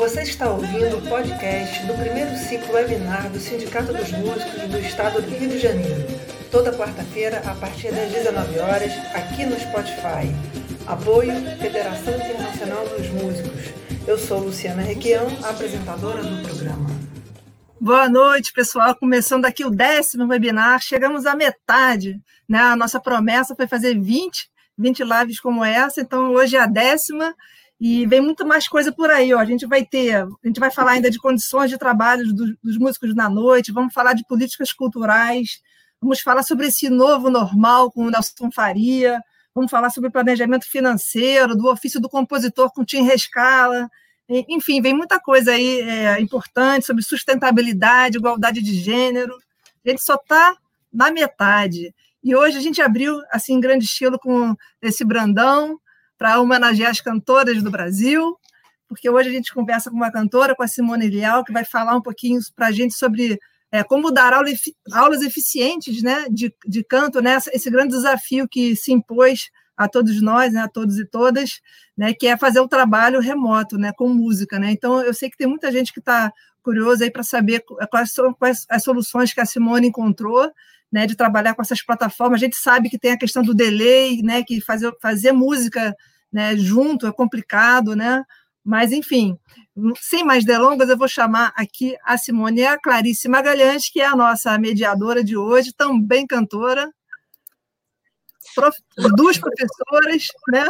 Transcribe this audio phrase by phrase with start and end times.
[0.00, 5.20] Você está ouvindo o podcast do primeiro ciclo webinar do Sindicato dos Músicos do Estado
[5.20, 6.06] do Rio de Janeiro.
[6.50, 10.34] Toda quarta-feira, a partir das 19 horas, aqui no Spotify.
[10.86, 13.74] Apoio Federação Internacional dos Músicos.
[14.06, 16.88] Eu sou Luciana Requião, apresentadora do programa.
[17.78, 18.94] Boa noite, pessoal.
[18.94, 22.18] Começando aqui o décimo webinar, chegamos à metade.
[22.48, 22.58] Né?
[22.58, 24.48] A nossa promessa foi fazer 20,
[24.78, 27.34] 20 lives como essa, então hoje é a décima.
[27.80, 29.32] E vem muito mais coisa por aí.
[29.32, 29.38] Ó.
[29.38, 32.76] A gente vai ter, a gente vai falar ainda de condições de trabalho dos, dos
[32.76, 35.62] músicos na noite, vamos falar de políticas culturais,
[36.00, 39.22] vamos falar sobre esse novo normal com o Nelson Faria,
[39.54, 43.90] vamos falar sobre planejamento financeiro, do ofício do compositor com Tim Rescala.
[44.28, 49.36] Enfim, vem muita coisa aí é, importante sobre sustentabilidade, igualdade de gênero.
[49.84, 50.54] A gente só está
[50.92, 51.94] na metade.
[52.22, 55.80] E hoje a gente abriu, assim, em grande estilo, com esse Brandão,
[56.20, 58.36] para homenagear as cantoras do Brasil,
[58.86, 61.96] porque hoje a gente conversa com uma cantora, com a Simone Leal, que vai falar
[61.96, 63.40] um pouquinho para a gente sobre
[63.72, 64.50] é, como dar aula,
[64.92, 70.20] aulas eficientes né, de, de canto, né, esse grande desafio que se impôs a todos
[70.20, 71.62] nós, né, a todos e todas,
[71.96, 74.58] né, que é fazer o trabalho remoto, né, com música.
[74.58, 74.72] Né?
[74.72, 76.30] Então, eu sei que tem muita gente que está
[76.62, 80.52] curiosa aí para saber quais são quais as soluções que a Simone encontrou,
[80.92, 82.42] né, de trabalhar com essas plataformas.
[82.42, 85.96] A gente sabe que tem a questão do delay, né, que fazer, fazer música
[86.32, 88.24] né, junto é complicado, né?
[88.64, 89.38] Mas, enfim,
[90.00, 94.06] sem mais delongas, eu vou chamar aqui a Simone e a Clarice Magalhães, que é
[94.06, 96.90] a nossa mediadora de hoje, também cantora,
[98.54, 98.76] prof...
[99.16, 100.66] duas professoras, né?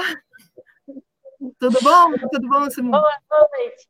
[1.58, 2.12] Tudo bom?
[2.30, 3.02] Tudo bom, Simone?
[3.02, 3.88] Boa noite.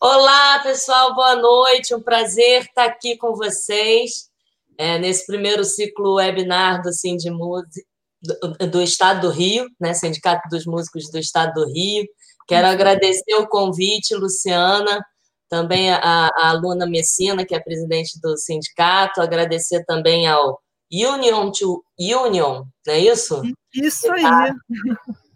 [0.00, 1.94] Olá, pessoal, boa noite.
[1.94, 4.30] Um prazer estar aqui com vocês
[4.76, 7.93] é, nesse primeiro ciclo webinar do Sim de Música
[8.24, 12.04] do, do Estado do Rio, né, Sindicato dos Músicos do Estado do Rio.
[12.48, 15.04] Quero agradecer o convite, Luciana,
[15.48, 20.58] também a, a aluna Messina, que é presidente do sindicato, agradecer também ao
[20.92, 23.42] Union to Union, não é isso?
[23.74, 24.22] Isso aí.
[24.22, 24.54] Tá,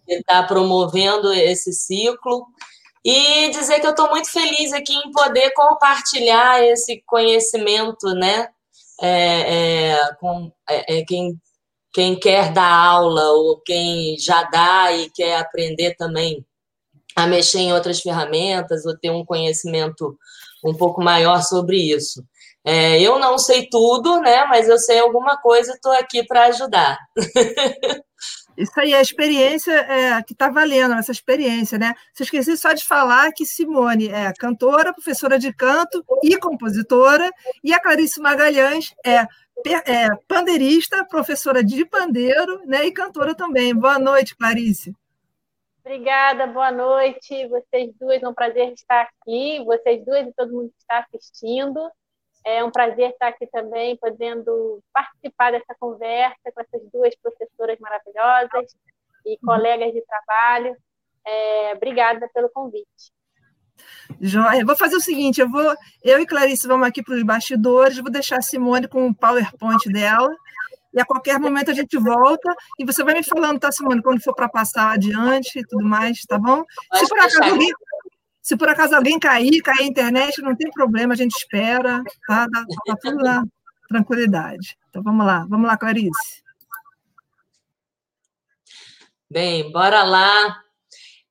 [0.06, 2.46] que está promovendo esse ciclo.
[3.04, 8.48] E dizer que eu estou muito feliz aqui em poder compartilhar esse conhecimento, né?
[9.00, 11.38] É, é, com é, é quem
[11.98, 16.46] quem quer dar aula ou quem já dá e quer aprender também
[17.16, 20.16] a mexer em outras ferramentas ou ter um conhecimento
[20.64, 22.22] um pouco maior sobre isso.
[22.64, 24.44] É, eu não sei tudo, né?
[24.44, 26.96] Mas eu sei alguma coisa e estou aqui para ajudar.
[28.56, 31.94] Isso aí, a experiência é, que está valendo, essa experiência, né?
[32.12, 37.30] Você esqueci só de falar que Simone é cantora, professora de canto e compositora,
[37.62, 39.24] e a Clarice Magalhães é
[39.66, 43.74] é, pandeirista, professora de pandeiro né, e cantora também.
[43.74, 44.94] Boa noite, Clarice.
[45.80, 47.46] Obrigada, boa noite.
[47.48, 49.64] Vocês duas, é um prazer estar aqui.
[49.64, 51.90] Vocês duas e todo mundo que está assistindo.
[52.44, 58.76] É um prazer estar aqui também, podendo participar dessa conversa com essas duas professoras maravilhosas
[59.26, 60.76] e colegas de trabalho.
[61.26, 63.12] É, obrigada pelo convite.
[64.20, 64.64] Joia.
[64.64, 68.10] Vou fazer o seguinte: eu vou, eu e Clarice vamos aqui para os bastidores, vou
[68.10, 70.34] deixar a Simone com o PowerPoint dela,
[70.92, 74.22] e a qualquer momento a gente volta, e você vai me falando, tá, Simone, quando
[74.22, 76.64] for para passar adiante e tudo mais, tá bom?
[76.94, 77.72] Se por, acaso alguém,
[78.42, 82.46] se por acaso alguém cair, cair a internet, não tem problema, a gente espera, tá?
[82.48, 83.44] Tá, tá tudo na
[83.88, 84.76] tranquilidade.
[84.88, 86.42] Então vamos lá, vamos lá, Clarice.
[89.30, 90.62] Bem, bora lá.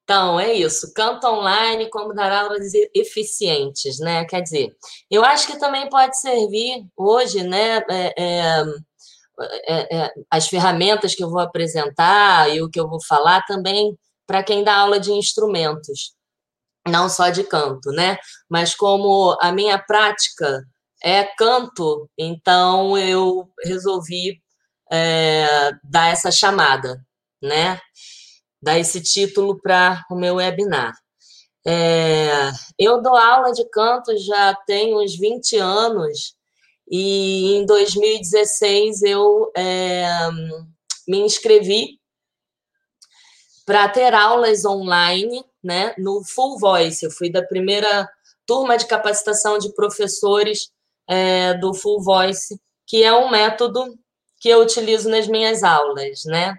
[0.07, 0.94] Então, é isso.
[0.94, 4.23] Canto online, como dar aulas eficientes, né?
[4.23, 4.73] Quer dizer,
[5.12, 7.79] eu acho que também pode servir hoje, né?
[7.90, 8.63] É, é,
[9.67, 13.97] é, é, as ferramentas que eu vou apresentar e o que eu vou falar também
[14.25, 16.13] para quem dá aula de instrumentos,
[16.88, 18.17] não só de canto, né?
[18.50, 20.63] Mas como a minha prática
[21.03, 24.41] é canto, então eu resolvi
[24.90, 27.06] é, dar essa chamada,
[27.44, 27.81] né?
[28.62, 30.94] Dar esse título para o meu webinar.
[31.66, 32.49] É,
[32.79, 36.34] eu dou aula de canto já tem uns 20 anos
[36.90, 40.08] e em 2016 eu é,
[41.05, 41.99] me inscrevi
[43.66, 47.03] para ter aulas online né, no Full Voice.
[47.03, 48.09] Eu fui da primeira
[48.46, 50.70] turma de capacitação de professores
[51.05, 53.93] é, do Full Voice, que é um método
[54.40, 56.58] que eu utilizo nas minhas aulas, né?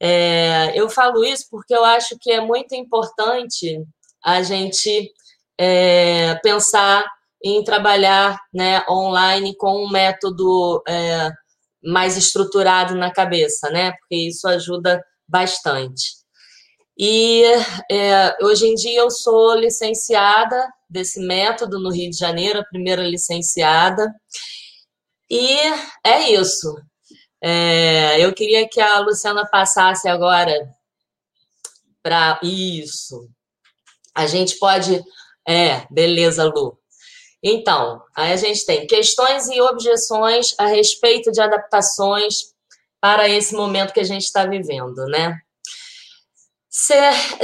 [0.00, 3.84] É, eu falo isso porque eu acho que é muito importante
[4.24, 5.12] a gente
[5.58, 7.04] é, pensar
[7.44, 11.30] em trabalhar né, online com um método é,
[11.82, 13.92] mais estruturado na cabeça, né?
[13.92, 16.20] Porque isso ajuda bastante.
[16.98, 17.42] E
[17.90, 23.02] é, hoje em dia eu sou licenciada desse método no Rio de Janeiro, a primeira
[23.02, 24.12] licenciada.
[25.30, 25.56] E
[26.04, 26.74] é isso.
[27.42, 30.74] É, eu queria que a Luciana passasse agora
[32.02, 33.28] para isso.
[34.14, 35.02] A gente pode.
[35.48, 36.78] É, beleza, Lu.
[37.42, 42.54] Então, aí a gente tem questões e objeções a respeito de adaptações
[43.00, 45.40] para esse momento que a gente está vivendo, né?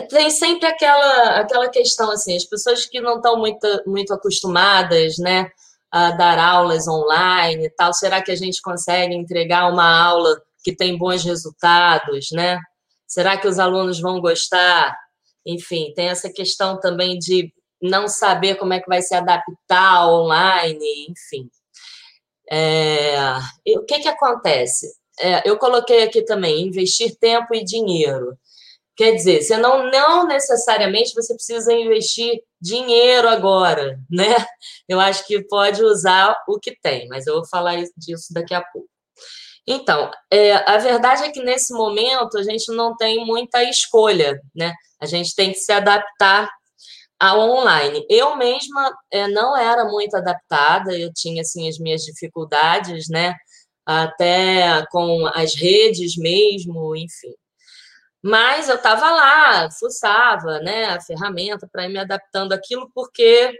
[0.09, 5.51] tem sempre aquela, aquela questão assim, as pessoas que não estão muito, muito acostumadas, né,
[5.91, 10.75] a dar aulas online e tal, será que a gente consegue entregar uma aula que
[10.75, 12.59] tem bons resultados, né?
[13.07, 14.97] Será que os alunos vão gostar?
[15.47, 21.07] Enfim, tem essa questão também de não saber como é que vai se adaptar online,
[21.09, 21.49] enfim.
[22.51, 23.17] É,
[23.77, 24.87] o que, que acontece?
[25.21, 28.37] É, eu coloquei aqui também investir tempo e dinheiro.
[28.97, 34.35] Quer dizer, você não, não necessariamente você precisa investir dinheiro agora, né?
[34.89, 38.63] Eu acho que pode usar o que tem, mas eu vou falar disso daqui a
[38.63, 38.89] pouco.
[39.67, 44.73] Então, é, a verdade é que nesse momento a gente não tem muita escolha, né?
[45.01, 46.49] A gente tem que se adaptar
[47.19, 48.07] ao online.
[48.09, 53.35] Eu mesma é, não era muito adaptada, eu tinha assim as minhas dificuldades, né?
[53.85, 57.35] Até com as redes mesmo, enfim.
[58.27, 63.57] Mas eu estava lá, fuçava né, a ferramenta para ir me adaptando àquilo, porque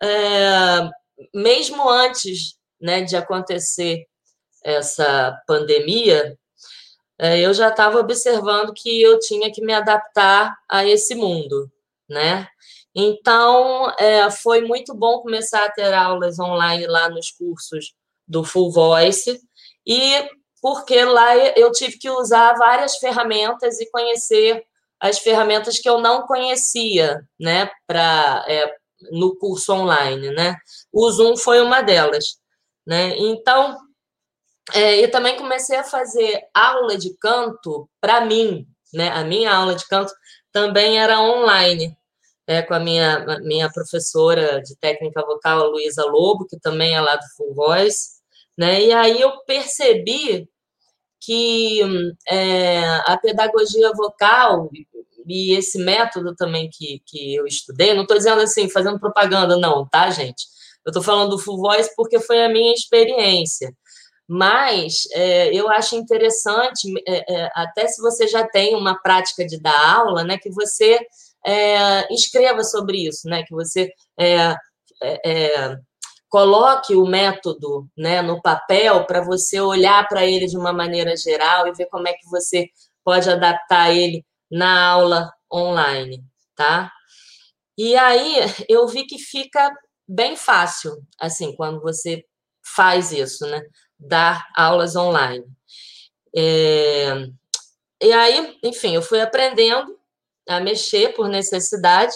[0.00, 0.88] é,
[1.34, 4.06] mesmo antes né, de acontecer
[4.62, 6.38] essa pandemia,
[7.18, 11.68] é, eu já estava observando que eu tinha que me adaptar a esse mundo,
[12.08, 12.46] né?
[12.94, 17.92] Então, é, foi muito bom começar a ter aulas online lá nos cursos
[18.28, 19.40] do Full Voice
[19.84, 20.30] e
[20.64, 24.64] porque lá eu tive que usar várias ferramentas e conhecer
[24.98, 28.74] as ferramentas que eu não conhecia, né, para é,
[29.12, 30.56] no curso online, né?
[30.90, 32.38] O Zoom foi uma delas,
[32.86, 33.14] né?
[33.18, 33.76] Então,
[34.72, 39.10] é, e também comecei a fazer aula de canto para mim, né?
[39.10, 40.14] A minha aula de canto
[40.50, 41.94] também era online,
[42.46, 47.02] é, com a minha, minha professora de técnica vocal, a Luísa Lobo, que também é
[47.02, 48.14] lá do Full Voice,
[48.56, 48.80] né?
[48.80, 50.48] E aí eu percebi
[51.20, 51.80] que
[52.28, 54.70] é, a pedagogia vocal
[55.26, 59.88] e esse método também que, que eu estudei, não estou dizendo assim, fazendo propaganda, não,
[59.88, 60.44] tá, gente?
[60.84, 63.74] Eu estou falando do Full Voice porque foi a minha experiência.
[64.28, 69.60] Mas é, eu acho interessante, é, é até se você já tem uma prática de
[69.60, 70.98] dar aula, né, que você
[71.46, 74.54] é, escreva sobre isso, né, que você é,
[76.34, 81.68] coloque o método né, no papel para você olhar para ele de uma maneira geral
[81.68, 82.68] e ver como é que você
[83.04, 86.24] pode adaptar ele na aula online,
[86.56, 86.90] tá?
[87.78, 88.34] E aí
[88.68, 89.72] eu vi que fica
[90.08, 92.24] bem fácil, assim, quando você
[92.74, 93.62] faz isso, né?
[93.96, 95.44] Dar aulas online.
[96.36, 97.28] É...
[98.02, 99.96] E aí, enfim, eu fui aprendendo
[100.48, 102.12] a mexer por necessidade,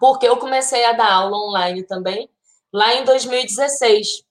[0.00, 2.28] porque eu comecei a dar aula online também
[2.74, 4.24] lá em 2016.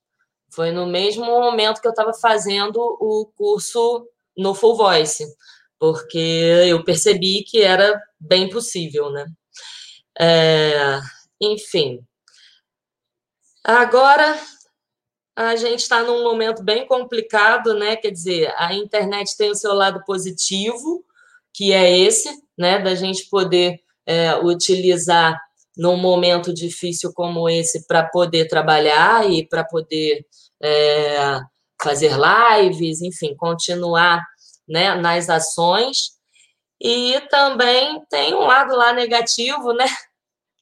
[0.52, 4.06] Foi no mesmo momento que eu estava fazendo o curso
[4.38, 5.26] no Full Voice,
[5.80, 6.18] porque
[6.68, 9.26] eu percebi que era bem possível, né?
[10.20, 11.00] É,
[11.42, 12.06] enfim.
[13.64, 14.38] Agora
[15.36, 17.96] a gente está num momento bem complicado, né?
[17.96, 21.04] Quer dizer, a internet tem o seu lado positivo,
[21.54, 22.78] que é esse, né?
[22.78, 25.40] Da gente poder é, utilizar
[25.78, 30.26] num momento difícil como esse para poder trabalhar e para poder
[30.62, 31.40] é,
[31.82, 34.24] fazer lives, enfim, continuar
[34.68, 36.14] né, nas ações.
[36.80, 39.86] E também tem um lado lá negativo, né?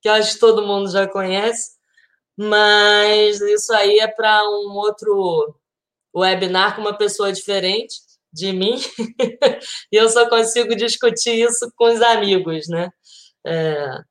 [0.04, 1.74] Que acho que todo mundo já conhece,
[2.36, 5.56] mas isso aí é para um outro
[6.16, 7.98] webinar com uma pessoa diferente
[8.34, 8.80] de mim,
[9.92, 12.90] e eu só consigo discutir isso com os amigos, né?
[13.46, 14.02] É,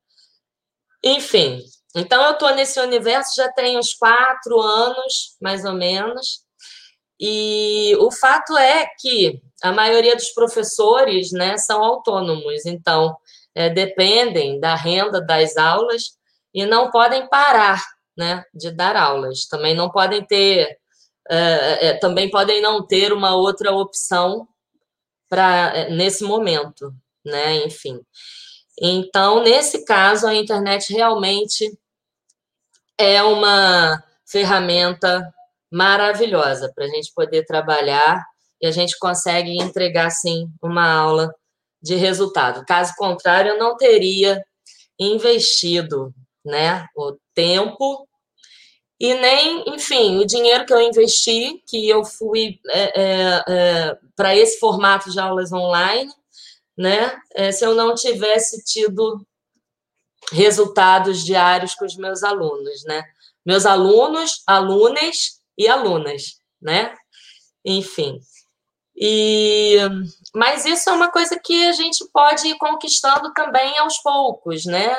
[1.03, 1.61] enfim,
[1.95, 6.45] então eu estou nesse universo já tem uns quatro anos, mais ou menos,
[7.21, 13.15] e o fato é que a maioria dos professores né, são autônomos, então
[13.55, 16.19] é, dependem da renda das aulas
[16.55, 17.83] e não podem parar
[18.17, 19.47] né, de dar aulas.
[19.47, 20.79] Também não podem ter,
[21.29, 24.49] é, é, também podem não ter uma outra opção
[25.29, 26.93] para é, nesse momento,
[27.25, 27.65] né?
[27.65, 28.01] Enfim.
[28.81, 31.79] Então, nesse caso, a internet realmente
[32.99, 35.33] é uma ferramenta
[35.71, 38.25] maravilhosa para a gente poder trabalhar
[38.61, 41.35] e a gente consegue entregar, sim, uma aula
[41.83, 42.65] de resultado.
[42.67, 44.43] Caso contrário, eu não teria
[44.99, 48.07] investido né, o tempo
[48.99, 54.37] e nem, enfim, o dinheiro que eu investi, que eu fui é, é, é, para
[54.37, 56.13] esse formato de aulas online,
[56.81, 59.21] né, é, se eu não tivesse tido
[60.33, 63.05] resultados diários com os meus alunos, né?
[63.45, 66.95] Meus alunos, alunas e alunas, né?
[67.63, 68.19] Enfim.
[68.97, 69.77] E,
[70.35, 74.97] mas isso é uma coisa que a gente pode ir conquistando também aos poucos, né?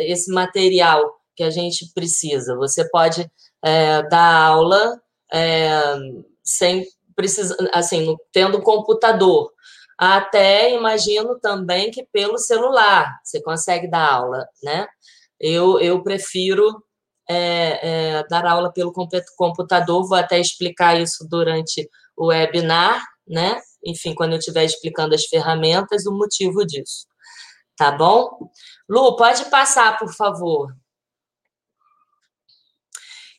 [0.00, 2.54] Esse material que a gente precisa.
[2.56, 3.28] Você pode
[3.60, 5.00] é, dar aula
[5.32, 5.96] é,
[6.44, 6.86] sem
[7.16, 9.53] precisar, assim, tendo computador.
[9.98, 14.86] Até imagino também que pelo celular você consegue dar aula, né?
[15.38, 16.82] Eu, eu prefiro
[17.28, 18.92] é, é dar aula pelo
[19.36, 23.60] computador, vou até explicar isso durante o webinar, né?
[23.84, 27.06] Enfim, quando eu estiver explicando as ferramentas, o motivo disso.
[27.76, 28.50] Tá bom?
[28.88, 30.74] Lu, pode passar, por favor.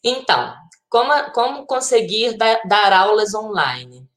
[0.04, 0.54] Então,
[0.90, 4.08] como, como conseguir dar, dar aulas online?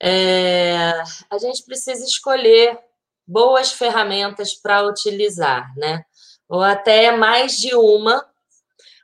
[0.00, 0.92] É,
[1.30, 2.78] a gente precisa escolher
[3.26, 6.04] boas ferramentas para utilizar, né?
[6.48, 8.24] Ou até mais de uma,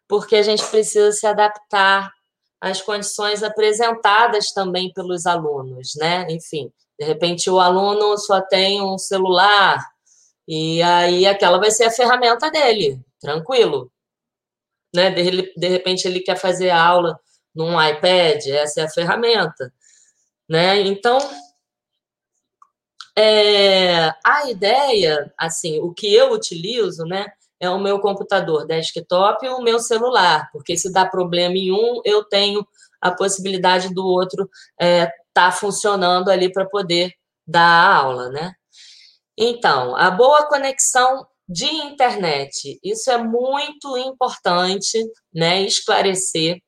[0.08, 2.12] porque a gente precisa se adaptar
[2.60, 6.26] as condições apresentadas também pelos alunos, né?
[6.28, 9.82] Enfim, de repente o aluno só tem um celular
[10.46, 13.90] e aí aquela vai ser a ferramenta dele, tranquilo,
[14.94, 15.10] né?
[15.10, 17.18] De, de repente ele quer fazer aula
[17.54, 19.72] num iPad, essa é a ferramenta,
[20.50, 20.80] né?
[20.80, 21.18] Então
[23.16, 27.26] é, a ideia, assim, o que eu utilizo, né?
[27.60, 32.00] é o meu computador desktop e o meu celular, porque se dá problema em um,
[32.04, 32.66] eu tenho
[33.00, 34.44] a possibilidade do outro
[34.80, 37.12] estar é, tá funcionando ali para poder
[37.46, 38.54] dar a aula, né?
[39.36, 44.98] Então, a boa conexão de internet, isso é muito importante,
[45.32, 45.62] né?
[45.62, 46.58] Esclarecer,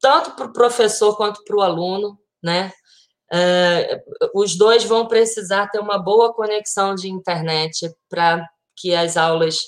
[0.00, 2.70] tanto para o professor quanto para o aluno, né?
[3.32, 4.00] É,
[4.32, 9.58] os dois vão precisar ter uma boa conexão de internet para que as aulas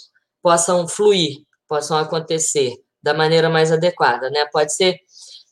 [0.40, 4.46] possam fluir, possam acontecer da maneira mais adequada, né?
[4.52, 4.96] Pode ser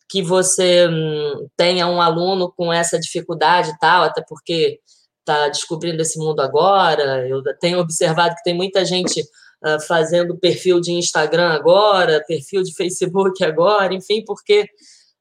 [0.09, 4.78] que você hum, tenha um aluno com essa dificuldade e tal, até porque
[5.18, 7.26] está descobrindo esse mundo agora.
[7.28, 12.73] Eu tenho observado que tem muita gente uh, fazendo perfil de Instagram agora, perfil de
[12.73, 14.68] Facebook agora, enfim, porque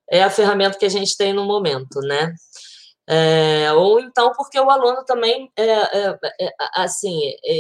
[0.10, 2.34] é a ferramenta que a gente tem no momento, né?
[3.08, 7.20] É, ou então porque o aluno também, é, é, é assim,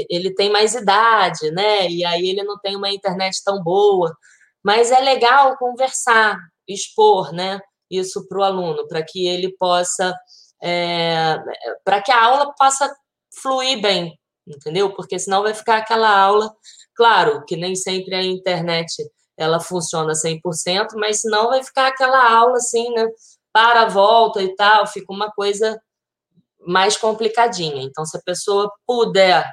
[0.10, 1.88] ele tem mais idade, né?
[1.90, 4.16] E aí ele não tem uma internet tão boa.
[4.64, 6.38] Mas é legal conversar,
[6.68, 7.60] expor, né?
[7.90, 10.14] Isso para o aluno, para que ele possa,
[10.64, 11.38] é,
[11.84, 12.92] para que a aula possa
[13.42, 14.94] fluir bem, entendeu?
[14.96, 16.52] Porque senão vai ficar aquela aula,
[16.96, 18.92] claro, que nem sempre a internet
[19.38, 23.08] ela funciona 100%, mas senão vai ficar aquela aula assim, né?
[23.56, 25.82] para volta e tal, fica uma coisa
[26.68, 27.84] mais complicadinha.
[27.84, 29.50] Então, se a pessoa puder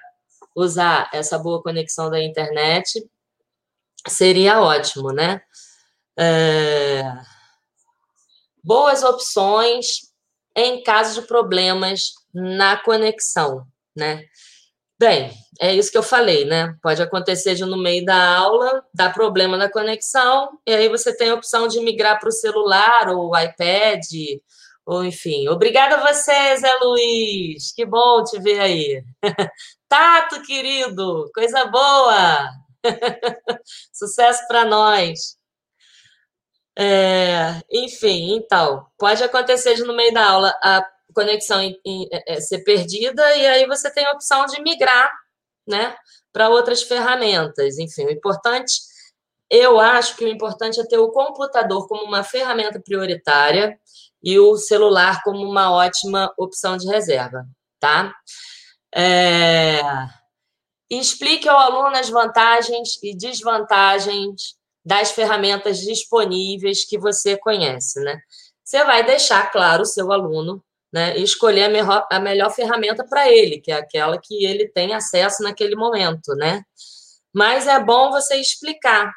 [0.56, 3.00] usar essa boa conexão da internet,
[4.08, 5.40] seria ótimo, né?
[6.18, 7.04] É...
[8.64, 10.12] Boas opções
[10.56, 14.24] em caso de problemas na conexão, né?
[15.02, 16.76] Bem, é isso que eu falei, né?
[16.80, 21.30] Pode acontecer de no meio da aula, dar problema na conexão, e aí você tem
[21.30, 24.00] a opção de migrar para o celular ou iPad,
[24.86, 25.48] ou enfim.
[25.48, 27.72] Obrigada a você, Zé Luiz.
[27.72, 29.04] Que bom te ver aí.
[29.88, 32.48] Tato, querido, coisa boa.
[33.92, 35.36] Sucesso para nós.
[36.78, 42.34] É, enfim, então, pode acontecer de no meio da aula a conexão em, em, é,
[42.34, 45.10] é, ser perdida, e aí você tem a opção de migrar
[45.66, 45.94] né,
[46.32, 47.78] para outras ferramentas.
[47.78, 48.72] Enfim, o importante,
[49.50, 53.78] eu acho que o importante é ter o computador como uma ferramenta prioritária
[54.22, 57.44] e o celular como uma ótima opção de reserva,
[57.80, 58.14] tá?
[58.94, 59.80] É...
[60.90, 64.54] Explique ao aluno as vantagens e desvantagens
[64.84, 68.20] das ferramentas disponíveis que você conhece, né?
[68.64, 73.04] Você vai deixar claro o seu aluno né, e escolher a melhor, a melhor ferramenta
[73.08, 76.62] para ele, que é aquela que ele tem acesso naquele momento, né?
[77.32, 79.10] Mas é bom você explicar,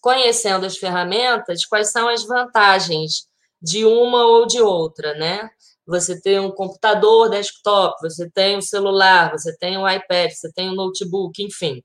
[0.00, 3.28] conhecendo as ferramentas, quais são as vantagens
[3.60, 5.48] de uma ou de outra, né?
[5.86, 10.70] Você tem um computador desktop, você tem um celular, você tem um iPad, você tem
[10.70, 11.82] um notebook, enfim.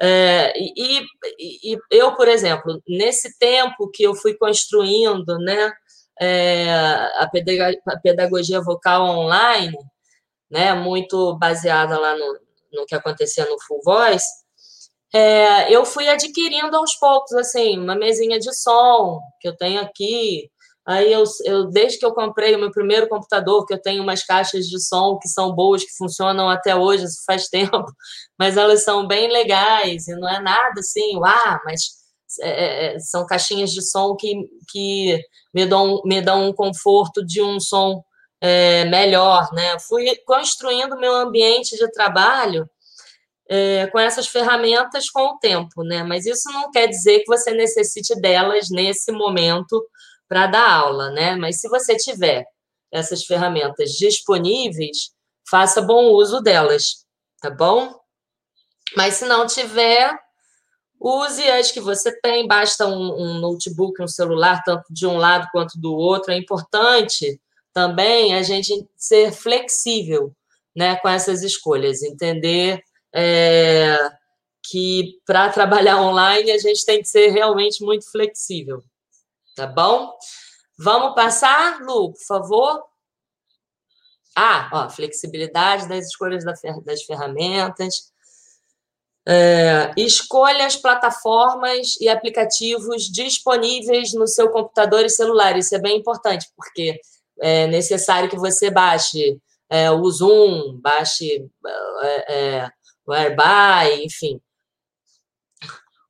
[0.00, 1.06] É, e,
[1.38, 5.72] e, eu, por exemplo, nesse tempo que eu fui construindo, né,
[6.20, 7.28] é, a,
[8.02, 9.76] pedagogia, vocal online,
[10.50, 12.38] né, muito baseada lá no,
[12.72, 14.26] no que acontecia no Full Voice,
[15.14, 20.50] é, eu fui adquirindo aos poucos, assim, uma mesinha de som que eu tenho aqui.
[20.86, 24.22] Aí eu, eu, desde que eu comprei o meu primeiro computador, que eu tenho umas
[24.24, 27.84] caixas de som que são boas, que funcionam até hoje, isso faz tempo,
[28.38, 32.05] mas elas são bem legais e não é nada assim, uau, mas
[32.40, 34.34] é, é, são caixinhas de som que,
[34.70, 35.20] que
[35.54, 38.02] me, dão, me dão um conforto de um som
[38.40, 39.78] é, melhor, né?
[39.80, 42.68] Fui construindo meu ambiente de trabalho
[43.48, 46.02] é, com essas ferramentas com o tempo, né?
[46.02, 49.84] Mas isso não quer dizer que você necessite delas nesse momento
[50.28, 51.36] para dar aula, né?
[51.36, 52.44] Mas se você tiver
[52.90, 55.10] essas ferramentas disponíveis,
[55.48, 57.04] faça bom uso delas,
[57.40, 57.94] tá bom?
[58.96, 60.12] Mas se não tiver,
[61.06, 65.48] use as que você tem, basta um, um notebook, um celular, tanto de um lado
[65.52, 66.32] quanto do outro.
[66.32, 67.40] É importante
[67.72, 70.34] também a gente ser flexível
[70.74, 72.82] né, com essas escolhas, entender
[73.14, 74.10] é,
[74.62, 78.82] que para trabalhar online a gente tem que ser realmente muito flexível.
[79.54, 80.12] Tá bom?
[80.78, 82.84] Vamos passar, Lu, por favor?
[84.34, 88.12] Ah, ó, flexibilidade das escolhas das ferramentas.
[89.28, 95.56] É, escolha as plataformas e aplicativos disponíveis no seu computador e celular.
[95.56, 97.00] Isso é bem importante, porque
[97.40, 101.44] é necessário que você baixe é, o Zoom, baixe
[102.04, 102.70] é, é
[103.06, 104.40] o Airby, enfim,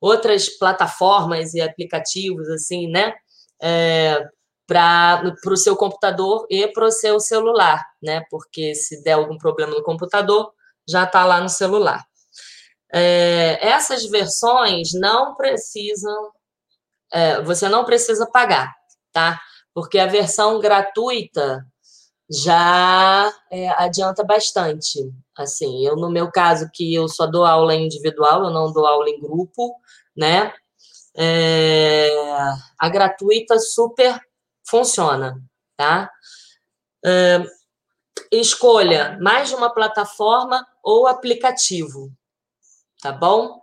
[0.01, 3.13] outras plataformas e aplicativos, assim, né?
[3.61, 4.27] É,
[4.67, 8.23] para o seu computador e para o seu celular, né?
[8.29, 10.51] Porque se der algum problema no computador,
[10.87, 12.05] já está lá no celular.
[12.93, 16.31] É, essas versões não precisam,
[17.11, 18.73] é, você não precisa pagar,
[19.11, 19.39] tá?
[19.73, 21.65] Porque a versão gratuita
[22.29, 24.99] já é, adianta bastante.
[25.37, 29.09] Assim, eu no meu caso que eu só dou aula individual, eu não dou aula
[29.09, 29.75] em grupo,
[30.15, 30.53] né?
[31.15, 32.09] É,
[32.77, 34.19] a gratuita super
[34.67, 35.41] funciona,
[35.75, 36.11] tá?
[37.05, 37.43] É,
[38.31, 42.11] escolha mais de uma plataforma ou aplicativo,
[43.01, 43.61] tá bom?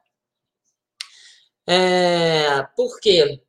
[1.66, 3.44] É, por quê?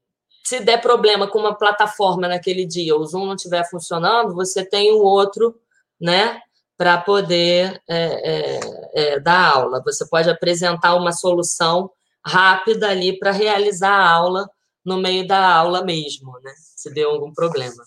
[0.45, 4.93] se der problema com uma plataforma naquele dia, o Zoom não estiver funcionando, você tem
[4.93, 5.59] um outro,
[5.99, 6.39] né,
[6.77, 8.59] para poder é, é,
[8.93, 9.81] é, dar aula.
[9.83, 11.89] Você pode apresentar uma solução
[12.23, 14.47] rápida ali para realizar a aula
[14.85, 17.83] no meio da aula mesmo, né, se deu algum problema.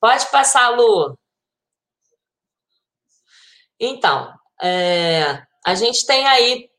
[0.00, 1.18] Pode passar, Lu.
[3.78, 6.70] Então, é, a gente tem aí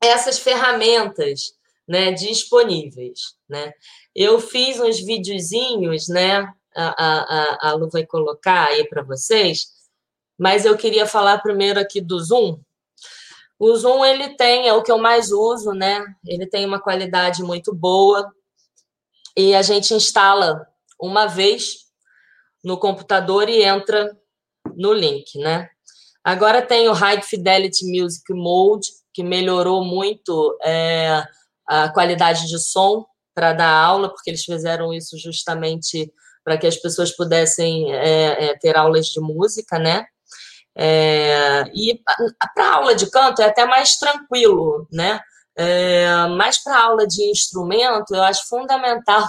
[0.00, 1.52] essas ferramentas
[1.86, 3.72] né, disponíveis, né?
[4.14, 6.52] Eu fiz uns videozinhos, né?
[6.76, 9.68] A, a, a Lu vai colocar aí para vocês,
[10.38, 12.60] mas eu queria falar primeiro aqui do Zoom.
[13.58, 16.04] O Zoom ele tem, é o que eu mais uso, né?
[16.24, 18.32] Ele tem uma qualidade muito boa
[19.36, 20.66] e a gente instala
[21.00, 21.88] uma vez
[22.62, 24.16] no computador e entra
[24.76, 25.68] no link, né?
[26.22, 31.24] Agora tem o High Fidelity Music Mode, que melhorou muito é,
[31.66, 33.04] a qualidade de som
[33.34, 36.08] para dar aula, porque eles fizeram isso justamente
[36.44, 40.06] para que as pessoas pudessem é, é, ter aulas de música, né?
[40.76, 42.00] É, e
[42.54, 45.18] para aula de canto é até mais tranquilo, né?
[45.56, 49.26] É, mas para aula de instrumento, eu acho fundamental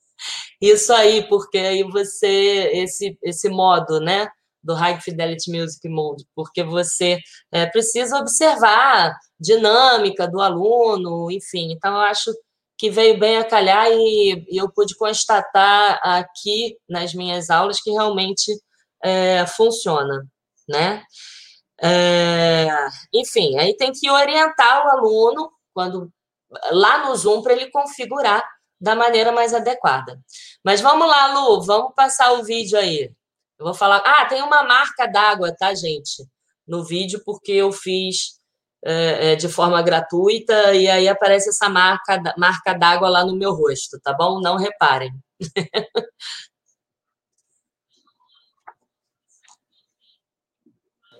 [0.60, 4.28] isso aí, porque aí você, esse, esse modo, né?
[4.62, 7.18] Do High Fidelity Music Mode, porque você
[7.52, 11.72] é, precisa observar dinâmica do aluno, enfim.
[11.72, 12.30] Então, eu acho
[12.78, 17.90] que veio bem a calhar e, e eu pude constatar aqui nas minhas aulas que
[17.90, 18.52] realmente
[19.02, 20.26] é, funciona,
[20.68, 21.02] né?
[21.82, 22.68] É,
[23.14, 26.10] enfim, aí tem que orientar o aluno quando
[26.70, 28.44] lá no Zoom para ele configurar
[28.80, 30.18] da maneira mais adequada.
[30.64, 33.12] Mas vamos lá, Lu, vamos passar o vídeo aí.
[33.60, 33.98] Eu vou falar.
[34.06, 36.26] Ah, tem uma marca d'água, tá, gente?
[36.66, 38.38] No vídeo, porque eu fiz
[38.82, 43.52] é, é, de forma gratuita e aí aparece essa marca, marca d'água lá no meu
[43.52, 44.40] rosto, tá bom?
[44.40, 45.12] Não reparem.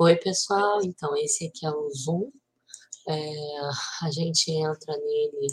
[0.00, 0.80] Oi, pessoal.
[0.82, 2.30] Então, esse aqui é o Zoom.
[3.06, 3.14] É,
[4.02, 5.46] a gente entra nele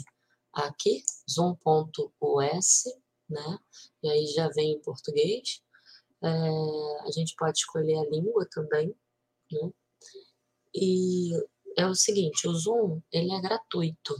[0.54, 2.84] aqui, zoom.us,
[3.28, 3.58] né?
[4.02, 5.60] E aí já vem em português.
[6.22, 8.94] É, a gente pode escolher a língua também,
[9.52, 9.70] né?
[10.74, 11.32] E
[11.76, 14.16] é o seguinte, o Zoom, ele é gratuito,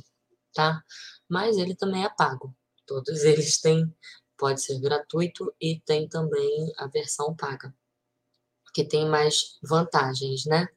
[0.54, 0.82] tá?
[1.28, 2.54] Mas ele também é pago.
[2.86, 3.92] Todos eles têm,
[4.36, 7.74] pode ser gratuito e tem também a versão paga.
[8.72, 10.68] que tem mais vantagens, né?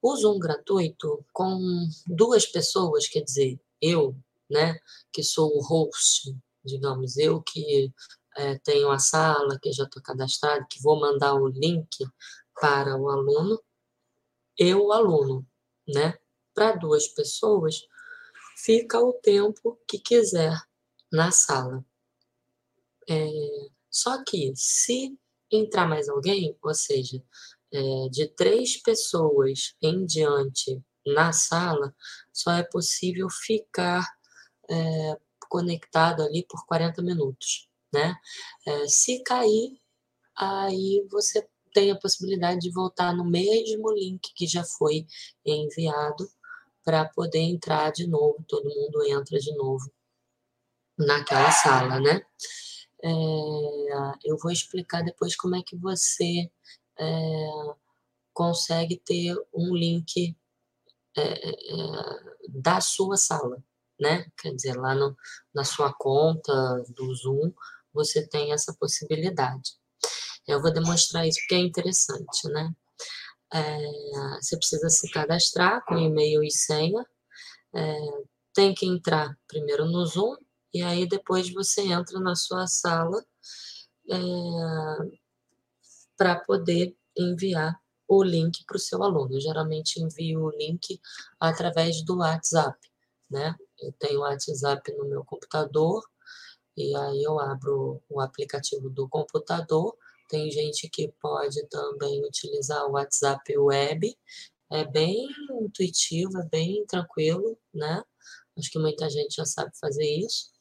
[0.00, 1.58] O Zoom gratuito, com
[2.06, 4.16] duas pessoas, quer dizer, eu,
[4.48, 4.78] né,
[5.12, 6.34] que sou o host,
[6.64, 7.92] digamos, eu que
[8.38, 11.88] é, tenho a sala, que já estou cadastrado, que vou mandar o link
[12.60, 13.60] para o aluno,
[14.56, 15.44] eu, o aluno,
[15.86, 16.16] né?
[16.54, 17.80] Para duas pessoas,
[18.56, 20.56] fica o tempo que quiser
[21.12, 21.84] na sala.
[23.10, 23.28] É,
[23.90, 25.18] só que se
[25.50, 27.22] entrar mais alguém, ou seja,
[27.72, 31.94] é, de três pessoas em diante na sala,
[32.32, 34.06] só é possível ficar
[34.70, 38.14] é, conectado ali por 40 minutos, né?
[38.66, 39.80] É, se cair,
[40.36, 45.06] aí você tem a possibilidade de voltar no mesmo link que já foi
[45.44, 46.28] enviado
[46.84, 49.92] para poder entrar de novo, todo mundo entra de novo
[50.96, 52.22] naquela sala, né?
[53.02, 53.08] É,
[54.24, 56.50] eu vou explicar depois como é que você
[56.98, 57.48] é,
[58.32, 60.36] consegue ter um link
[61.16, 61.54] é, é,
[62.48, 63.62] da sua sala,
[64.00, 64.26] né?
[64.36, 65.16] Quer dizer, lá no,
[65.54, 66.52] na sua conta
[66.88, 67.52] do Zoom,
[67.92, 69.72] você tem essa possibilidade.
[70.46, 72.72] Eu vou demonstrar isso porque é interessante, né?
[73.52, 73.78] É,
[74.40, 77.04] você precisa se cadastrar com e-mail e senha.
[77.74, 77.96] É,
[78.54, 80.36] tem que entrar primeiro no Zoom
[80.72, 83.22] e aí depois você entra na sua sala
[84.10, 84.16] é,
[86.16, 89.34] para poder enviar o link para o seu aluno.
[89.34, 90.98] Eu geralmente envio o link
[91.38, 92.78] através do WhatsApp,
[93.30, 93.54] né?
[93.78, 96.02] Eu tenho o WhatsApp no meu computador
[96.78, 99.96] e aí eu abro o aplicativo do computador.
[100.28, 104.16] Tem gente que pode também utilizar o WhatsApp Web.
[104.70, 105.28] É bem
[105.60, 108.00] intuitivo, é bem tranquilo, né?
[108.56, 110.52] Acho que muita gente já sabe fazer isso.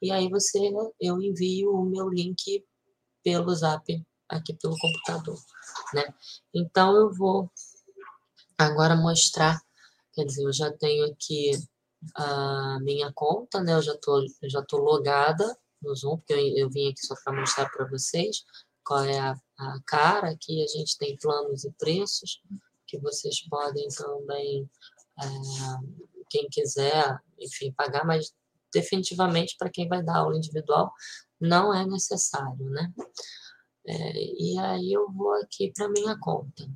[0.00, 0.58] E aí você,
[0.98, 2.64] eu envio o meu link
[3.22, 3.84] pelo Zap
[4.26, 5.38] aqui pelo computador,
[5.92, 6.14] né?
[6.54, 7.50] Então eu vou
[8.56, 9.60] agora mostrar,
[10.14, 11.50] quer dizer, eu já tenho aqui
[12.14, 13.74] a minha conta, né?
[13.74, 17.14] Eu já tô, eu já tô logada no Zoom, porque eu, eu vim aqui só
[17.24, 18.44] para mostrar para vocês
[18.84, 20.30] qual é a, a cara.
[20.30, 22.42] Aqui a gente tem planos e preços
[22.86, 24.68] que vocês podem também,
[25.20, 25.24] é,
[26.30, 28.32] quem quiser, enfim, pagar, mas
[28.72, 30.92] definitivamente para quem vai dar aula individual
[31.40, 32.92] não é necessário, né?
[33.86, 36.68] É, e aí eu vou aqui para minha conta.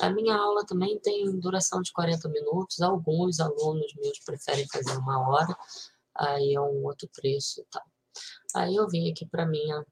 [0.00, 5.28] A minha aula também tem duração de 40 minutos, alguns alunos meus preferem fazer uma
[5.28, 5.56] hora,
[6.14, 7.84] aí é um outro preço e tal.
[8.54, 9.84] Aí eu vim aqui para minha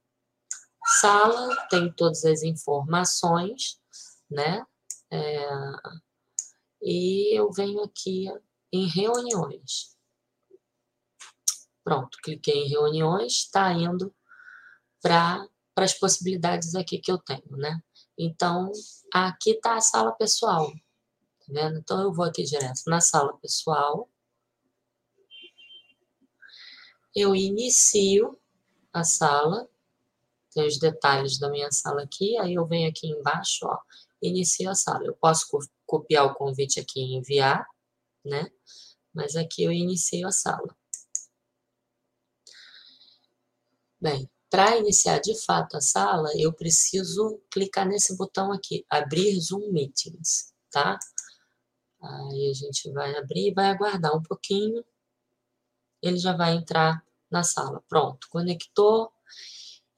[1.00, 3.78] sala, tem todas as informações,
[4.30, 4.64] né?
[5.12, 5.48] É,
[6.82, 8.26] e eu venho aqui
[8.72, 9.96] em reuniões.
[11.84, 14.14] Pronto, cliquei em reuniões, está indo
[15.02, 17.82] para as possibilidades aqui que eu tenho, né?
[18.22, 18.70] Então,
[19.10, 21.78] aqui está a sala pessoal, tá vendo?
[21.78, 24.10] Então, eu vou aqui direto na sala pessoal.
[27.16, 28.38] Eu inicio
[28.92, 29.66] a sala,
[30.52, 33.78] tem os detalhes da minha sala aqui, aí eu venho aqui embaixo, ó,
[34.20, 35.06] inicio a sala.
[35.06, 35.46] Eu posso
[35.86, 37.66] copiar o convite aqui e enviar,
[38.22, 38.52] né?
[39.14, 40.76] Mas aqui eu inicio a sala.
[43.98, 49.70] Bem, para iniciar de fato a sala, eu preciso clicar nesse botão aqui, abrir Zoom
[49.70, 50.98] Meetings, tá?
[52.02, 54.84] Aí a gente vai abrir e vai aguardar um pouquinho.
[56.02, 57.82] Ele já vai entrar na sala.
[57.88, 59.12] Pronto, conectou.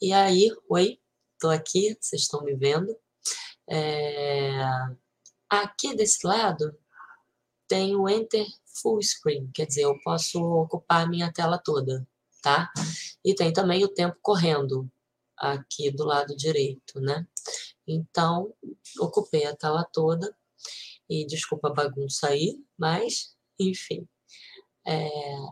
[0.00, 1.00] E aí, oi,
[1.32, 2.94] estou aqui, vocês estão me vendo.
[3.70, 4.52] É...
[5.48, 6.76] Aqui desse lado
[7.66, 8.46] tem o Enter
[8.82, 12.06] Full Screen, quer dizer, eu posso ocupar a minha tela toda
[12.42, 12.70] tá?
[13.24, 14.90] E tem também o tempo correndo
[15.38, 17.26] aqui do lado direito, né?
[17.86, 18.52] Então,
[19.00, 20.34] ocupei a tela toda
[21.08, 24.06] e desculpa a bagunça aí, mas, enfim.
[24.86, 25.08] É,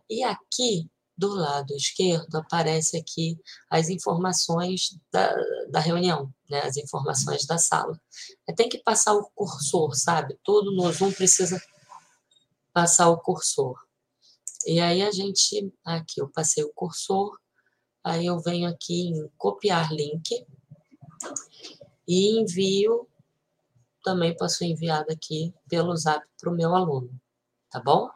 [0.09, 5.35] e aqui, do lado esquerdo, aparece aqui as informações da,
[5.69, 6.61] da reunião, né?
[6.61, 8.01] As informações da sala.
[8.49, 10.39] É, tem que passar o cursor, sabe?
[10.43, 11.61] Tudo no Zoom precisa
[12.73, 13.79] passar o cursor.
[14.67, 17.39] E aí a gente, aqui eu passei o cursor,
[18.05, 20.47] aí eu venho aqui em copiar link
[22.07, 23.09] e envio,
[24.03, 27.11] também posso enviar aqui pelo zap para o meu aluno,
[27.71, 28.11] tá bom?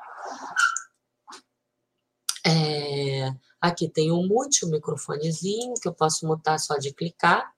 [2.47, 7.55] É, aqui tem o mute, o microfonezinho, que eu posso mutar só de clicar.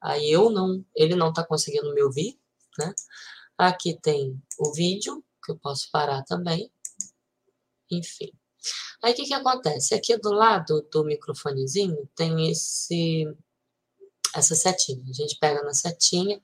[0.00, 2.38] Aí eu não, ele não está conseguindo me ouvir,
[2.78, 2.94] né?
[3.58, 6.70] Aqui tem o vídeo, que eu posso parar também
[7.90, 8.32] enfim.
[9.02, 9.94] Aí o que, que acontece?
[9.94, 13.26] Aqui do lado do microfonezinho tem esse
[14.34, 15.02] essa setinha.
[15.08, 16.40] A gente pega na setinha.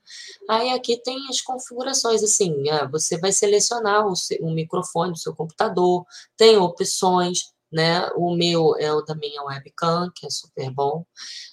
[0.49, 5.17] Aí aqui tem as configurações, assim, ah, você vai selecionar o, seu, o microfone do
[5.17, 8.07] seu computador, tem opções, né?
[8.15, 11.05] O meu é o da minha webcam, que é super bom.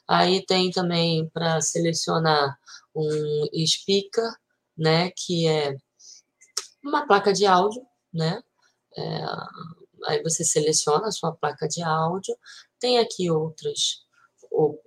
[0.09, 2.59] Aí tem também para selecionar
[2.95, 4.31] um speaker,
[4.77, 5.11] né?
[5.17, 5.77] Que é
[6.85, 8.43] uma placa de áudio, né?
[8.97, 9.25] É,
[10.07, 12.37] aí você seleciona a sua placa de áudio.
[12.79, 14.05] Tem aqui outras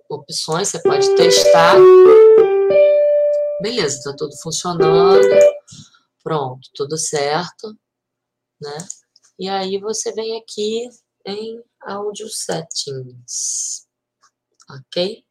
[0.08, 1.76] opções, você pode testar.
[3.60, 5.18] Beleza, está tudo funcionando.
[6.22, 7.76] Pronto, tudo certo,
[8.60, 8.76] né?
[9.38, 10.88] E aí você vem aqui
[11.26, 13.86] em Audio Settings,
[14.70, 15.24] ok?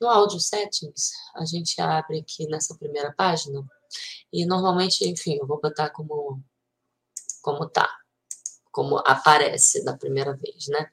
[0.00, 3.64] No Audio Settings, a gente abre aqui nessa primeira página
[4.32, 6.42] e normalmente, enfim, eu vou botar como,
[7.42, 7.88] como tá,
[8.70, 10.90] como aparece da primeira vez, né?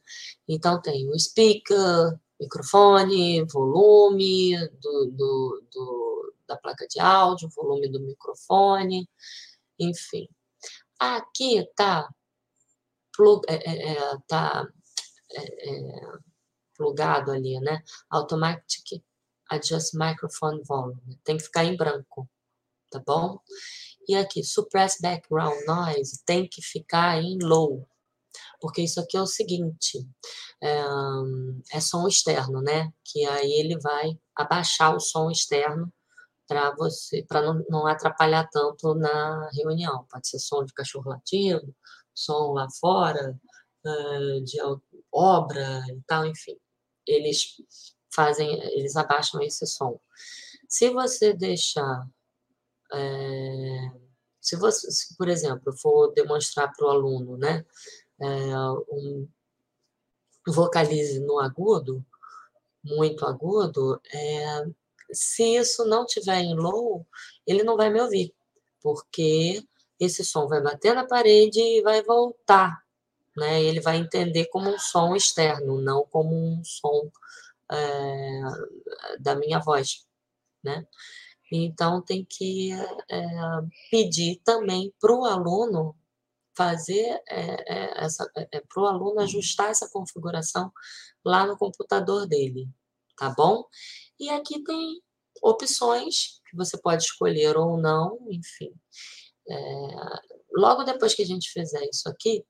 [0.47, 7.99] Então tem o speaker, microfone, volume do, do, do, da placa de áudio, volume do
[7.99, 9.09] microfone,
[9.79, 10.27] enfim.
[10.99, 12.09] Aqui tá,
[13.15, 14.67] plug, é, é, é tá
[15.31, 16.01] é, é,
[16.75, 17.83] plugado ali, né?
[18.09, 19.03] Automatic
[19.49, 21.19] Adjust Microphone Volume.
[21.23, 22.29] Tem que ficar em branco,
[22.89, 23.39] tá bom?
[24.07, 27.87] E aqui, Suppress Background Noise, tem que ficar em low,
[28.59, 30.07] porque isso aqui é o seguinte,
[30.61, 30.83] é,
[31.73, 32.91] é som externo, né?
[33.03, 35.91] Que aí ele vai abaixar o som externo
[36.47, 40.05] para você, para não, não atrapalhar tanto na reunião.
[40.09, 41.75] Pode ser som de cachorro latindo,
[42.13, 43.37] som lá fora,
[43.85, 44.57] uh, de
[45.11, 46.57] obra e tal, enfim.
[47.07, 47.55] Eles
[48.13, 49.99] fazem, eles abaixam esse som.
[50.69, 52.07] Se você deixar,
[52.95, 53.91] é,
[54.41, 57.65] se você, se, por exemplo, for demonstrar para o aluno, né,
[58.21, 58.25] é,
[58.91, 59.27] um
[60.47, 62.05] vocalize no agudo,
[62.83, 64.65] muito agudo, é,
[65.11, 67.05] se isso não tiver em low,
[67.45, 68.33] ele não vai me ouvir,
[68.81, 69.63] porque
[69.99, 72.83] esse som vai bater na parede e vai voltar,
[73.35, 73.63] né?
[73.63, 77.11] Ele vai entender como um som externo, não como um som
[77.71, 78.41] é,
[79.19, 80.05] da minha voz,
[80.63, 80.85] né?
[81.51, 83.25] Então tem que é,
[83.91, 85.95] pedir também para o aluno
[86.57, 90.71] fazer é, para o aluno ajustar essa configuração
[91.23, 92.67] lá no computador dele,
[93.17, 93.65] tá bom?
[94.19, 95.01] E aqui tem
[95.41, 98.73] opções que você pode escolher ou não, enfim.
[99.47, 99.55] É,
[100.55, 102.43] logo depois que a gente fizer isso aqui,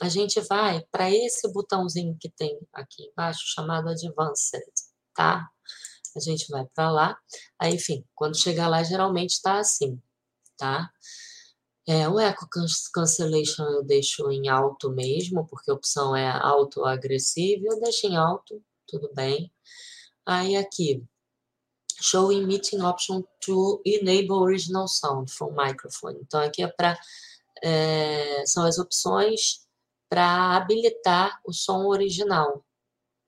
[0.00, 4.62] a gente vai para esse botãozinho que tem aqui embaixo, chamado Advanced,
[5.14, 5.48] tá?
[6.16, 7.18] A gente vai para lá.
[7.58, 10.00] Aí, enfim, quando chegar lá, geralmente está assim,
[10.56, 10.90] tá?
[11.86, 12.46] É, o Echo
[12.92, 18.62] Cancellation eu deixo em alto mesmo, porque a opção é auto-agressivo, eu deixo em alto,
[18.86, 19.50] tudo bem.
[20.26, 21.02] Aí aqui,
[22.00, 26.18] Show Meeting Option to Enable Original Sound from Microphone.
[26.20, 26.98] Então, aqui é para
[27.62, 29.66] é, são as opções
[30.08, 32.64] para habilitar o som original,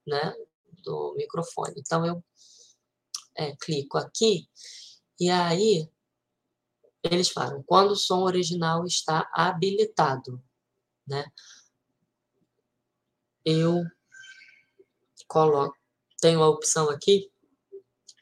[0.07, 0.33] né,
[0.83, 1.75] do microfone.
[1.77, 2.23] Então, eu
[3.37, 4.47] é, clico aqui
[5.19, 5.89] e aí
[7.03, 10.41] eles falam quando o som original está habilitado,
[11.07, 11.25] né?
[13.43, 13.83] Eu
[15.27, 15.75] coloco,
[16.19, 17.31] tenho a opção aqui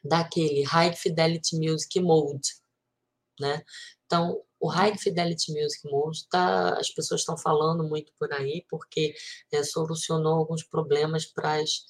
[0.02, 2.48] daquele High Fidelity Music Mode,
[3.38, 3.62] né?
[4.06, 9.14] Então, o High Fidelity Music Mode, tá, as pessoas estão falando muito por aí, porque
[9.52, 11.84] é, solucionou alguns problemas para as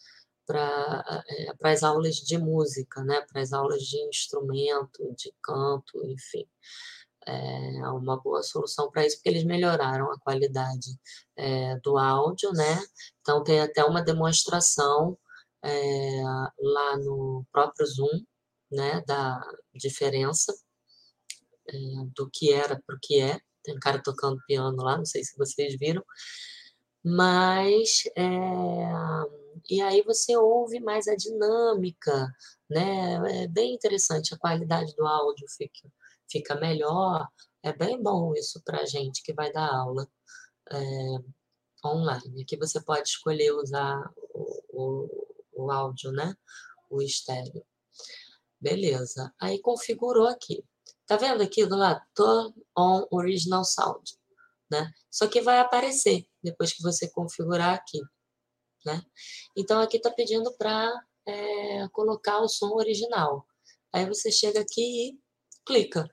[0.50, 3.24] para é, as aulas de música, né?
[3.32, 6.44] para as aulas de instrumento, de canto, enfim.
[7.24, 10.98] É uma boa solução para isso, porque eles melhoraram a qualidade
[11.36, 12.82] é, do áudio, né?
[13.20, 15.16] Então, tem até uma demonstração
[15.62, 16.22] é,
[16.58, 18.24] lá no próprio Zoom,
[18.72, 19.40] né, da
[19.74, 20.52] diferença
[21.68, 21.74] é,
[22.16, 23.38] do que era para o que é.
[23.62, 26.02] Tem um cara tocando piano lá, não sei se vocês viram.
[27.04, 28.02] Mas,
[29.70, 32.32] e aí você ouve mais a dinâmica,
[32.68, 33.42] né?
[33.44, 35.88] É bem interessante, a qualidade do áudio fica,
[36.30, 37.26] fica melhor.
[37.62, 40.08] É bem bom isso para a gente que vai dar aula
[40.72, 40.76] é,
[41.86, 42.42] online.
[42.42, 45.30] Aqui você pode escolher usar o, o
[45.60, 46.34] o áudio, né?
[46.88, 47.64] O estéreo.
[48.60, 49.32] Beleza.
[49.40, 50.64] Aí configurou aqui.
[51.06, 52.00] Tá vendo aqui do lado?
[52.14, 54.12] Turn on original sound,
[54.70, 54.92] né?
[55.10, 58.00] Isso aqui vai aparecer depois que você configurar aqui,
[58.84, 59.02] né?
[59.56, 60.88] Então aqui tá pedindo para
[61.26, 63.46] é, colocar o som original.
[63.92, 65.20] Aí você chega aqui e
[65.64, 66.08] clica.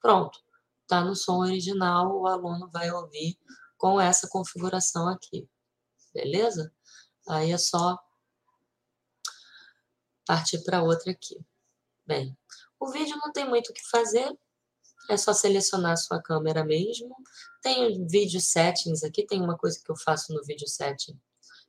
[0.00, 0.38] Pronto.
[0.86, 3.36] Tá no som original, o aluno vai ouvir
[3.76, 5.48] com essa configuração aqui.
[6.14, 6.72] Beleza?
[7.28, 7.98] Aí é só
[10.24, 11.38] partir para outra aqui.
[12.06, 12.36] Bem,
[12.78, 14.32] o vídeo não tem muito o que fazer,
[15.08, 17.14] é só selecionar a sua câmera mesmo.
[17.62, 21.18] Tem vídeo settings aqui, tem uma coisa que eu faço no vídeo setting,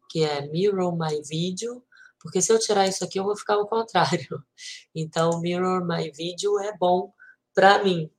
[0.09, 1.83] que é Mirror My Video,
[2.19, 4.43] porque se eu tirar isso aqui, eu vou ficar ao contrário.
[4.95, 7.13] Então, Mirror My Video é bom
[7.53, 8.09] para mim,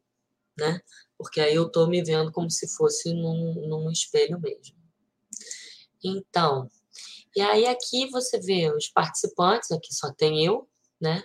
[0.57, 0.81] né?
[1.17, 4.77] Porque aí eu estou me vendo como se fosse num, num espelho mesmo.
[6.03, 6.71] Então,
[7.35, 10.69] e aí aqui você vê os participantes, aqui só tem eu,
[11.01, 11.23] né?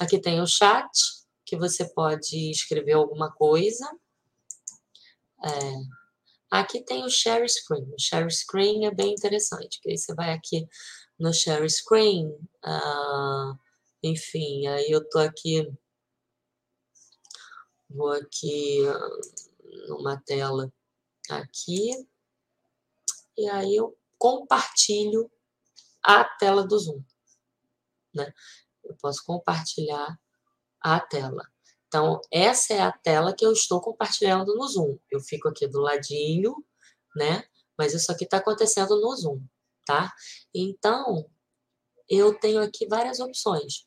[0.00, 0.90] Aqui tem o chat,
[1.44, 3.86] que você pode escrever alguma coisa.
[5.44, 5.50] É,
[6.60, 7.84] aqui tem o share screen.
[7.92, 10.66] O share screen é bem interessante, que aí você vai aqui
[11.18, 12.28] no share screen,
[12.64, 13.58] uh,
[14.02, 15.66] enfim, aí eu tô aqui,
[17.88, 18.78] vou aqui
[19.88, 20.72] numa tela
[21.30, 21.90] aqui,
[23.36, 25.30] e aí eu compartilho
[26.02, 27.02] a tela do Zoom,
[28.14, 28.32] né?
[28.84, 30.18] Eu posso compartilhar
[30.80, 31.50] a tela.
[31.94, 34.98] Então, essa é a tela que eu estou compartilhando no Zoom.
[35.08, 36.52] Eu fico aqui do ladinho,
[37.14, 37.44] né?
[37.78, 39.40] Mas isso aqui está acontecendo no Zoom,
[39.86, 40.12] tá?
[40.52, 41.24] Então,
[42.08, 43.86] eu tenho aqui várias opções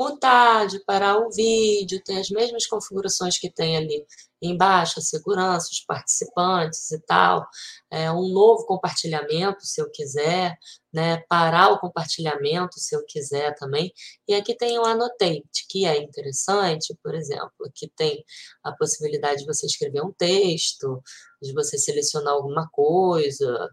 [0.00, 4.06] mutar, de parar o vídeo, tem as mesmas configurações que tem ali
[4.40, 7.46] embaixo, a segurança, os participantes e tal,
[7.90, 10.56] é, um novo compartilhamento, se eu quiser,
[10.90, 13.92] né, parar o compartilhamento, se eu quiser também,
[14.26, 18.24] e aqui tem o Annotate, que é interessante, por exemplo, aqui tem
[18.64, 21.02] a possibilidade de você escrever um texto,
[21.42, 23.68] de você selecionar alguma coisa,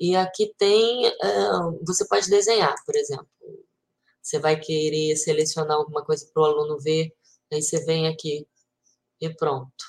[0.00, 3.28] e aqui tem, uh, você pode desenhar, por exemplo,
[4.28, 7.16] você vai querer selecionar alguma coisa para o aluno ver,
[7.50, 8.46] aí você vem aqui
[9.18, 9.84] e pronto,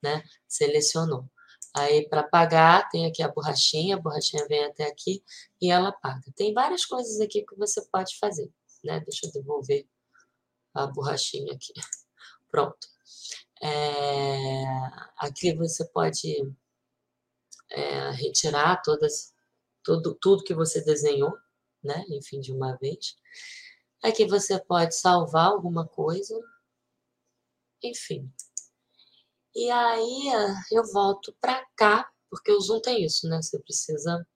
[0.00, 0.22] né?
[0.46, 1.28] Selecionou.
[1.74, 5.24] Aí, para pagar, tem aqui a borrachinha, a borrachinha vem até aqui
[5.60, 6.22] e ela paga.
[6.36, 8.48] Tem várias coisas aqui que você pode fazer,
[8.84, 9.00] né?
[9.00, 9.84] Deixa eu devolver
[10.74, 11.72] a borrachinha aqui.
[12.52, 12.86] Pronto.
[13.60, 14.64] É,
[15.16, 16.54] aqui você pode
[17.68, 19.34] é, retirar todas,
[19.82, 21.36] tudo, tudo que você desenhou,
[21.82, 22.04] né?
[22.10, 23.16] Enfim, de uma vez.
[24.02, 26.38] Aqui você pode salvar alguma coisa.
[27.82, 28.32] Enfim.
[29.54, 30.32] E aí
[30.72, 33.40] eu volto para cá, porque o Zoom tem isso, né?
[33.40, 34.26] Você precisa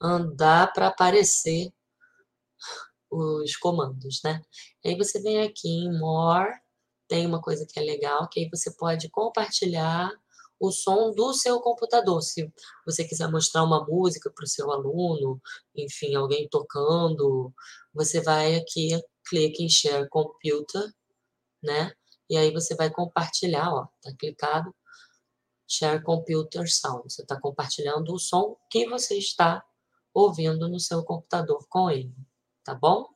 [0.00, 1.72] andar para aparecer
[3.10, 4.40] os comandos, né?
[4.84, 6.60] aí você vem aqui em More,
[7.08, 10.12] tem uma coisa que é legal, que aí você pode compartilhar
[10.60, 12.22] o som do seu computador.
[12.22, 12.52] Se
[12.84, 15.40] você quiser mostrar uma música para o seu aluno,
[15.74, 17.52] enfim, alguém tocando,
[17.94, 18.90] você vai aqui,
[19.26, 20.92] clica em Share Computer,
[21.62, 21.92] né?
[22.28, 24.74] E aí você vai compartilhar, ó, tá clicado,
[25.66, 27.10] Share Computer Sound.
[27.10, 29.64] Você está compartilhando o som que você está
[30.12, 32.14] ouvindo no seu computador com ele,
[32.62, 33.08] tá bom?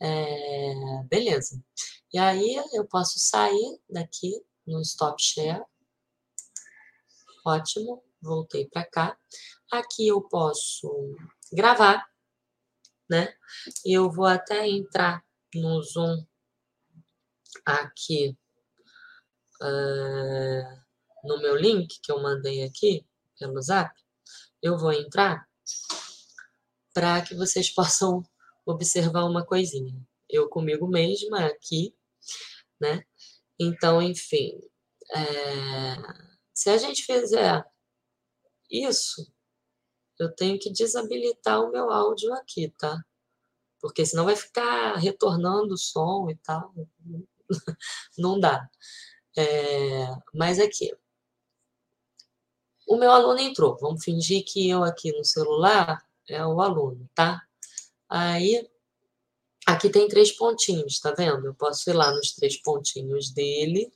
[0.00, 1.62] É, beleza.
[2.12, 5.64] E aí eu posso sair daqui no Stop Share
[7.46, 9.16] Ótimo, voltei para cá.
[9.70, 11.16] Aqui eu posso
[11.52, 12.04] gravar,
[13.08, 13.32] né?
[13.84, 16.26] E eu vou até entrar no Zoom
[17.64, 18.36] aqui
[19.62, 20.82] uh,
[21.22, 23.06] no meu link que eu mandei aqui
[23.38, 23.94] pelo Zap.
[24.60, 25.48] Eu vou entrar
[26.92, 28.24] para que vocês possam
[28.66, 29.94] observar uma coisinha.
[30.28, 31.94] Eu comigo mesma aqui,
[32.80, 33.04] né?
[33.56, 34.60] Então, enfim,
[35.14, 36.26] é
[36.56, 37.62] se a gente fizer
[38.70, 39.30] isso,
[40.18, 42.98] eu tenho que desabilitar o meu áudio aqui, tá?
[43.78, 46.72] Porque senão vai ficar retornando o som e tal.
[48.16, 48.70] Não dá.
[49.36, 50.96] É, mas aqui.
[52.88, 53.76] O meu aluno entrou.
[53.78, 57.46] Vamos fingir que eu aqui no celular é o aluno, tá?
[58.08, 58.66] Aí,
[59.66, 61.48] aqui tem três pontinhos, tá vendo?
[61.48, 63.92] Eu posso ir lá nos três pontinhos dele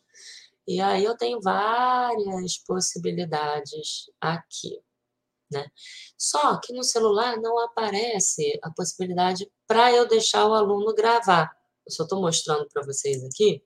[0.66, 4.80] e aí eu tenho várias possibilidades aqui.
[5.50, 5.66] Né?
[6.16, 11.50] Só que no celular não aparece a possibilidade para eu deixar o aluno gravar.
[11.84, 13.62] Eu só estou mostrando para vocês aqui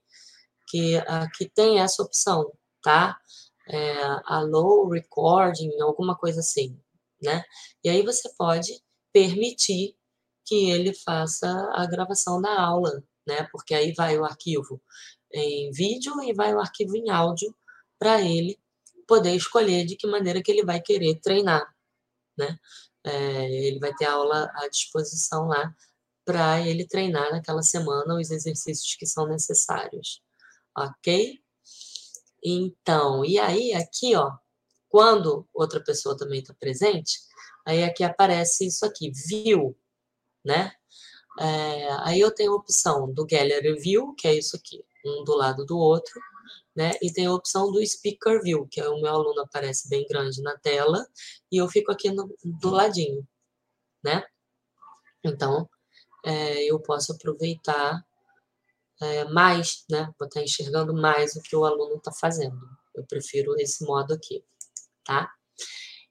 [0.66, 2.50] que aqui tem essa opção,
[2.82, 3.18] tá?
[3.68, 3.94] É,
[4.26, 6.78] allow recording, alguma coisa assim,
[7.22, 7.44] né?
[7.82, 8.82] E aí você pode
[9.12, 9.96] permitir
[10.44, 13.46] que ele faça a gravação da aula, né?
[13.52, 14.82] Porque aí vai o arquivo
[15.34, 17.54] em vídeo e vai o arquivo em áudio
[17.98, 18.58] para ele
[19.06, 21.66] poder escolher de que maneira que ele vai querer treinar,
[22.36, 22.58] né?
[23.04, 25.74] É, ele vai ter aula à disposição lá
[26.24, 30.22] para ele treinar naquela semana os exercícios que são necessários,
[30.76, 31.38] ok?
[32.42, 34.32] Então, e aí aqui, ó,
[34.88, 37.18] quando outra pessoa também está presente,
[37.66, 39.76] aí aqui aparece isso aqui, view,
[40.44, 40.72] né?
[41.40, 45.36] É, aí eu tenho a opção do Gallery View, que é isso aqui, um do
[45.36, 46.20] lado do outro,
[46.74, 46.92] né?
[47.02, 50.42] E tem a opção do Speaker View, que é o meu aluno aparece bem grande
[50.42, 51.06] na tela
[51.50, 53.26] e eu fico aqui no, do ladinho,
[54.02, 54.24] né?
[55.22, 55.68] Então,
[56.24, 58.04] é, eu posso aproveitar
[59.00, 60.12] é, mais, né?
[60.18, 62.58] Vou estar enxergando mais o que o aluno está fazendo.
[62.94, 64.44] Eu prefiro esse modo aqui,
[65.04, 65.30] tá?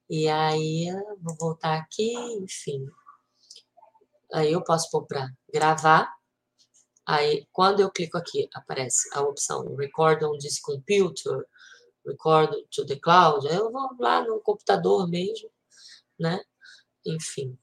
[0.10, 0.88] E aí,
[1.22, 2.86] vou voltar aqui, enfim.
[4.34, 6.12] Aí eu posso pôr para gravar.
[7.06, 11.45] Aí, quando eu clico aqui, aparece a opção Record on this computer,
[12.06, 13.47] Record to the cloud.
[13.47, 15.49] Aí eu vou lá no computador mesmo,
[16.20, 16.41] né?
[17.06, 17.58] Enfim.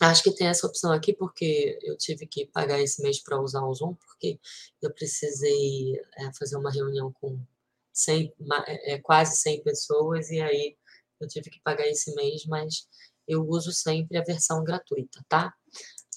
[0.00, 3.62] Acho que tem essa opção aqui porque eu tive que pagar esse mês para usar
[3.62, 4.40] o Zoom, porque
[4.80, 7.38] eu precisei é, fazer uma reunião com
[7.92, 8.34] 100,
[8.66, 10.76] é, quase 100 pessoas, e aí
[11.20, 12.88] eu tive que pagar esse mês, mas
[13.28, 15.54] eu uso sempre a versão gratuita, tá?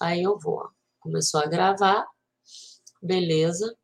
[0.02, 0.70] Aí eu vou, ó,
[1.04, 2.08] começou a gravar,
[3.02, 3.76] beleza,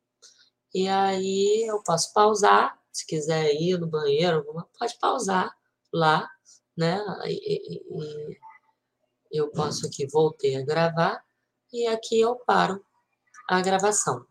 [0.74, 4.44] e aí eu posso pausar, se quiser ir no banheiro,
[4.78, 5.54] pode pausar
[5.92, 6.28] lá,
[6.76, 6.98] né?
[7.26, 8.38] E, e,
[9.30, 11.22] eu posso aqui, voltei a gravar,
[11.72, 12.84] e aqui eu paro
[13.48, 14.18] a gravação.
[14.18, 14.26] O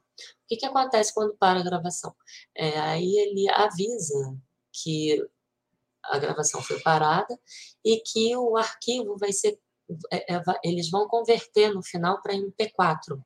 [0.48, 2.14] que, que acontece quando para a gravação?
[2.56, 4.38] É, aí ele avisa
[4.74, 5.26] que
[6.04, 7.40] a gravação foi parada
[7.86, 9.60] e que o arquivo vai ser,
[10.64, 13.22] eles vão converter no final para MP4,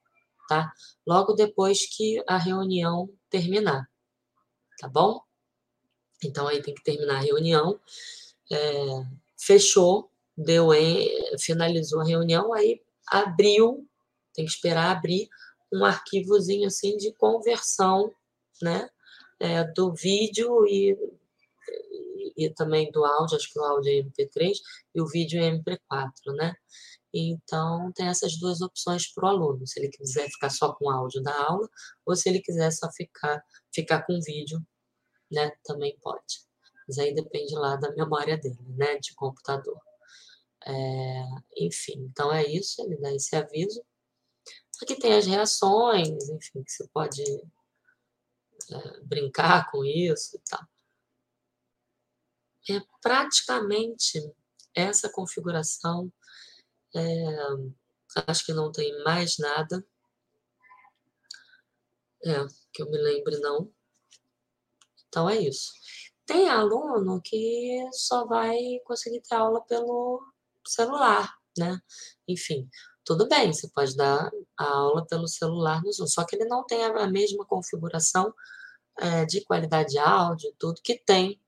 [0.47, 0.71] tá?
[1.05, 3.89] Logo depois que a reunião terminar,
[4.79, 5.21] tá bom?
[6.23, 7.79] Então aí tem que terminar a reunião,
[8.51, 8.85] é,
[9.37, 13.87] fechou, deu em, finalizou a reunião, aí abriu,
[14.33, 15.29] tem que esperar abrir
[15.71, 18.11] um arquivozinho assim de conversão,
[18.61, 18.89] né?
[19.39, 20.97] É, do vídeo e
[22.37, 24.53] e também do áudio, acho que o áudio é MP3
[24.95, 26.55] e o vídeo é MP4, né?
[27.13, 30.89] Então, tem essas duas opções para o aluno, se ele quiser ficar só com o
[30.89, 31.69] áudio da aula,
[32.05, 33.43] ou se ele quiser só ficar,
[33.73, 34.59] ficar com vídeo,
[35.31, 35.51] né?
[35.63, 36.43] Também pode.
[36.87, 38.97] Mas aí depende lá da memória dele, né?
[38.97, 39.79] De computador.
[40.65, 41.23] É,
[41.57, 43.83] enfim, então é isso, ele dá esse aviso.
[44.81, 47.21] Aqui tem as reações, enfim, que você pode
[48.71, 50.67] é, brincar com isso e tal
[52.71, 54.19] é praticamente
[54.73, 56.11] essa configuração.
[56.95, 57.01] É,
[58.27, 59.85] acho que não tem mais nada.
[62.25, 63.71] É, que eu me lembre, não.
[65.07, 65.73] Então é isso.
[66.25, 70.23] Tem aluno que só vai conseguir ter aula pelo
[70.65, 71.79] celular, né?
[72.27, 72.69] Enfim,
[73.03, 76.65] tudo bem, você pode dar a aula pelo celular no Zoom, só que ele não
[76.65, 78.33] tem a mesma configuração
[78.97, 81.41] é, de qualidade de áudio, tudo que tem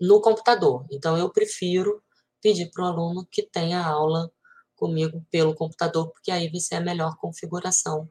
[0.00, 0.86] no computador.
[0.90, 2.02] Então, eu prefiro
[2.40, 4.32] pedir para o aluno que tenha aula
[4.74, 8.08] comigo pelo computador, porque aí vai ser a melhor configuração,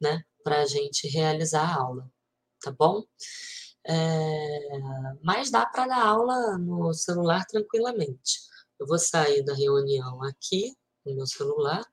[0.00, 2.10] né, para a gente realizar a aula,
[2.60, 3.04] tá bom?
[3.86, 8.40] É, mas dá para dar aula no celular tranquilamente.
[8.78, 10.76] Eu vou sair da reunião aqui,
[11.06, 11.84] no meu celular.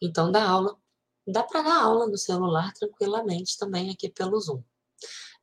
[0.00, 0.76] Então, dá aula.
[1.26, 4.62] Dá para dar aula no celular tranquilamente também aqui pelo Zoom.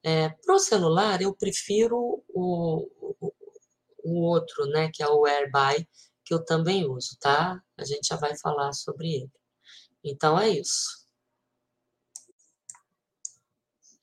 [0.03, 2.89] É, Para o celular, eu prefiro o,
[4.03, 5.87] o, outro, né, que é o AirBuy,
[6.25, 7.61] que eu também uso, tá?
[7.77, 9.31] A gente já vai falar sobre ele.
[10.03, 11.07] Então, é isso.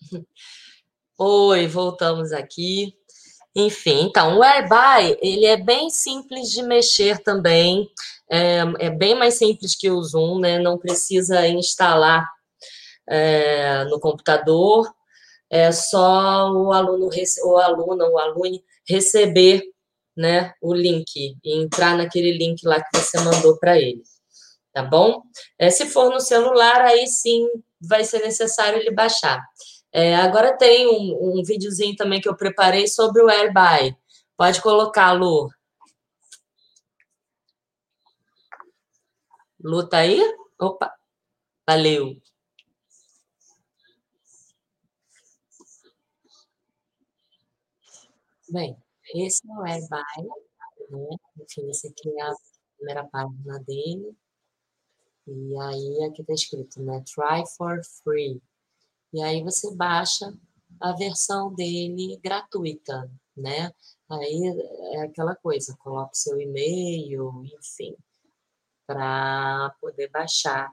[1.18, 2.96] Oi, voltamos aqui.
[3.54, 7.90] Enfim, então, o AirBuy, ele é bem simples de mexer também,
[8.30, 10.58] é, é bem mais simples que o Zoom, né?
[10.58, 12.26] Não precisa instalar
[13.08, 14.88] é, no computador,
[15.50, 17.10] é só o aluno,
[17.44, 19.62] o aluno, o aluno receber
[20.16, 24.02] né, o link e entrar naquele link lá que você mandou para ele,
[24.72, 25.22] tá bom?
[25.58, 27.48] É, se for no celular, aí sim
[27.80, 29.42] vai ser necessário ele baixar.
[29.92, 33.96] É, agora tem um, um videozinho também que eu preparei sobre o AirBuy.
[34.36, 35.48] Pode colocar, Lu.
[39.62, 40.20] Lu, tá aí?
[40.58, 40.92] Opa,
[41.68, 42.16] valeu.
[48.52, 48.76] Bem,
[49.14, 50.28] esse é Baile,
[50.90, 51.16] né?
[51.40, 52.34] Enfim, esse aqui é a
[52.76, 54.16] primeira página dele.
[55.24, 57.00] E aí aqui está escrito, né?
[57.14, 58.42] Try for free.
[59.12, 60.36] E aí você baixa
[60.80, 63.72] a versão dele gratuita, né?
[64.08, 64.42] Aí
[64.94, 67.96] é aquela coisa, coloca o seu e-mail, enfim,
[68.84, 70.72] para poder baixar,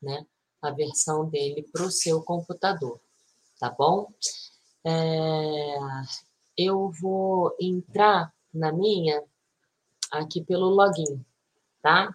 [0.00, 0.26] né?
[0.62, 2.98] A versão dele para o seu computador,
[3.58, 4.10] tá bom?
[4.86, 5.76] É,
[6.64, 9.22] eu vou entrar na minha
[10.10, 11.24] aqui pelo login,
[11.82, 12.14] tá?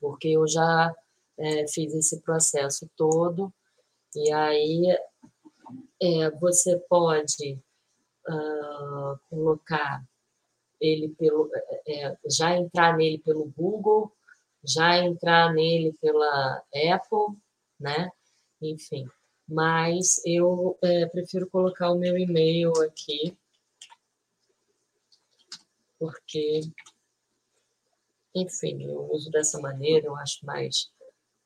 [0.00, 0.94] porque eu já
[1.38, 3.52] é, fiz esse processo todo,
[4.14, 4.86] e aí
[6.02, 7.58] é, você pode
[8.28, 10.04] uh, colocar
[10.80, 14.12] ele pelo é, é, já entrar nele pelo Google,
[14.64, 16.62] já entrar nele pela
[16.92, 17.36] Apple,
[17.78, 18.10] né?
[18.60, 19.08] Enfim,
[19.50, 23.36] mas eu é, prefiro colocar o meu e-mail aqui,
[25.98, 26.60] porque,
[28.34, 30.90] enfim, eu uso dessa maneira, eu acho mais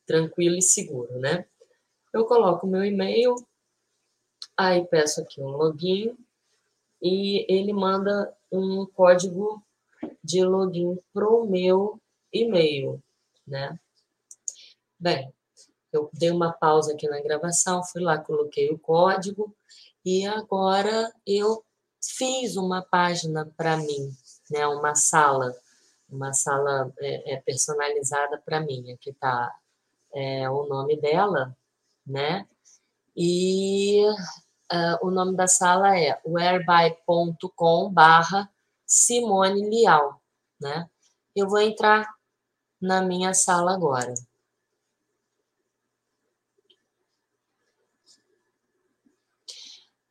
[0.07, 1.47] tranquilo e seguro, né?
[2.13, 3.35] Eu coloco o meu e-mail,
[4.57, 6.17] aí peço aqui um login
[7.03, 9.65] e ele manda um código
[10.23, 11.99] de login para o meu
[12.31, 13.03] e-mail,
[13.47, 13.79] né?
[15.01, 15.33] Bem,
[15.97, 19.55] eu dei uma pausa aqui na gravação, fui lá, coloquei o código
[20.05, 21.65] e agora eu
[22.03, 24.11] fiz uma página para mim,
[24.51, 24.67] né?
[24.67, 25.55] Uma sala,
[26.09, 28.93] uma sala é, é personalizada para mim.
[28.93, 29.55] Aqui está
[30.13, 31.57] é, o nome dela,
[32.07, 32.47] né?
[33.17, 34.05] E
[34.73, 38.51] uh, o nome da sala é whereby.com barra
[38.85, 40.21] Simone Lial,
[40.61, 40.89] né?
[41.35, 42.07] Eu vou entrar
[42.81, 44.15] na minha sala agora.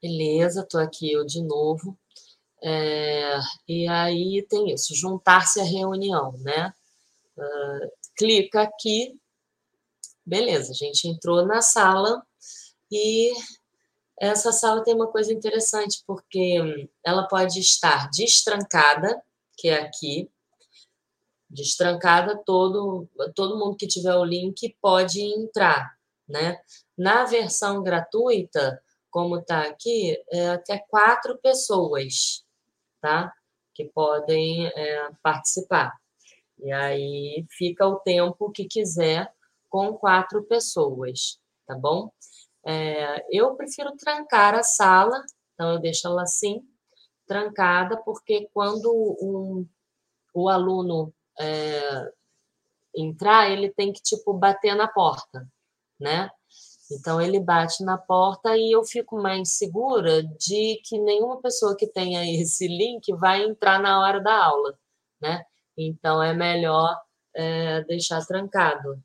[0.03, 1.97] Beleza, estou aqui eu de novo.
[2.61, 6.73] É, e aí tem isso, juntar-se à reunião, né?
[7.37, 9.17] Uh, clica aqui
[10.25, 12.21] Beleza, a gente entrou na sala
[12.91, 13.33] e
[14.19, 19.21] essa sala tem uma coisa interessante, porque ela pode estar destrancada,
[19.57, 20.29] que é aqui,
[21.49, 25.97] destrancada, todo, todo mundo que tiver o link pode entrar,
[26.27, 26.59] né?
[26.97, 28.82] Na versão gratuita,
[29.13, 32.43] como está aqui, é até quatro pessoas,
[32.99, 33.31] tá?
[33.71, 35.93] Que podem é, participar.
[36.59, 39.31] E aí fica o tempo que quiser
[39.69, 42.11] com quatro pessoas, tá bom?
[42.65, 46.63] É, eu prefiro trancar a sala, então eu deixo ela assim,
[47.27, 48.91] trancada, porque quando
[49.21, 49.67] um,
[50.33, 52.11] o aluno é,
[52.95, 55.47] entrar, ele tem que, tipo, bater na porta,
[55.99, 56.31] né?
[56.91, 61.87] Então, ele bate na porta e eu fico mais segura de que nenhuma pessoa que
[61.87, 64.77] tenha esse link vai entrar na hora da aula,
[65.21, 65.45] né?
[65.77, 66.95] Então, é melhor
[67.35, 69.01] é, deixar trancado,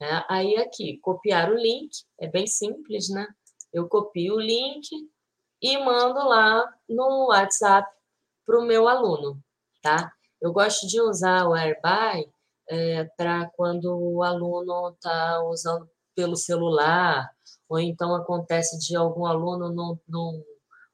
[0.00, 1.90] é, aí aqui, copiar o link,
[2.20, 3.26] é bem simples, né?
[3.72, 4.88] Eu copio o link
[5.62, 7.88] e mando lá no WhatsApp
[8.44, 9.42] para o meu aluno,
[9.82, 10.12] tá?
[10.40, 12.30] Eu gosto de usar o Airby
[12.68, 17.30] é, para quando o aluno está usando pelo celular,
[17.68, 20.44] ou então acontece de algum aluno não, não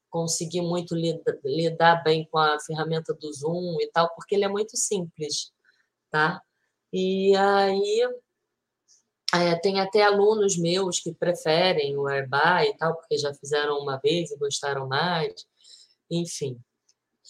[0.09, 4.49] conseguir muito lidar, lidar bem com a ferramenta do Zoom e tal, porque ele é
[4.49, 5.51] muito simples,
[6.09, 6.41] tá?
[6.93, 8.09] E aí
[9.33, 13.97] é, tem até alunos meus que preferem o Airby e tal, porque já fizeram uma
[13.97, 15.45] vez e gostaram mais,
[16.09, 16.59] enfim.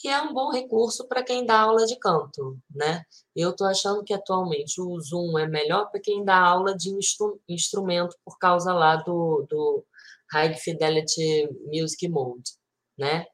[0.04, 3.04] E é um bom recurso para quem dá aula de canto, né?
[3.36, 7.40] Eu estou achando que atualmente o Zoom é melhor para quem dá aula de instru
[7.48, 9.86] instrumento por causa lá do, do
[10.32, 12.52] High Fidelity Music Mode,
[12.98, 13.28] né?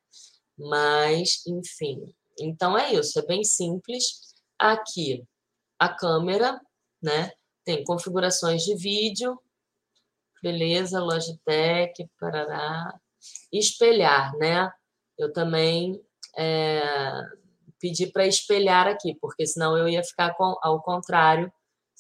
[0.58, 2.14] Mas, enfim.
[2.40, 4.36] Então é isso, é bem simples.
[4.60, 5.24] Aqui,
[5.80, 6.60] a câmera,
[7.02, 7.32] né?
[7.64, 9.40] Tem configurações de vídeo,
[10.42, 13.00] beleza, Logitech, parará.
[13.52, 14.72] Espelhar, né?
[15.18, 16.02] Eu também
[16.38, 16.82] é,
[17.80, 21.52] pedi para espelhar aqui, porque senão eu ia ficar com, ao contrário,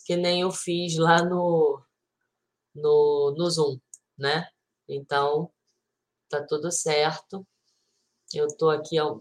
[0.05, 1.81] que nem eu fiz lá no,
[2.73, 3.79] no, no Zoom,
[4.17, 4.47] né?
[4.87, 5.51] Então,
[6.29, 7.45] tá tudo certo.
[8.33, 9.19] Eu estou aqui ó,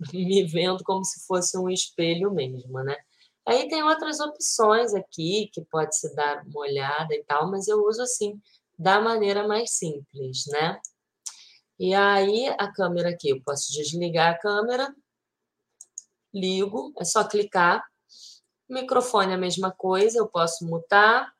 [0.12, 2.96] me vendo como se fosse um espelho mesmo, né?
[3.46, 7.82] Aí tem outras opções aqui que pode se dar uma olhada e tal, mas eu
[7.82, 8.38] uso assim
[8.78, 10.78] da maneira mais simples, né?
[11.78, 14.94] E aí a câmera aqui, eu posso desligar a câmera,
[16.34, 17.84] ligo, é só clicar.
[18.68, 21.32] Microfone é a mesma coisa, eu posso mutar,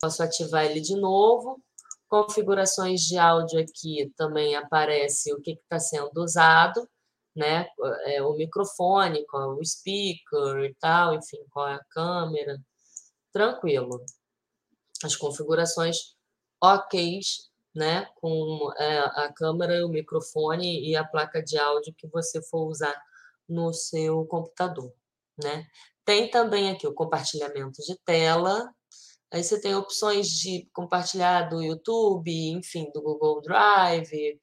[0.00, 1.62] posso ativar ele de novo.
[2.08, 6.88] Configurações de áudio aqui também aparece o que está sendo usado
[7.36, 7.68] né?
[8.06, 12.58] É, o microfone, com o speaker e tal, enfim, com a câmera.
[13.30, 14.02] Tranquilo.
[15.04, 16.16] As configurações
[16.60, 17.20] ok,
[17.76, 18.06] né?
[18.16, 22.96] Com é, a câmera, o microfone e a placa de áudio que você for usar
[23.48, 24.92] no seu computador,
[25.42, 25.66] né?
[26.04, 28.68] Tem também aqui o compartilhamento de tela.
[29.32, 34.40] Aí você tem opções de compartilhar do YouTube, enfim, do Google Drive,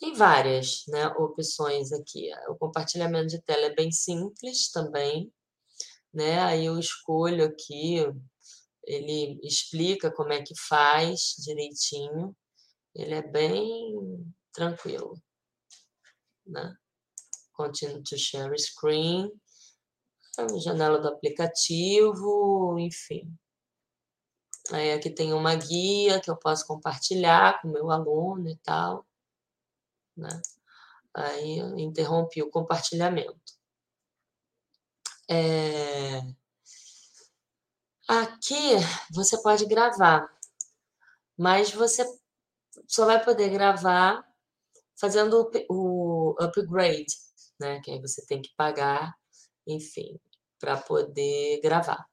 [0.00, 2.30] tem várias né, opções aqui.
[2.48, 5.30] O compartilhamento de tela é bem simples também.
[6.12, 6.40] né?
[6.40, 7.98] Aí eu escolho aqui,
[8.84, 12.34] ele explica como é que faz direitinho.
[12.94, 15.20] Ele é bem tranquilo,
[16.46, 16.76] né?
[17.52, 19.30] Continue to share screen,
[20.62, 23.32] janela do aplicativo, enfim.
[24.72, 29.06] Aí aqui tem uma guia que eu posso compartilhar com meu aluno e tal,
[30.16, 30.40] né?
[31.14, 33.60] Aí interrompi o compartilhamento.
[35.28, 36.20] É...
[38.08, 38.74] Aqui
[39.12, 40.28] você pode gravar,
[41.38, 42.04] mas você
[42.88, 44.22] só vai poder gravar
[44.98, 47.06] fazendo o upgrade,
[47.58, 47.80] né?
[47.82, 49.14] Que aí você tem que pagar,
[49.66, 50.18] enfim,
[50.58, 52.04] para poder gravar,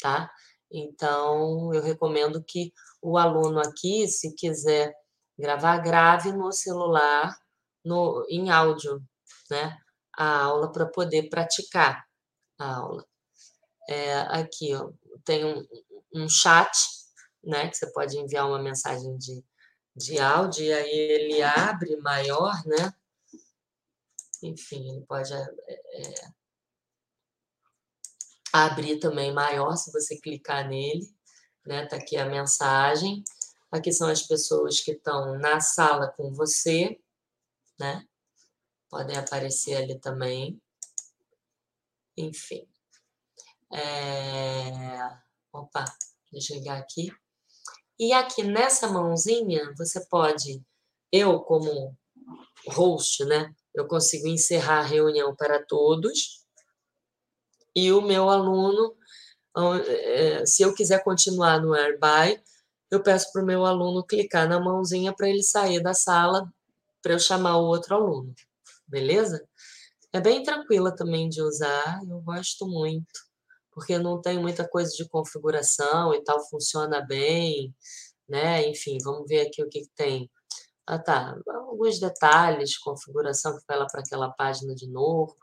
[0.00, 0.30] tá?
[0.70, 2.72] Então, eu recomendo que
[3.02, 4.94] o aluno aqui, se quiser
[5.38, 7.36] gravar, grave no celular,
[7.84, 9.02] no, em áudio,
[9.50, 9.76] né?
[10.16, 12.04] A aula para poder praticar
[12.58, 13.04] a aula.
[13.88, 14.92] É, aqui ó,
[15.24, 15.66] tem um,
[16.14, 16.70] um chat,
[17.42, 17.68] né?
[17.68, 19.42] Que você pode enviar uma mensagem de,
[19.96, 22.94] de áudio e aí ele abre maior, né?
[24.42, 26.32] Enfim, ele pode é, é,
[28.52, 31.06] abrir também maior se você clicar nele,
[31.66, 31.86] né?
[31.86, 33.22] Tá aqui a mensagem.
[33.70, 37.00] Aqui são as pessoas que estão na sala com você,
[37.78, 38.06] né?
[38.88, 40.60] Podem aparecer ali também.
[42.16, 42.66] Enfim.
[43.72, 45.20] É...
[45.52, 45.84] Opa,
[46.32, 47.12] deixa eu ligar aqui.
[48.00, 50.64] E aqui nessa mãozinha, você pode,
[51.12, 51.94] eu como
[52.68, 53.54] host, né?
[53.74, 56.46] Eu consigo encerrar a reunião para todos.
[57.76, 58.96] E o meu aluno,
[59.86, 62.42] é, se eu quiser continuar no Airby,
[62.90, 66.50] eu peço para o meu aluno clicar na mãozinha para ele sair da sala
[67.02, 68.34] para eu chamar o outro aluno.
[68.88, 69.46] Beleza?
[70.10, 73.29] É bem tranquila também de usar, eu gosto muito,
[73.80, 77.74] porque não tem muita coisa de configuração e tal, funciona bem,
[78.28, 78.68] né?
[78.68, 80.30] Enfim, vamos ver aqui o que, que tem.
[80.86, 81.34] Ah, tá.
[81.48, 85.34] Alguns detalhes, configuração que lá para aquela página de novo.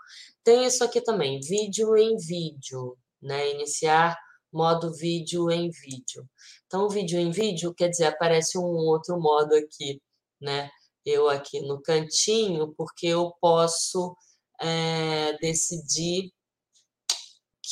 [0.43, 3.49] Tem isso aqui também, vídeo em vídeo, né?
[3.55, 4.15] Iniciar
[4.53, 6.29] modo vídeo em vídeo.
[6.67, 9.99] Então, vídeo em vídeo quer dizer, aparece um outro modo aqui,
[10.39, 10.69] né?
[11.03, 14.15] Eu aqui no cantinho, porque eu posso
[14.61, 16.31] é, decidir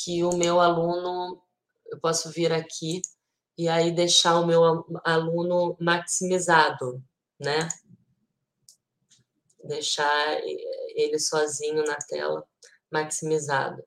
[0.06, 1.42] que o meu aluno,
[1.86, 3.02] eu posso vir aqui
[3.58, 4.62] e aí deixar o meu
[5.02, 7.02] aluno maximizado,
[7.40, 7.66] né?
[9.64, 10.40] Deixar
[10.94, 12.46] ele sozinho na tela,
[12.88, 13.82] maximizado.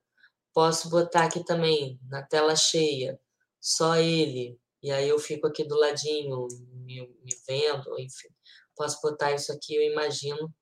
[0.54, 3.18] Posso botar aqui também, na tela cheia,
[3.58, 8.28] só ele, e aí eu fico aqui do ladinho, me, me vendo, enfim.
[8.76, 10.54] Posso botar isso aqui, eu imagino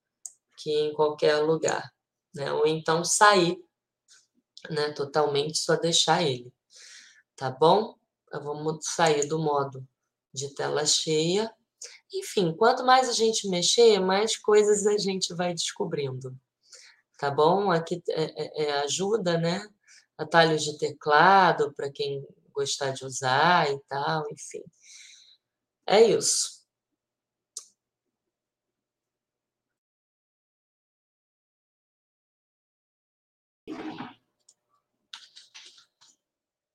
[0.56, 1.92] que em qualquer lugar
[2.38, 2.52] né?
[2.52, 3.58] Ou então sair,
[4.70, 4.92] né?
[4.92, 6.52] Totalmente, só deixar ele,
[7.36, 7.96] tá bom?
[8.32, 9.86] Vamos sair do modo
[10.32, 11.50] de tela cheia.
[12.12, 16.36] Enfim, quanto mais a gente mexer, mais coisas a gente vai descobrindo,
[17.18, 17.70] tá bom?
[17.70, 19.66] Aqui é, é, é ajuda, né?
[20.16, 24.64] Atalhos de teclado para quem gostar de usar e tal, enfim.
[25.86, 26.58] É isso.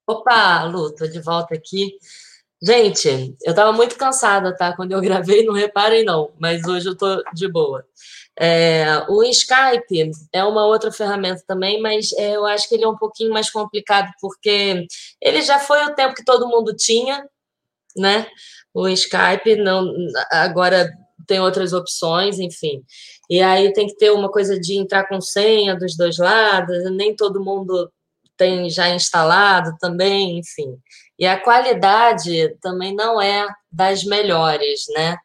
[0.08, 1.98] Opa, Lu, tô de volta aqui.
[2.62, 4.76] Gente, eu tava muito cansada, tá?
[4.76, 7.86] Quando eu gravei, não reparem não, mas hoje eu tô de boa.
[8.40, 12.88] É, o Skype é uma outra ferramenta também, mas é, eu acho que ele é
[12.88, 14.86] um pouquinho mais complicado, porque
[15.22, 17.26] ele já foi o tempo que todo mundo tinha,
[17.98, 18.28] né?
[18.74, 19.94] O Skype não
[20.32, 20.92] agora
[21.28, 22.84] tem outras opções, enfim.
[23.30, 27.16] E aí tem que ter uma coisa de entrar com senha dos dois lados, nem
[27.16, 27.92] todo mundo
[28.38, 30.78] tem já instalado também, enfim.
[31.18, 35.18] E a qualidade também não é das melhores, né?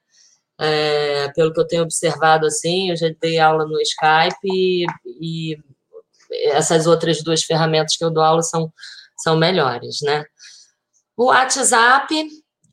[0.61, 4.85] É, pelo que eu tenho observado, assim, eu já dei aula no Skype e,
[5.21, 5.59] e
[6.47, 8.73] essas outras duas ferramentas que eu dou aula são,
[9.17, 10.25] são melhores, né?
[11.17, 12.29] O WhatsApp,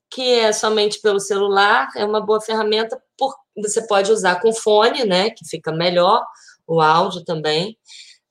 [0.09, 5.03] que é somente pelo celular, é uma boa ferramenta, por, você pode usar com fone,
[5.03, 6.23] né, que fica melhor,
[6.67, 7.77] o áudio também,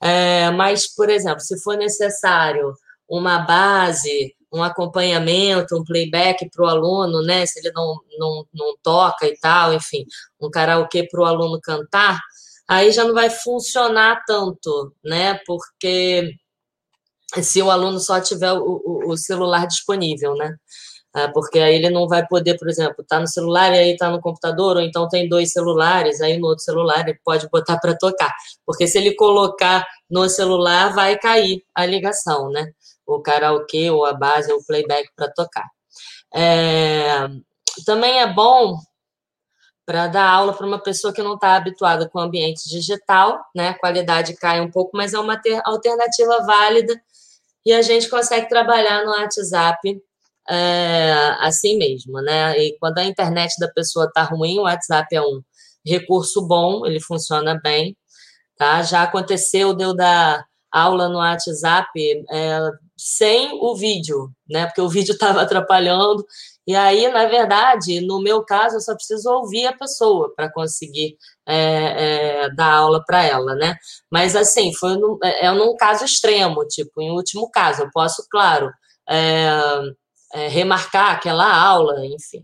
[0.05, 2.75] é, mas, por exemplo, se for necessário
[3.09, 7.47] uma base, um acompanhamento, um playback para o aluno, né?
[7.47, 10.05] Se ele não, não, não toca e tal, enfim,
[10.39, 12.21] um karaokê para o aluno cantar,
[12.69, 15.41] aí já não vai funcionar tanto, né?
[15.47, 16.35] Porque
[17.43, 20.55] se o aluno só tiver o, o celular disponível, né?
[21.17, 23.93] É, porque aí ele não vai poder, por exemplo, estar tá no celular e aí
[23.93, 27.79] está no computador, ou então tem dois celulares, aí no outro celular ele pode botar
[27.79, 28.35] para tocar.
[28.67, 32.73] Porque se ele colocar no celular, vai cair a ligação, né?
[33.07, 35.67] O karaokê, ou a base, ou o playback para tocar.
[36.35, 37.29] É,
[37.85, 38.79] também é bom
[39.87, 43.69] para dar aula para uma pessoa que não está habituada com o ambiente digital, né?
[43.69, 47.01] A qualidade cai um pouco, mas é uma alternativa válida
[47.65, 50.03] e a gente consegue trabalhar no WhatsApp
[50.49, 52.59] é, assim mesmo, né?
[52.59, 55.43] E quando a internet da pessoa está ruim, o WhatsApp é um
[55.85, 57.97] recurso bom, ele funciona bem,
[58.57, 58.83] tá?
[58.83, 61.89] Já aconteceu de eu dar aula no WhatsApp
[62.31, 62.59] é,
[62.97, 64.67] sem o vídeo, né?
[64.67, 66.25] Porque o vídeo estava atrapalhando
[66.67, 71.19] e aí, na verdade, no meu caso, eu só preciso ouvir a pessoa para conseguir
[71.47, 73.77] é, é, dar aula para ela, né?
[74.11, 78.71] Mas assim, foi é, é num caso extremo, tipo, em último caso, eu posso, claro,
[79.09, 79.47] é,
[80.35, 82.43] é, remarcar aquela aula, enfim.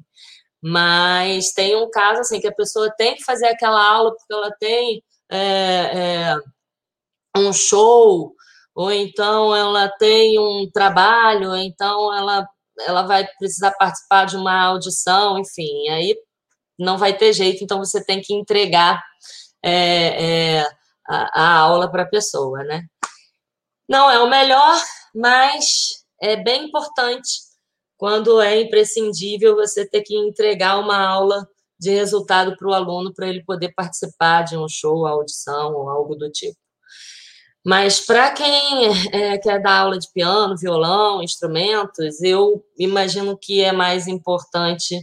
[0.62, 4.50] Mas tem um caso assim que a pessoa tem que fazer aquela aula porque ela
[4.60, 6.34] tem é,
[7.36, 8.34] um show,
[8.74, 12.46] ou então ela tem um trabalho, então ela
[12.86, 16.16] ela vai precisar participar de uma audição, enfim, aí
[16.78, 19.02] não vai ter jeito, então você tem que entregar
[19.62, 20.70] é, é,
[21.06, 22.86] a, a, aula para a pessoa, né?
[23.88, 24.80] Não é o melhor,
[25.14, 27.28] mas é bem importante
[27.98, 31.46] quando é imprescindível você ter que entregar uma aula
[31.80, 36.14] de resultado para o aluno para ele poder participar de um show, audição ou algo
[36.14, 36.58] do tipo.
[37.64, 43.72] Mas para quem é, quer dar aula de piano, violão, instrumentos, eu imagino que é
[43.72, 44.98] mais importante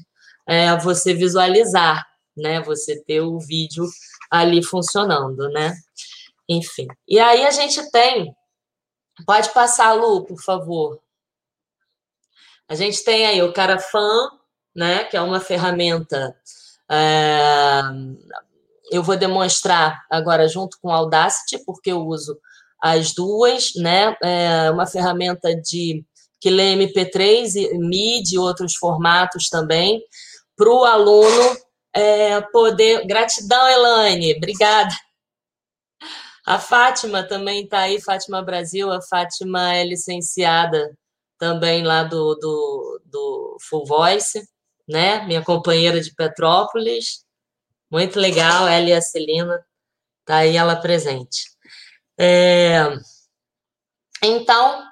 [0.47, 2.05] é, você visualizar,
[2.36, 2.61] né?
[2.61, 3.86] Você ter o vídeo
[4.30, 5.73] ali funcionando, né?
[6.47, 6.88] Enfim.
[7.07, 8.34] E aí a gente tem.
[9.25, 10.99] Pode passar, Lu, por favor.
[12.69, 14.32] A gente tem aí o Carafan,
[14.75, 15.03] né?
[15.05, 16.36] Que é uma ferramenta.
[16.89, 17.81] É,
[18.91, 22.38] eu vou demonstrar agora junto com Audacity, porque eu uso
[22.81, 24.15] as duas, né?
[24.23, 26.05] É uma ferramenta de
[26.39, 30.01] que lê MP3, MIDI e outros formatos também,
[30.55, 31.57] para o aluno
[31.93, 33.05] é, poder.
[33.05, 34.93] Gratidão, Elaine, obrigada.
[36.45, 40.95] A Fátima também está aí, Fátima Brasil, a Fátima é licenciada
[41.38, 44.47] também lá do, do, do Full Voice,
[44.88, 45.25] né?
[45.25, 47.25] Minha companheira de Petrópolis.
[47.91, 49.65] Muito legal, ela e a Celina,
[50.25, 51.45] tá aí ela presente.
[52.19, 52.81] É,
[54.23, 54.83] então,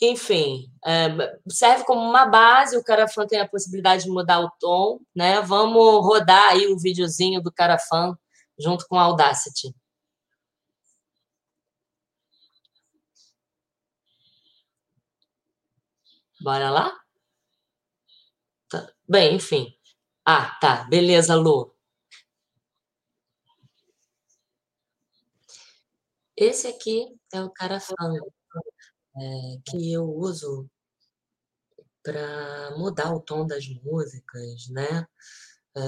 [0.00, 1.08] enfim, é,
[1.48, 5.40] serve como uma base, o Carafã tem a possibilidade de mudar o tom, né?
[5.40, 8.16] Vamos rodar aí o videozinho do Carafã
[8.58, 9.74] junto com a Audacity.
[16.40, 17.03] Bora lá?
[19.08, 19.74] Bem, enfim.
[20.26, 20.84] Ah, tá.
[20.84, 21.74] Beleza, Lu.
[26.36, 27.94] Esse aqui é o Carafã,
[29.16, 29.20] é,
[29.66, 30.68] que eu uso
[32.02, 35.06] para mudar o tom das músicas, né?
[35.76, 35.80] É,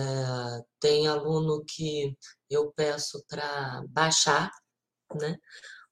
[0.81, 2.17] tem aluno que
[2.51, 4.51] eu peço para baixar,
[5.21, 5.39] né?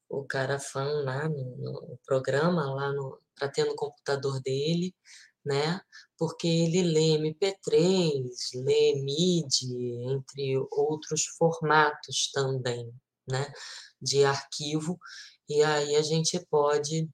[0.08, 2.92] O Carafã lá no, no programa, lá
[3.36, 4.94] para ter no computador dele,
[5.44, 5.80] né?
[6.18, 8.24] Porque ele lê MP3,
[8.54, 12.92] lê MIDI, entre outros formatos também,
[13.28, 13.52] né?
[14.04, 14.98] de arquivo,
[15.48, 17.08] e aí a gente pode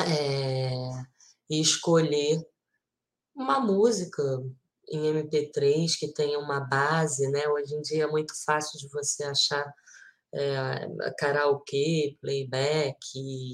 [0.00, 0.72] é,
[1.48, 2.40] escolher
[3.34, 4.22] uma música
[4.88, 7.48] em MP3 que tenha uma base, né?
[7.48, 9.72] Hoje em dia é muito fácil de você achar
[10.34, 10.86] é,
[11.18, 12.98] karaokê, playback,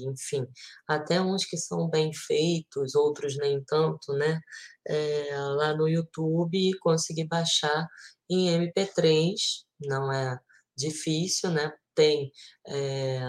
[0.07, 0.45] enfim,
[0.87, 4.39] até uns que são bem feitos, outros nem tanto, né?
[4.87, 7.87] É, lá no YouTube consegui baixar
[8.29, 9.33] em MP3,
[9.81, 10.39] não é
[10.77, 11.73] difícil, né?
[11.97, 12.31] tem
[12.67, 13.19] é,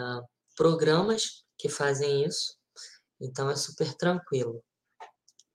[0.54, 2.54] programas que fazem isso,
[3.18, 4.62] então é super tranquilo.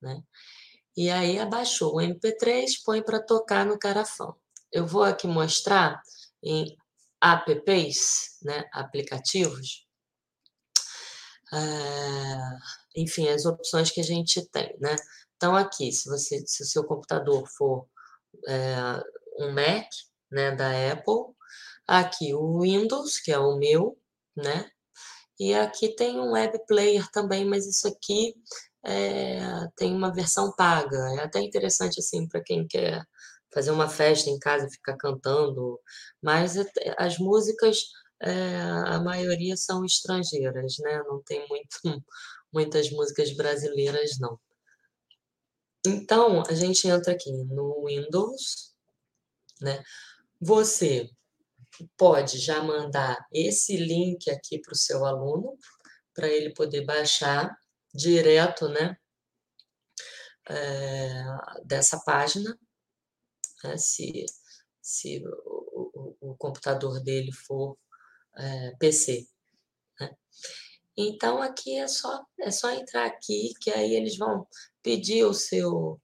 [0.02, 0.20] Né?
[0.98, 4.36] E aí abaixou o MP3, põe para tocar no carafão.
[4.72, 6.02] Eu vou aqui mostrar
[6.41, 6.76] em
[7.24, 9.88] apps, né, aplicativos,
[11.54, 14.96] é, enfim, as opções que a gente tem, né?
[15.38, 17.88] Então aqui, se você, se o seu computador for
[18.48, 18.76] é,
[19.40, 19.88] um Mac,
[20.32, 21.34] né, da Apple,
[21.88, 23.98] Aqui o Windows, que é o meu,
[24.36, 24.70] né?
[25.40, 28.36] E aqui tem um web player também, mas isso aqui
[28.86, 29.42] é,
[29.76, 30.98] tem uma versão paga.
[31.18, 33.06] É até interessante assim para quem quer
[33.54, 35.80] fazer uma festa em casa e ficar cantando.
[36.22, 36.66] Mas é,
[36.97, 37.78] as músicas,
[38.22, 38.56] é,
[38.88, 41.04] a maioria são estrangeiras, né?
[41.08, 41.78] Não tem muito,
[42.51, 44.39] muitas músicas brasileiras, não.
[45.86, 48.74] Então, a gente entra aqui no Windows,
[49.62, 49.84] né?
[50.39, 51.10] Você
[51.97, 55.58] pode já mandar esse link aqui para o seu aluno,
[56.14, 57.56] para ele poder baixar
[57.93, 58.97] direto, né?
[60.49, 61.24] É,
[61.66, 62.58] dessa página,
[63.64, 64.26] né, se,
[64.82, 67.78] se o, o, o, computador dele for
[68.38, 69.26] é, PC.
[69.99, 70.16] Né?
[70.97, 74.47] Então, aqui é só, é só entrar aqui, que aí eles vão
[74.82, 75.99] pedir o seu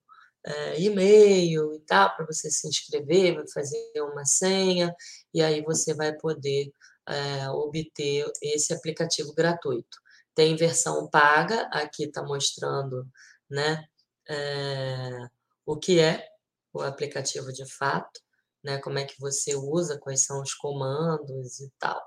[0.45, 4.93] é, e-mail e tal, para você se inscrever, fazer uma senha,
[5.33, 6.71] e aí você vai poder
[7.07, 9.97] é, obter esse aplicativo gratuito.
[10.33, 13.07] Tem versão paga, aqui está mostrando
[13.49, 13.83] né,
[14.29, 15.27] é,
[15.65, 16.28] o que é
[16.73, 18.19] o aplicativo de fato,
[18.63, 22.01] né, como é que você usa, quais são os comandos e tal.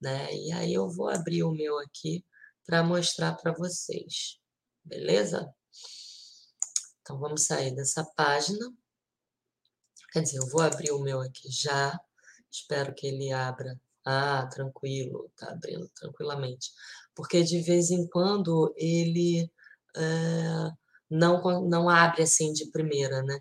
[0.00, 0.34] Né?
[0.34, 2.24] E aí eu vou abrir o meu aqui
[2.66, 4.38] para mostrar para vocês,
[4.84, 5.52] beleza?
[7.02, 8.72] Então, vamos sair dessa página.
[10.12, 11.98] Quer dizer, eu vou abrir o meu aqui já.
[12.50, 13.80] Espero que ele abra.
[14.04, 16.70] Ah, tranquilo, tá abrindo tranquilamente.
[17.14, 19.50] Porque de vez em quando ele
[19.96, 20.70] é,
[21.10, 23.40] não, não abre assim de primeira, né?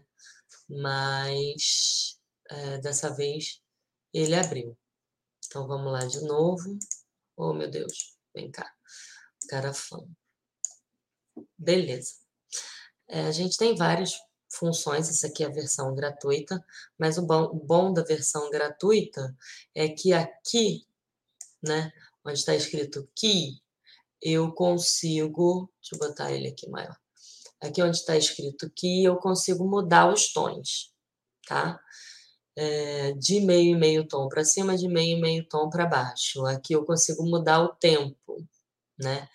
[0.72, 2.20] Mas
[2.50, 3.62] é, dessa vez
[4.14, 4.78] ele abriu.
[5.46, 6.78] Então vamos lá de novo.
[7.36, 8.72] Oh, meu Deus, vem cá.
[9.50, 10.08] Garafão.
[11.58, 12.16] Beleza.
[13.08, 14.14] É, a gente tem várias
[14.50, 16.64] funções, essa aqui é a versão gratuita,
[16.98, 19.36] mas o bom, o bom da versão gratuita
[19.74, 20.86] é que aqui,
[21.64, 21.92] né,
[22.26, 23.62] onde está escrito key,
[24.22, 26.96] eu consigo, deixa eu botar ele aqui maior,
[27.62, 30.92] aqui onde está escrito key, eu consigo mudar os tons,
[31.48, 31.80] tá?
[32.56, 36.46] É, de meio e meio tom para cima, de meio e meio tom para baixo.
[36.46, 38.46] Aqui eu consigo mudar o tempo,
[39.00, 39.28] né?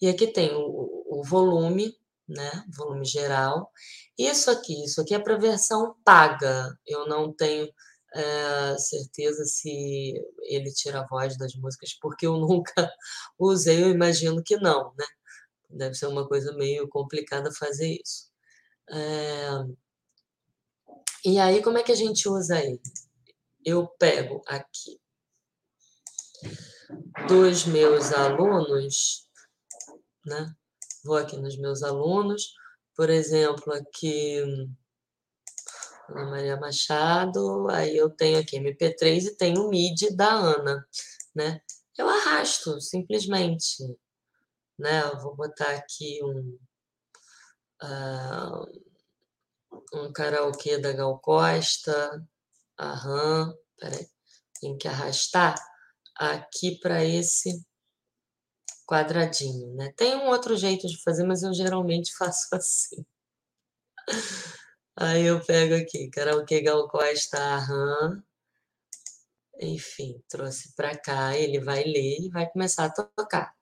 [0.00, 1.96] E aqui tem o, o volume,
[2.28, 2.64] né?
[2.76, 3.70] Volume geral.
[4.18, 6.76] Isso aqui, isso aqui é para versão paga.
[6.86, 7.68] Eu não tenho
[8.14, 12.90] é, certeza se ele tira a voz das músicas, porque eu nunca
[13.38, 15.04] usei, eu imagino que não, né?
[15.76, 18.30] Deve ser uma coisa meio complicada fazer isso.
[18.90, 19.48] É...
[21.24, 22.80] E aí, como é que a gente usa ele?
[23.64, 25.00] Eu pego aqui
[27.28, 29.26] dos meus alunos,
[30.24, 30.54] né?
[31.02, 32.54] Vou aqui nos meus alunos,
[32.94, 34.38] por exemplo, aqui
[36.08, 40.86] Ana Maria Machado, aí eu tenho aqui MP3 e tenho o MIDI da Ana,
[41.34, 41.60] né?
[41.96, 43.82] Eu arrasto, simplesmente,
[44.78, 45.02] né?
[45.02, 46.58] Eu vou botar aqui um,
[47.82, 48.66] uh,
[49.94, 52.26] um karaokê da Gal Costa,
[52.78, 54.08] aham, peraí,
[54.60, 55.54] tem que arrastar
[56.16, 57.64] aqui para esse
[58.86, 59.92] quadradinho, né?
[59.96, 63.04] Tem um outro jeito de fazer, mas eu geralmente faço assim.
[64.96, 68.22] Aí eu pego aqui, karaokê Gal Costa, aham.
[69.60, 73.54] Enfim, trouxe para cá, ele vai ler e vai começar a tocar.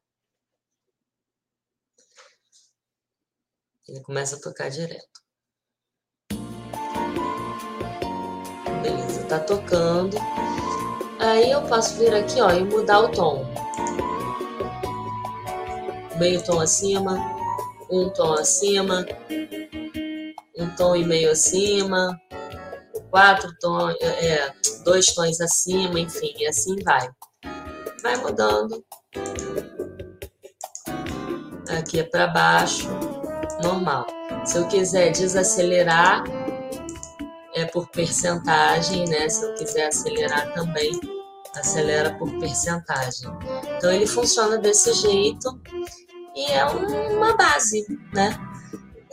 [3.93, 5.23] Ele começa a tocar direto.
[8.83, 10.17] Beleza, tá tocando.
[11.21, 13.63] Aí eu posso vir aqui, ó, e mudar o tom
[16.23, 17.19] meio tom acima,
[17.91, 19.05] um tom acima,
[20.57, 22.17] um tom e meio acima,
[23.11, 24.53] quatro tons, é,
[24.85, 27.09] dois tons acima, enfim, e assim vai.
[28.03, 28.85] Vai mudando.
[31.77, 32.89] Aqui é para baixo,
[33.63, 34.07] normal.
[34.45, 36.25] Se eu quiser desacelerar,
[37.55, 39.29] é por percentagem, né?
[39.29, 40.99] Se eu quiser acelerar também,
[41.57, 43.31] acelera por percentagem.
[43.77, 45.61] Então ele funciona desse jeito
[46.35, 48.39] e é uma base, né?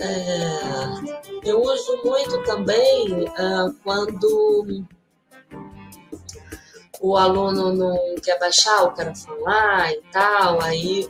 [0.02, 4.86] É, eu uso muito também é, quando
[7.02, 11.10] o aluno não quer baixar, o cara falar e tal, aí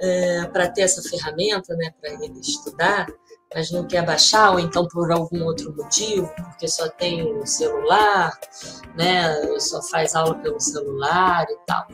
[0.00, 3.06] é, para ter essa ferramenta, né, para ele estudar,
[3.54, 8.38] mas não quer baixar, ou então por algum outro motivo, porque só tem o celular,
[8.96, 11.86] né, só faz aula pelo celular e tal.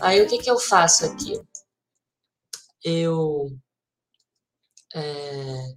[0.00, 1.40] Aí o que, que eu faço aqui?
[2.86, 3.50] eu
[4.94, 5.76] é,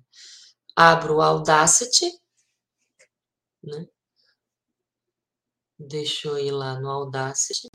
[0.76, 2.06] abro o Audacity,
[3.64, 3.88] né?
[5.80, 7.70] Deixa eu ir lá no Audacity.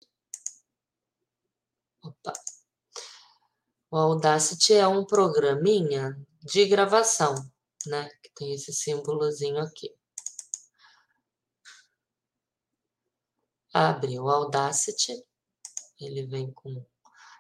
[2.03, 2.43] Opa.
[3.95, 7.32] O Audacity é um programinha de gravação,
[7.86, 8.09] né?
[8.20, 9.88] Que tem esse símbolozinho aqui.
[13.72, 15.12] Abre o Audacity,
[16.01, 16.84] ele vem com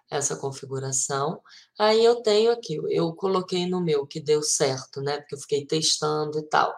[0.08, 1.42] essa configuração.
[1.76, 5.18] Aí eu tenho aqui, eu coloquei no meu que deu certo, né?
[5.18, 6.72] Porque eu fiquei testando e tal.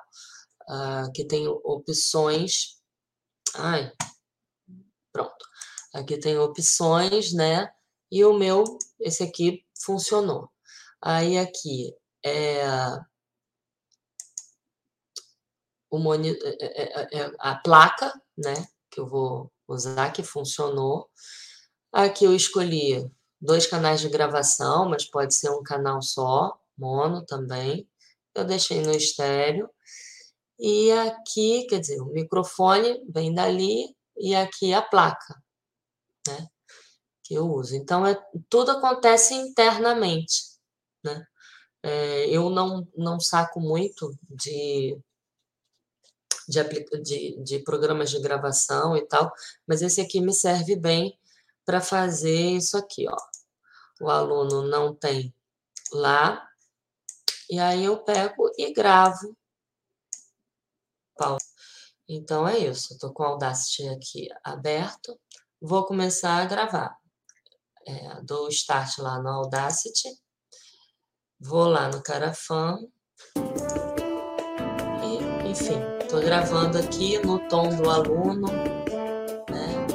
[0.70, 2.80] Uh, que tem opções.
[3.54, 3.92] Ai,
[5.92, 7.70] Aqui tem opções, né?
[8.10, 8.64] E o meu,
[9.00, 10.50] esse aqui, funcionou.
[11.00, 12.64] Aí aqui é
[15.90, 18.54] o moni, é, é, é, a placa, né?
[18.90, 21.08] Que eu vou usar, que funcionou.
[21.92, 23.10] Aqui eu escolhi
[23.40, 27.88] dois canais de gravação, mas pode ser um canal só, mono também.
[28.34, 29.70] Eu deixei no estéreo.
[30.58, 35.34] E aqui, quer dizer, o microfone vem dali e aqui a placa,
[36.28, 36.48] né?
[37.26, 37.74] Que eu uso.
[37.74, 38.16] Então, é,
[38.48, 40.44] tudo acontece internamente,
[41.04, 41.26] né?
[41.82, 44.96] É, eu não, não saco muito de,
[46.48, 46.62] de,
[47.02, 49.32] de, de programas de gravação e tal,
[49.66, 51.18] mas esse aqui me serve bem
[51.64, 53.16] para fazer isso aqui, ó.
[54.00, 55.34] O aluno não tem
[55.92, 56.48] lá,
[57.50, 59.36] e aí eu pego e gravo.
[62.08, 65.18] Então é isso, estou com o Audacity aqui aberto,
[65.60, 66.96] vou começar a gravar.
[67.88, 70.08] É, dou start lá no Audacity,
[71.38, 72.78] vou lá no Carafan,
[75.04, 78.48] e enfim, estou gravando aqui no tom do aluno,
[79.48, 79.86] né?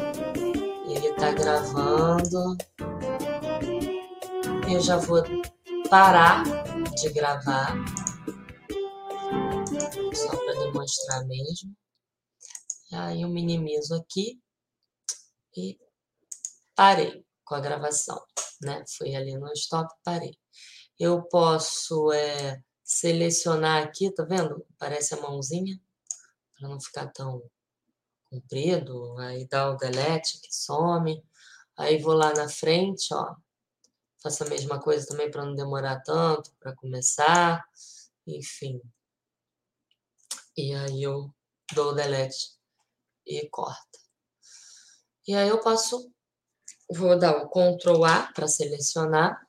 [0.87, 2.55] Ele está gravando,
[4.73, 5.21] eu já vou
[5.89, 6.43] parar
[6.95, 7.75] de gravar,
[10.13, 11.75] só para demonstrar mesmo.
[12.93, 14.41] Aí eu minimizo aqui
[15.57, 15.77] e
[16.73, 18.17] parei com a gravação,
[18.61, 18.81] né?
[18.97, 20.37] Fui ali no stop, parei.
[20.97, 24.65] Eu posso é, selecionar aqui, tá vendo?
[24.77, 25.77] Parece a mãozinha,
[26.57, 27.43] para não ficar tão
[28.29, 29.17] comprido.
[29.17, 31.21] Aí dá o delete que some.
[31.75, 33.35] Aí vou lá na frente, ó,
[34.23, 37.67] Faço a mesma coisa também para não demorar tanto, para começar,
[38.27, 38.79] enfim.
[40.55, 41.33] E aí eu
[41.73, 42.55] dou o delete
[43.25, 43.99] e corta.
[45.27, 46.13] E aí eu posso,
[46.93, 49.39] vou dar o Ctrl A para selecionar,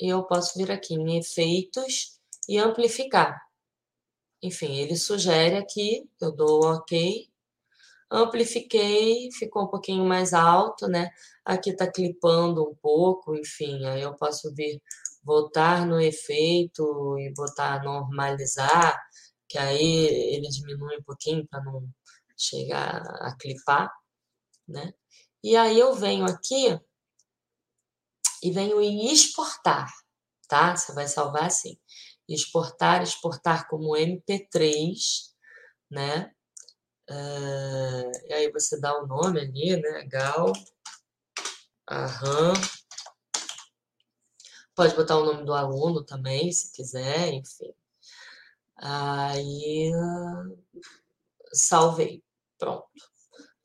[0.00, 2.18] e eu posso vir aqui em efeitos
[2.48, 3.40] e amplificar.
[4.42, 7.32] Enfim, ele sugere aqui, eu dou OK,
[8.12, 11.10] Amplifiquei, ficou um pouquinho mais alto, né?
[11.42, 14.82] Aqui está clipando um pouco, enfim, aí eu posso vir
[15.24, 19.00] voltar no efeito e botar normalizar,
[19.48, 21.88] que aí ele diminui um pouquinho para não
[22.36, 23.90] chegar a clipar,
[24.68, 24.92] né?
[25.42, 26.78] E aí eu venho aqui
[28.42, 29.90] e venho em exportar,
[30.48, 30.76] tá?
[30.76, 31.78] Você vai salvar assim.
[32.28, 34.94] Exportar, exportar como MP3,
[35.90, 36.32] né?
[37.10, 40.04] Uh, e aí você dá o nome ali, né?
[40.06, 40.52] Gal,
[41.90, 42.54] Aham.
[44.74, 47.74] Pode botar o nome do aluno também, se quiser, enfim.
[48.76, 49.92] Aí,
[51.52, 52.22] salvei.
[52.58, 53.11] Pronto.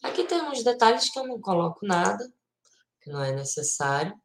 [0.04, 2.32] Aqui tem uns detalhes que eu não coloco nada,
[3.02, 4.20] que não é necessário.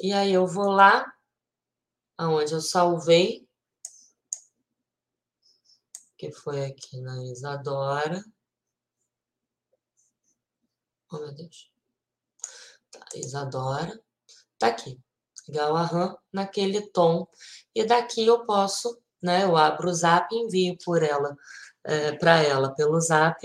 [0.00, 1.04] E aí eu vou lá,
[2.16, 3.48] aonde eu salvei,
[6.16, 8.22] que foi aqui na Isadora.
[11.10, 11.70] Oh, meu Deus.
[12.90, 14.02] Tá, Isadora.
[14.58, 15.00] Tá aqui.
[15.48, 17.26] Galahan naquele tom.
[17.74, 19.44] E daqui eu posso, né?
[19.44, 21.36] Eu abro o zap envio por ela,
[21.84, 23.40] é, para ela pelo zap.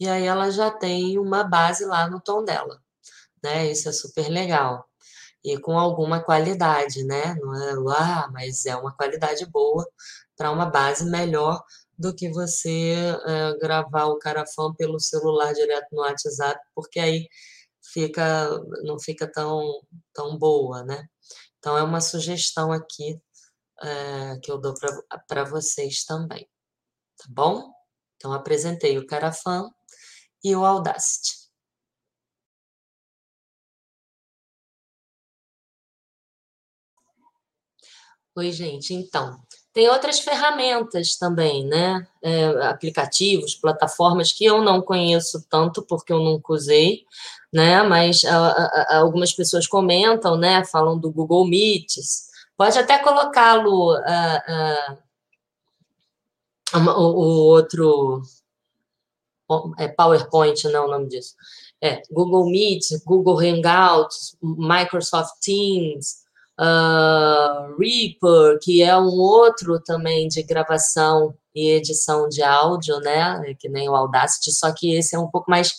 [0.00, 2.82] E aí ela já tem uma base lá no tom dela.
[3.42, 3.70] Né?
[3.70, 4.88] Isso é super legal.
[5.44, 7.34] E com alguma qualidade, né?
[7.34, 9.86] Não é, ah, mas é uma qualidade boa
[10.36, 11.62] para uma base melhor
[11.98, 12.94] do que você
[13.26, 17.28] é, gravar o carafão pelo celular direto no WhatsApp, porque aí
[17.92, 18.48] fica
[18.82, 19.62] não fica tão,
[20.14, 21.06] tão boa, né?
[21.58, 23.20] Então é uma sugestão aqui
[23.82, 24.74] é, que eu dou
[25.28, 26.48] para vocês também,
[27.18, 27.70] tá bom?
[28.16, 29.70] Então apresentei o carafão
[30.42, 31.40] e o Audacity.
[38.36, 38.94] Oi, gente.
[38.94, 39.38] Então,
[39.72, 42.06] tem outras ferramentas também, né?
[42.22, 47.04] É, aplicativos, plataformas que eu não conheço tanto porque eu nunca usei,
[47.52, 47.82] né?
[47.82, 50.64] Mas a, a, algumas pessoas comentam, né?
[50.64, 52.30] Falam do Google Meets.
[52.56, 53.94] Pode até colocá-lo
[56.74, 58.22] o, o, outro
[59.78, 61.34] é PowerPoint, não é o nome disso.
[61.82, 66.20] É Google Meet, Google Hangouts, Microsoft Teams,
[66.60, 73.54] uh, Reaper, que é um outro também de gravação e edição de áudio, né?
[73.58, 75.72] Que nem o Audacity, só que esse é um pouco mais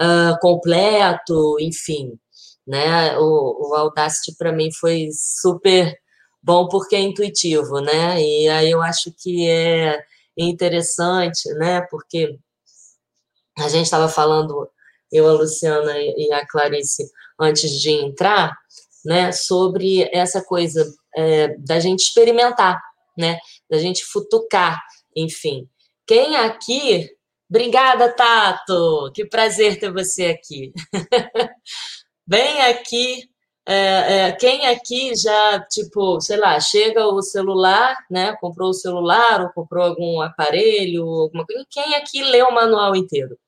[0.00, 2.18] uh, completo, enfim,
[2.66, 3.16] né?
[3.18, 5.94] O, o Audacity para mim foi super
[6.42, 8.20] bom porque é intuitivo, né?
[8.20, 10.02] E aí eu acho que é
[10.36, 11.82] interessante, né?
[11.90, 12.38] Porque
[13.58, 14.68] a gente estava falando
[15.12, 17.04] eu, a Luciana e a Clarice,
[17.38, 18.56] antes de entrar,
[19.04, 20.84] né, sobre essa coisa
[21.14, 22.80] é, da gente experimentar,
[23.16, 23.38] né,
[23.70, 24.80] da gente futucar,
[25.14, 25.68] enfim.
[26.06, 27.08] Quem aqui.
[27.48, 29.12] Obrigada, Tato!
[29.14, 30.72] Que prazer ter você aqui.
[32.26, 33.28] Vem aqui.
[33.66, 38.36] É, é, quem aqui já, tipo, sei lá, chega o celular, né?
[38.40, 41.64] Comprou o celular ou comprou algum aparelho, alguma coisa.
[41.70, 43.38] Quem aqui lê o manual inteiro?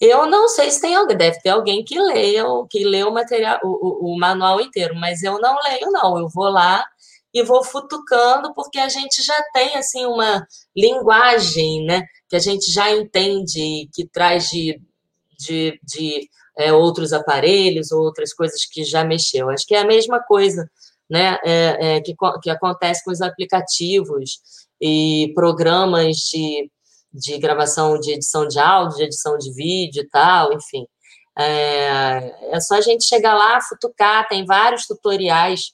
[0.00, 3.60] Eu não sei se tem alguém, deve ter alguém que leia, que lê o material,
[3.62, 6.18] o, o, o manual inteiro, mas eu não leio, não.
[6.18, 6.84] Eu vou lá
[7.32, 10.46] e vou futucando, porque a gente já tem assim uma
[10.76, 12.02] linguagem, né?
[12.28, 14.80] Que a gente já entende, que traz de,
[15.38, 19.50] de, de é, outros aparelhos, outras coisas que já mexeu.
[19.50, 20.70] Acho que é a mesma coisa,
[21.08, 21.38] né?
[21.44, 24.40] É, é, que, que acontece com os aplicativos
[24.80, 26.70] e programas de
[27.12, 30.86] de gravação de edição de áudio, de edição de vídeo e tal, enfim.
[31.38, 35.72] É, é só a gente chegar lá, futucar, tem vários tutoriais,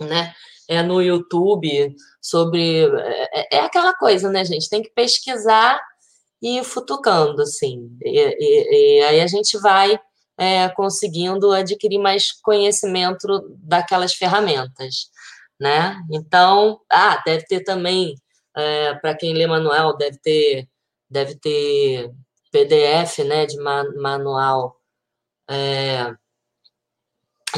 [0.00, 0.34] né?
[0.68, 2.84] É no YouTube sobre.
[2.84, 4.68] É, é aquela coisa, né, gente?
[4.68, 5.80] Tem que pesquisar
[6.42, 7.96] e futucando, assim.
[8.02, 9.98] E, e, e aí a gente vai
[10.38, 13.26] é, conseguindo adquirir mais conhecimento
[13.62, 15.10] daquelas ferramentas,
[15.60, 16.00] né?
[16.10, 18.14] Então, ah, deve ter também
[18.56, 20.68] é, para quem lê manual, deve ter,
[21.08, 22.10] deve ter
[22.50, 24.76] PDF, né, de manual,
[25.48, 26.14] é,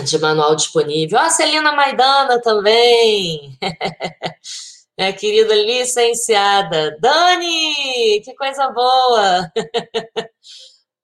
[0.05, 1.19] de manual disponível.
[1.19, 3.57] a Celina Maidana também,
[4.99, 6.97] minha querida licenciada.
[7.01, 9.51] Dani, que coisa boa!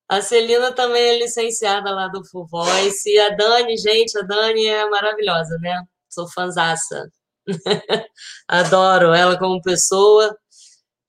[0.09, 3.11] A Celina também é licenciada lá do Full Voice.
[3.11, 5.83] E a Dani, gente, a Dani é maravilhosa, né?
[6.09, 7.11] Sou fanzaça.
[8.49, 10.35] Adoro ela como pessoa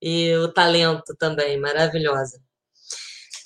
[0.01, 2.41] e o talento também, maravilhosa.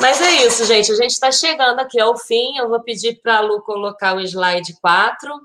[0.02, 0.92] Mas é isso, gente.
[0.92, 2.58] A gente está chegando aqui ao fim.
[2.58, 5.40] Eu vou pedir para a Lu colocar o slide 4.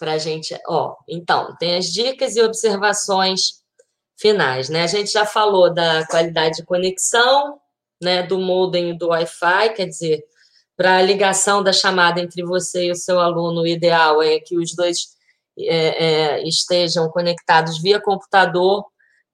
[0.00, 0.58] Para a gente.
[0.66, 3.60] Ó, então, tem as dicas e observações
[4.18, 4.84] finais, né?
[4.84, 7.60] A gente já falou da qualidade de conexão,
[8.02, 8.22] né?
[8.22, 10.24] Do modem e do Wi-Fi, quer dizer,
[10.74, 14.56] para a ligação da chamada entre você e o seu aluno, o ideal é que
[14.56, 15.08] os dois
[15.58, 18.86] é, é, estejam conectados via computador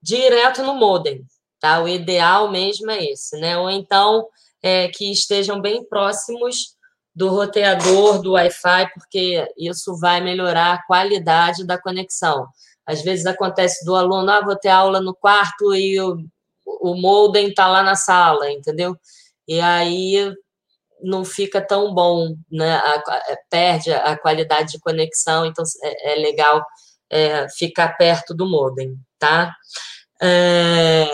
[0.03, 1.25] direto no modem,
[1.61, 1.81] tá?
[1.81, 3.57] O ideal mesmo é esse, né?
[3.57, 4.27] Ou então
[4.61, 6.76] é, que estejam bem próximos
[7.17, 12.47] do roteador do Wi-Fi, porque isso vai melhorar a qualidade da conexão.
[12.85, 16.19] Às vezes acontece do aluno, ah, vou ter aula no quarto e o,
[16.67, 18.95] o modem está lá na sala, entendeu?
[19.49, 20.31] E aí
[21.03, 22.77] não fica tão bom, né?
[22.77, 26.63] A, a, perde a qualidade de conexão, então é, é legal
[27.11, 29.55] é, ficar perto do modem, tá?
[30.23, 31.07] É,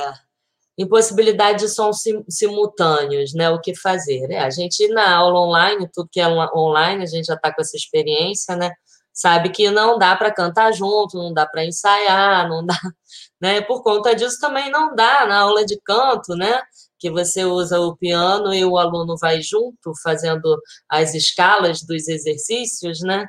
[0.78, 3.50] impossibilidade de sons sim, simultâneos, né?
[3.50, 4.30] O que fazer?
[4.30, 7.60] É, a gente na aula online, tudo que é online, a gente já está com
[7.60, 8.70] essa experiência, né?
[9.12, 12.78] Sabe que não dá para cantar junto, não dá para ensaiar, não dá,
[13.40, 13.60] né?
[13.60, 16.62] Por conta disso também não dá na aula de canto, né?
[17.02, 20.56] que você usa o piano e o aluno vai junto fazendo
[20.88, 23.26] as escalas dos exercícios, né?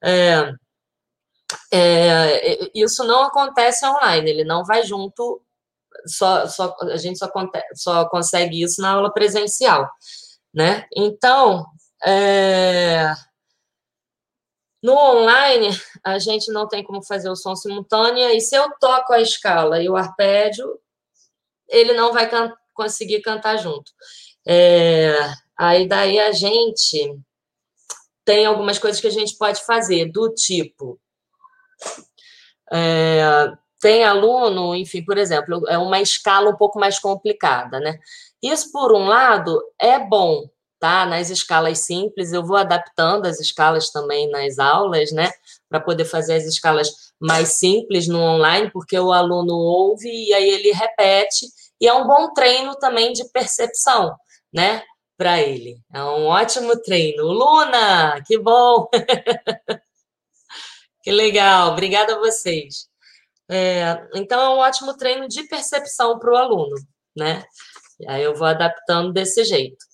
[0.00, 0.52] É,
[1.72, 5.42] é, isso não acontece online, ele não vai junto,
[6.06, 7.30] só, só, a gente só,
[7.74, 9.88] só consegue isso na aula presencial,
[10.54, 10.86] né?
[10.96, 11.66] Então,
[12.04, 13.12] é,
[14.82, 15.68] no online,
[16.04, 19.82] a gente não tem como fazer o som simultâneo, e se eu toco a escala
[19.82, 20.78] e o arpédio,
[21.68, 23.90] ele não vai cantar conseguir cantar junto.
[24.46, 25.16] É,
[25.58, 27.18] aí daí a gente
[28.24, 31.00] tem algumas coisas que a gente pode fazer, do tipo.
[32.72, 33.50] É,
[33.80, 37.98] tem aluno, enfim, por exemplo, é uma escala um pouco mais complicada, né?
[38.42, 40.48] Isso, por um lado, é bom,
[40.78, 41.06] tá?
[41.06, 45.30] Nas escalas simples, eu vou adaptando as escalas também nas aulas, né?
[45.68, 46.90] Para poder fazer as escalas
[47.20, 51.46] mais simples no online, porque o aluno ouve e aí ele repete
[51.80, 54.14] e é um bom treino também de percepção,
[54.52, 54.82] né?
[55.16, 55.78] Para ele.
[55.92, 57.24] É um ótimo treino.
[57.24, 58.88] Luna, que bom!
[61.02, 62.86] que legal, obrigada a vocês.
[63.48, 66.74] É, então, é um ótimo treino de percepção para o aluno,
[67.16, 67.44] né?
[68.00, 69.84] E aí eu vou adaptando desse jeito.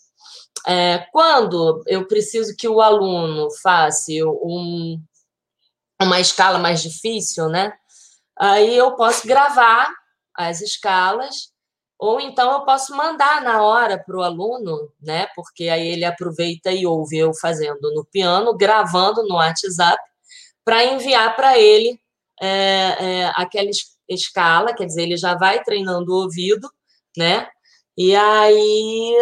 [0.67, 4.13] É, quando eu preciso que o aluno faça
[4.43, 5.01] um,
[6.01, 7.73] uma escala mais difícil, né?
[8.39, 9.93] Aí eu posso gravar
[10.35, 11.53] as escalas
[11.99, 15.29] ou então eu posso mandar na hora para o aluno, né?
[15.37, 20.03] Porque aí ele aproveita e ouve eu fazendo no piano, gravando no WhatsApp,
[20.65, 22.02] para enviar para ele
[22.43, 23.71] é, é, aquela
[24.09, 26.69] escala, quer dizer, ele já vai treinando o ouvido,
[27.17, 27.49] né?
[27.97, 29.15] E aí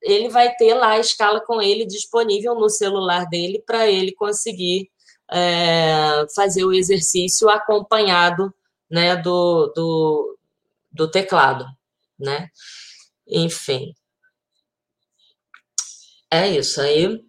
[0.00, 4.88] ele vai ter lá a escala com ele disponível no celular dele para ele conseguir
[5.28, 8.54] é, fazer o exercício acompanhado
[8.88, 10.38] né, do, do,
[10.92, 11.66] do teclado,
[12.16, 12.48] né?
[13.26, 13.92] Enfim.
[16.30, 17.20] É isso aí.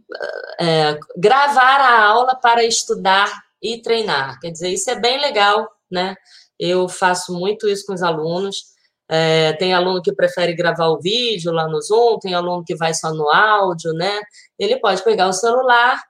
[0.60, 3.32] É, gravar a aula para estudar
[3.64, 4.40] e treinar.
[4.42, 6.16] Quer dizer, isso é bem legal, né?
[6.60, 8.74] Eu faço muito isso com os alunos.
[9.10, 12.94] É, tem aluno que prefere gravar o vídeo lá no Zoom, tem aluno que vai
[12.94, 14.22] só no áudio, né?
[14.60, 16.02] Ele pode pegar o celular,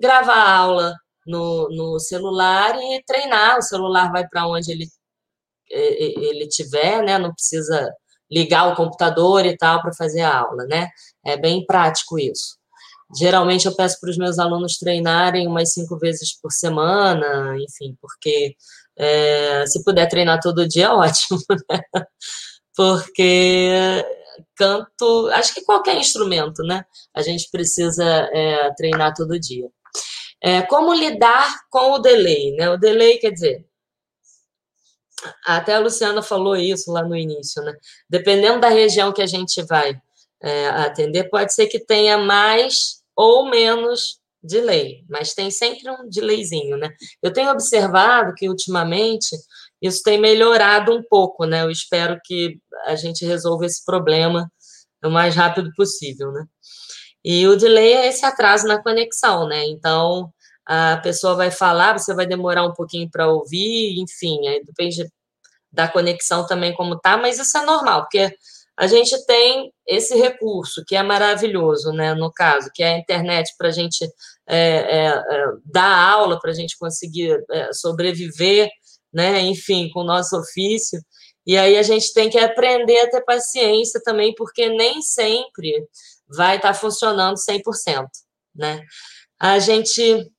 [0.00, 0.94] gravar a aula
[1.26, 3.58] no, no celular e treinar.
[3.58, 4.86] O celular vai para onde ele,
[5.70, 7.18] ele tiver, né?
[7.18, 7.90] Não precisa
[8.30, 10.88] ligar o computador e tal para fazer a aula, né?
[11.24, 12.56] É bem prático isso.
[13.18, 18.56] Geralmente eu peço para os meus alunos treinarem umas cinco vezes por semana, enfim, porque
[18.96, 21.38] é, se puder treinar todo dia, ótimo,
[21.70, 21.80] né?
[22.74, 24.04] Porque
[24.56, 26.84] canto, acho que qualquer instrumento, né?
[27.14, 29.68] A gente precisa é, treinar todo dia.
[30.42, 32.70] É, como lidar com o delay, né?
[32.70, 33.66] O delay quer dizer,
[35.44, 37.74] até a Luciana falou isso lá no início, né?
[38.08, 40.00] Dependendo da região que a gente vai
[40.42, 46.76] é, atender, pode ser que tenha mais ou menos delay, mas tem sempre um delayzinho,
[46.76, 46.90] né?
[47.22, 49.36] Eu tenho observado que ultimamente
[49.80, 51.62] isso tem melhorado um pouco, né?
[51.62, 54.50] Eu espero que a gente resolva esse problema
[55.04, 56.44] o mais rápido possível, né?
[57.24, 59.64] E o delay é esse atraso na conexão, né?
[59.66, 60.32] Então
[60.66, 65.06] a pessoa vai falar, você vai demorar um pouquinho para ouvir, enfim, aí depende
[65.72, 68.34] da conexão também como tá, mas isso é normal, porque
[68.76, 72.14] a gente tem esse recurso que é maravilhoso, né?
[72.14, 74.04] No caso, que é a internet para a gente
[74.48, 78.70] é, é, é, dar aula, para a gente conseguir é, sobreviver,
[79.12, 79.40] né?
[79.40, 81.00] Enfim, com o nosso ofício.
[81.46, 85.86] E aí a gente tem que aprender a ter paciência também, porque nem sempre
[86.28, 88.06] vai estar tá funcionando 100%,
[88.54, 88.80] né?
[89.38, 90.30] A gente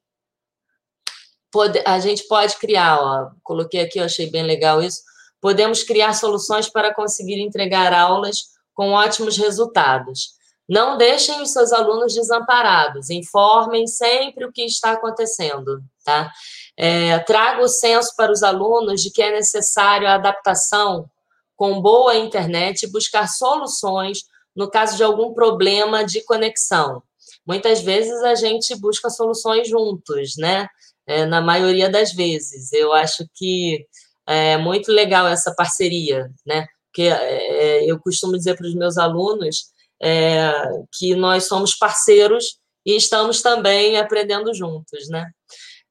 [1.52, 5.02] pode, a gente pode criar, ó, coloquei aqui, eu achei bem legal isso,
[5.44, 10.30] podemos criar soluções para conseguir entregar aulas com ótimos resultados.
[10.70, 16.32] Não deixem os seus alunos desamparados, informem sempre o que está acontecendo, tá?
[16.78, 21.10] É, traga o senso para os alunos de que é necessário a adaptação
[21.58, 24.20] com boa internet e buscar soluções
[24.56, 27.04] no caso de algum problema de conexão.
[27.46, 30.70] Muitas vezes a gente busca soluções juntos, né?
[31.06, 32.72] É, na maioria das vezes.
[32.72, 33.86] Eu acho que
[34.28, 36.68] é muito legal essa parceria, né?
[36.88, 39.72] Porque é, eu costumo dizer para os meus alunos
[40.02, 40.52] é,
[40.94, 45.32] que nós somos parceiros e estamos também aprendendo juntos, né?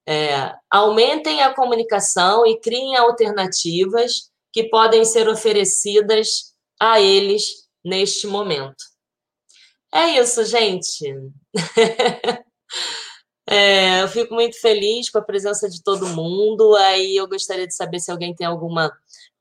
[0.07, 8.85] É, aumentem a comunicação e criem alternativas que podem ser oferecidas a eles neste momento.
[9.95, 11.15] É isso, gente.
[13.48, 16.74] É, eu fico muito feliz com a presença de todo mundo.
[16.77, 18.93] Aí eu gostaria de saber se alguém tem alguma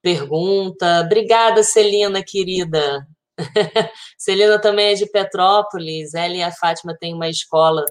[0.01, 1.01] pergunta.
[1.05, 3.07] Obrigada, Celina, querida.
[4.17, 6.13] Celina também é de Petrópolis.
[6.13, 7.85] Ela e a Fátima têm uma escola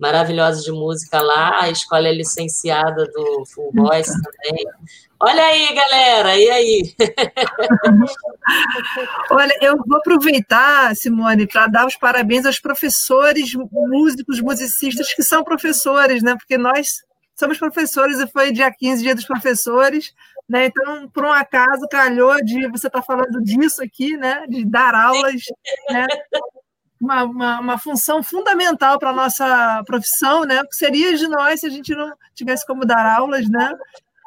[0.00, 1.62] maravilhosa de música lá.
[1.62, 4.64] A escola é licenciada do Full Voice também.
[5.22, 6.94] Olha aí, galera, e aí?
[9.30, 15.44] Olha, eu vou aproveitar, Simone, para dar os parabéns aos professores, músicos, musicistas que são
[15.44, 16.34] professores, né?
[16.34, 17.02] Porque nós
[17.38, 20.14] somos professores e foi dia 15, dia dos professores,
[20.48, 20.64] né?
[20.66, 24.46] Então, por um acaso, calhou de você estar tá falando disso aqui, né?
[24.48, 25.42] De dar aulas,
[25.90, 26.06] né?
[27.00, 30.62] Uma, uma, uma, função fundamental para a nossa profissão, né?
[30.64, 33.72] Que seria de nós se a gente não tivesse como dar aulas, né?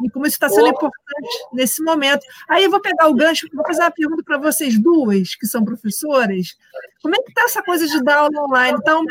[0.01, 2.25] e como isso está sendo importante nesse momento.
[2.49, 5.63] Aí eu vou pegar o gancho, vou fazer uma pergunta para vocês duas, que são
[5.63, 6.57] professoras.
[7.01, 8.77] Como é que está essa coisa de dar aula online?
[8.79, 9.03] Então,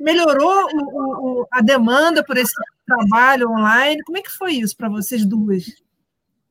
[0.00, 2.52] melhorou o, o, a demanda por esse
[2.86, 4.02] trabalho online?
[4.04, 5.64] Como é que foi isso para vocês duas?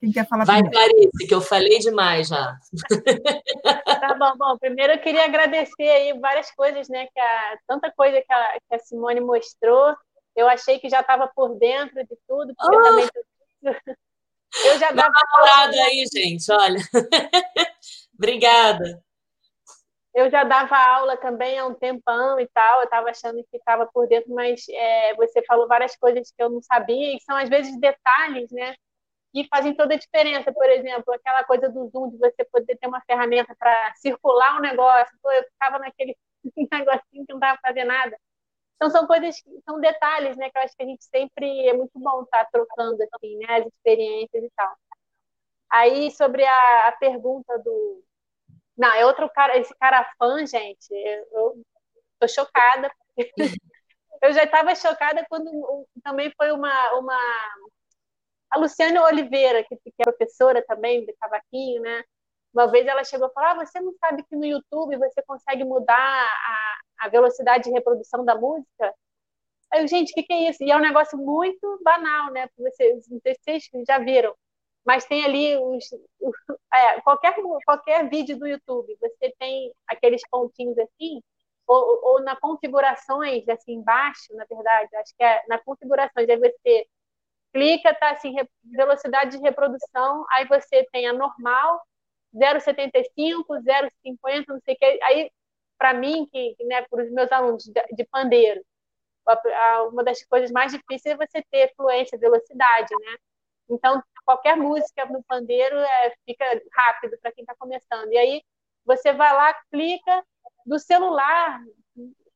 [0.01, 2.57] Quem quer falar Vai, Clarice, que eu falei demais já.
[3.85, 4.57] Tá bom, bom.
[4.57, 7.05] Primeiro eu queria agradecer aí várias coisas, né?
[7.13, 9.95] Que a, tanta coisa que a, que a Simone mostrou.
[10.35, 12.81] Eu achei que já estava por dentro de tudo, porque oh!
[12.81, 13.09] também
[14.65, 15.11] eu já dava.
[15.13, 16.79] namorado aí, gente, olha.
[18.17, 19.03] Obrigada.
[20.15, 23.85] Eu já dava aula também há um tempão e tal, eu estava achando que estava
[23.85, 27.47] por dentro, mas é, você falou várias coisas que eu não sabia, e são às
[27.47, 28.75] vezes detalhes, né?
[29.33, 30.51] Que fazem toda a diferença.
[30.51, 34.61] Por exemplo, aquela coisa do Zoom, de você poder ter uma ferramenta para circular um
[34.61, 35.17] negócio.
[35.25, 36.17] eu ficava naquele
[36.71, 38.17] negocinho que não estava fazendo nada.
[38.75, 41.91] Então são coisas, são detalhes, né, que eu acho que a gente sempre é muito
[41.99, 44.75] bom estar tá trocando assim, né, as experiências e tal.
[45.69, 48.03] Aí sobre a, a pergunta do,
[48.77, 50.91] Não, é outro cara, esse cara fã, gente,
[51.31, 51.61] eu
[52.19, 52.91] tô chocada.
[54.21, 57.19] eu já estava chocada quando também foi uma, uma
[58.51, 62.03] a Luciana Oliveira, que, que é professora também do cavaquinho, né?
[62.53, 65.63] Uma vez ela chegou e falou: ah, você não sabe que no YouTube você consegue
[65.63, 68.93] mudar a, a velocidade de reprodução da música?
[69.71, 70.63] Aí gente, o que, que, é isso?
[70.63, 72.49] E é um negócio muito banal, né?
[72.57, 74.35] Vocês, vocês já viram,
[74.85, 75.85] mas tem ali os,
[76.19, 76.35] os
[76.73, 81.21] é, qualquer, qualquer vídeo do YouTube, você tem aqueles pontinhos assim,
[81.67, 86.85] ou, ou na configurações, assim, embaixo, na verdade, acho que é na configurações, aí você
[87.53, 91.81] clica, tá assim, velocidade de reprodução, aí você tem a normal,
[92.33, 95.03] 0,75, 0,50, não sei o que.
[95.03, 95.31] Aí,
[95.77, 98.63] para mim, que, né, para os meus alunos de, de pandeiro,
[99.91, 103.17] uma das coisas mais difíceis é você ter fluência, velocidade, né?
[103.69, 108.11] Então, qualquer música no pandeiro é, fica rápido para quem está começando.
[108.11, 108.43] E aí,
[108.85, 110.23] você vai lá, clica
[110.65, 111.61] do celular,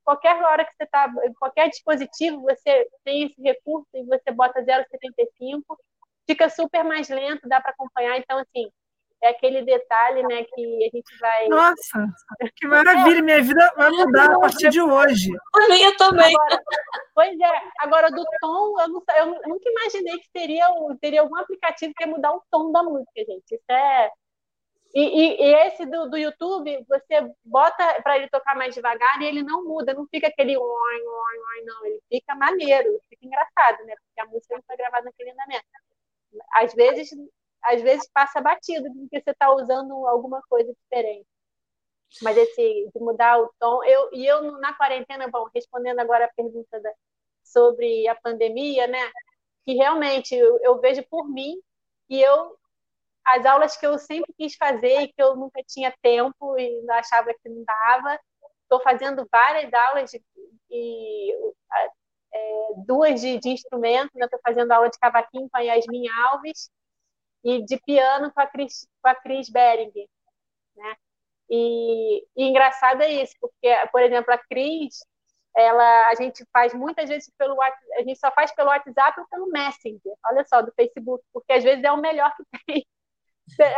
[0.05, 5.63] qualquer hora que você está, qualquer dispositivo, você tem esse recurso e você bota 0,75,
[6.27, 8.17] fica super mais lento, dá para acompanhar.
[8.17, 8.69] Então, assim,
[9.23, 11.47] é aquele detalhe, né, que a gente vai.
[11.47, 12.07] Nossa,
[12.55, 13.23] que maravilha!
[13.23, 15.31] Minha vida vai mudar a partir de hoje.
[15.55, 16.33] A minha também.
[16.35, 16.63] Agora,
[17.15, 20.67] pois é, agora do tom, eu, não, eu nunca imaginei que teria,
[21.01, 23.55] teria algum aplicativo que ia mudar o tom da música, gente.
[23.55, 24.11] Isso é.
[24.95, 29.25] E, e, e esse do, do YouTube, você bota para ele tocar mais devagar e
[29.25, 31.85] ele não muda, não fica aquele oi, oi, oi, não.
[31.85, 33.93] Ele fica maneiro, fica engraçado, né?
[33.97, 35.65] Porque a música não foi gravada naquele andamento.
[36.53, 37.09] Às vezes
[37.65, 41.27] às vezes passa batido porque você está usando alguma coisa diferente.
[42.21, 46.33] Mas esse de mudar o tom, eu e eu na quarentena, bom, respondendo agora a
[46.33, 46.93] pergunta da,
[47.43, 48.99] sobre a pandemia, né?
[49.65, 51.59] Que realmente eu, eu vejo por mim
[52.09, 52.57] e eu
[53.25, 57.33] as aulas que eu sempre quis fazer e que eu nunca tinha tempo e achava
[57.33, 58.19] que não dava,
[58.63, 60.21] estou fazendo várias aulas de,
[62.33, 64.39] é, duas de, de instrumento, estou né?
[64.45, 66.69] fazendo aula de cavaquinho com a Yasmin Alves
[67.43, 69.91] e de piano com a Chris, com a Chris Bering,
[70.75, 70.95] né?
[71.49, 75.05] E, e engraçado é isso, porque, por exemplo, a Cris,
[75.55, 79.47] ela, a gente faz muitas vezes pelo a gente só faz pelo WhatsApp ou pelo
[79.51, 82.87] Messenger, olha só, do Facebook, porque às vezes é o melhor que tem.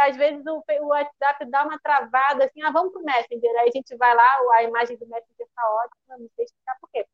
[0.08, 3.72] Às vezes o, o WhatsApp dá uma travada, assim, ah, vamos pro Messenger, aí a
[3.72, 7.06] gente vai lá, a imagem do Messenger está ótima, não sei explicar por quê.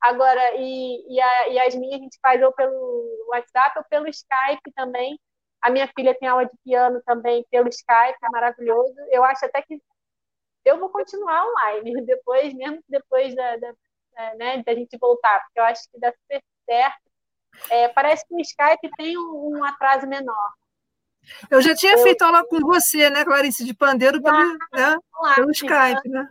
[0.00, 4.08] Agora, e, e, a, e as minhas a gente faz ou pelo WhatsApp ou pelo
[4.08, 5.18] Skype também,
[5.62, 8.94] a minha filha tem aula de piano também pelo Skype, é maravilhoso.
[9.10, 9.80] Eu acho até que
[10.64, 13.72] eu vou continuar online, depois, mesmo depois da, da,
[14.12, 17.12] da, né, da gente voltar, porque eu acho que dá super certo.
[17.70, 20.52] É, parece que o Skype tem um, um, atraso menor.
[21.50, 22.02] Eu já tinha eu...
[22.02, 24.96] feito aula com você, né, Clarice, de pandeiro pelo, né,
[25.34, 26.28] pelo Skype, né?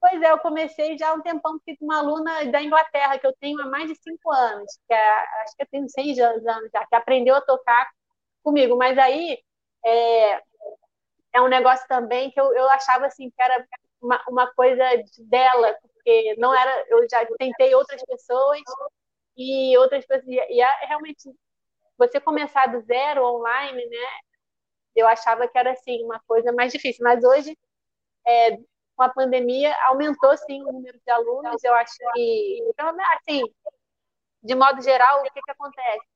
[0.00, 3.26] Pois é, eu comecei já há um tempão, porque com uma aluna da Inglaterra, que
[3.26, 6.42] eu tenho há mais de cinco anos, que é, acho que eu tenho seis anos
[6.72, 7.86] já, que aprendeu a tocar
[8.42, 8.78] comigo.
[8.78, 9.38] Mas aí
[9.84, 10.42] é,
[11.34, 13.66] é um negócio também que eu, eu achava assim que era
[14.00, 14.82] uma, uma coisa
[15.28, 16.84] dela, porque não era.
[16.88, 18.60] Eu já tentei outras pessoas
[19.36, 20.26] e outras pessoas.
[20.26, 21.30] E é, realmente
[22.00, 24.06] você começar do zero online, né?
[24.96, 27.56] Eu achava que era assim uma coisa mais difícil, mas hoje
[28.26, 28.56] é,
[28.96, 31.62] com a pandemia aumentou sim o número de alunos.
[31.64, 32.62] Eu acho que
[33.16, 33.42] assim,
[34.42, 36.06] de modo geral, o que que acontece?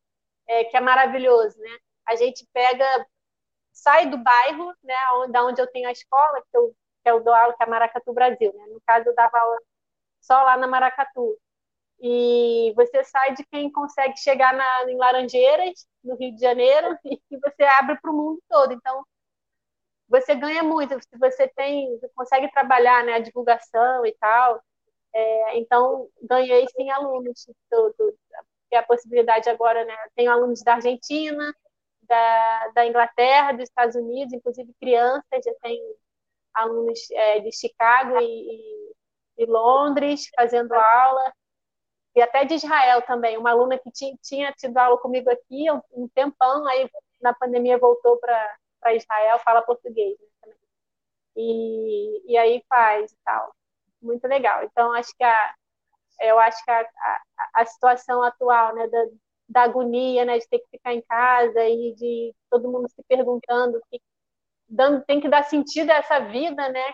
[0.48, 1.78] É, que é maravilhoso, né?
[2.06, 3.06] a gente pega,
[3.72, 7.34] sai do bairro, né, onde, onde eu tenho a escola, que eu, que eu dou
[7.34, 8.66] aula, que é a Maracatu Brasil, né?
[8.68, 9.58] No caso, eu dava aula
[10.20, 11.38] só lá na Maracatu.
[12.00, 17.20] E você sai de quem consegue chegar na, em Laranjeiras, no Rio de Janeiro, e
[17.38, 18.72] você abre para o mundo todo.
[18.72, 19.04] Então,
[20.08, 24.62] você ganha muito, se você tem, você consegue trabalhar né, a divulgação e tal.
[25.14, 28.18] É, então, ganhei sim alunos, do, do,
[28.76, 29.96] a possibilidade agora, né?
[30.14, 31.54] Tenho alunos da Argentina,
[32.02, 35.80] da, da Inglaterra, dos Estados Unidos, inclusive crianças, já tem
[36.54, 38.92] alunos é, de Chicago e,
[39.38, 41.32] e, Londres fazendo aula,
[42.14, 46.08] e até de Israel também, uma aluna que tinha, tinha tido aula comigo aqui um,
[46.08, 46.88] tempão, aí
[47.20, 50.58] na pandemia voltou para Israel, fala português né, também.
[51.36, 53.54] E, e aí faz e tal.
[54.00, 54.62] Muito legal.
[54.64, 55.54] Então, acho que a,
[56.20, 57.20] eu acho que a, a,
[57.54, 59.06] a situação atual né, da,
[59.48, 63.80] da agonia, né, de ter que ficar em casa e de todo mundo se perguntando
[63.90, 64.00] que
[64.68, 66.92] dando tem que dar sentido a essa vida, né?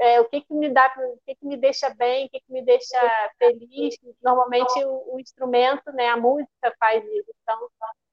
[0.00, 2.52] É, o que que me dá, o que que me deixa bem, o que que
[2.52, 2.98] me deixa
[3.38, 3.96] feliz.
[4.22, 7.30] Normalmente o, o instrumento, né, a música faz isso.
[7.42, 7.68] Então,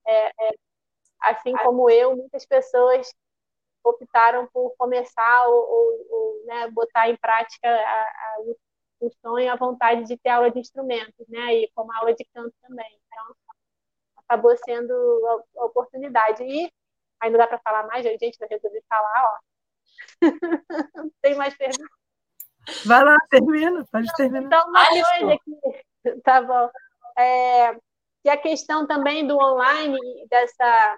[0.07, 0.55] é, é,
[1.21, 3.11] assim como eu, muitas pessoas
[3.83, 8.37] optaram por começar ou, ou, ou né, botar em prática a, a,
[9.01, 11.55] o sonho, a vontade de ter aula de instrumentos, né?
[11.55, 12.99] E como aula de canto também.
[13.07, 13.35] Então,
[14.17, 14.93] acabou sendo
[15.27, 16.43] a, a oportunidade.
[16.43, 16.71] E
[17.19, 19.50] ainda dá para falar mais, gente, eu resolvi falar, ó.
[21.21, 21.87] Tem mais perguntas?
[22.85, 24.45] Vai lá, termina, pode terminar.
[24.45, 25.91] Então, uma coisa que.
[26.23, 26.67] Tá bom.
[27.15, 27.75] É,
[28.25, 30.97] e a questão também do online, dessa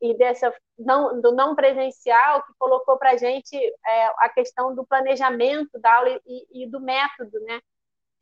[0.00, 4.86] e dessa não, do não presencial que colocou para a gente é, a questão do
[4.86, 7.60] planejamento da aula e, e do método, né?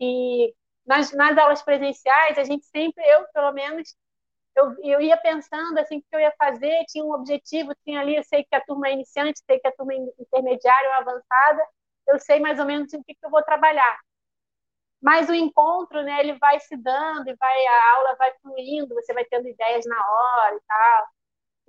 [0.00, 0.54] E
[0.86, 3.94] nas, nas, aulas presenciais a gente sempre, eu pelo menos,
[4.56, 8.16] eu, eu ia pensando assim o que eu ia fazer, tinha um objetivo, tinha ali,
[8.16, 11.66] eu sei que a turma é iniciante, sei que a turma é intermediária ou avançada,
[12.08, 13.98] eu sei mais ou menos o que, que eu vou trabalhar.
[15.00, 19.12] Mas o encontro, né, ele vai se dando e vai a aula vai fluindo, você
[19.12, 21.06] vai tendo ideias na hora e tal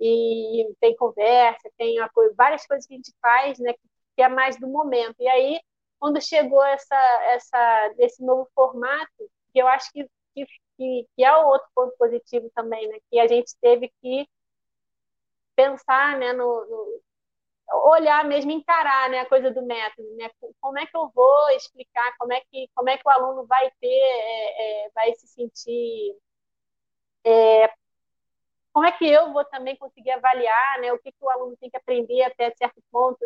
[0.00, 3.72] e tem conversa, tem apoio, várias coisas que a gente faz, né,
[4.16, 5.16] que é mais do momento.
[5.20, 5.60] E aí,
[5.98, 6.96] quando chegou essa,
[7.34, 10.04] essa, esse novo formato, que eu acho que,
[10.34, 10.46] que,
[10.76, 14.28] que é o outro ponto positivo também, né, que a gente teve que
[15.54, 17.00] pensar, né, no, no
[17.90, 20.30] olhar mesmo, encarar, né, a coisa do método, né,
[20.60, 23.70] como é que eu vou explicar, como é que, como é que o aluno vai
[23.80, 26.16] ter, é, é, vai se sentir
[27.24, 27.70] é,
[28.72, 31.70] como é que eu vou também conseguir avaliar né, o que, que o aluno tem
[31.70, 33.18] que aprender até certo ponto,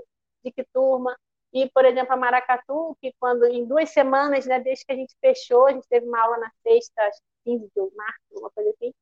[0.44, 1.18] de que turma.
[1.52, 5.12] E, por exemplo, a Maracatu, que quando em duas semanas, né, desde que a gente
[5.20, 7.02] fechou, a gente teve uma aula na sexta,
[7.40, 8.92] acho 15 de março, uma coisa assim,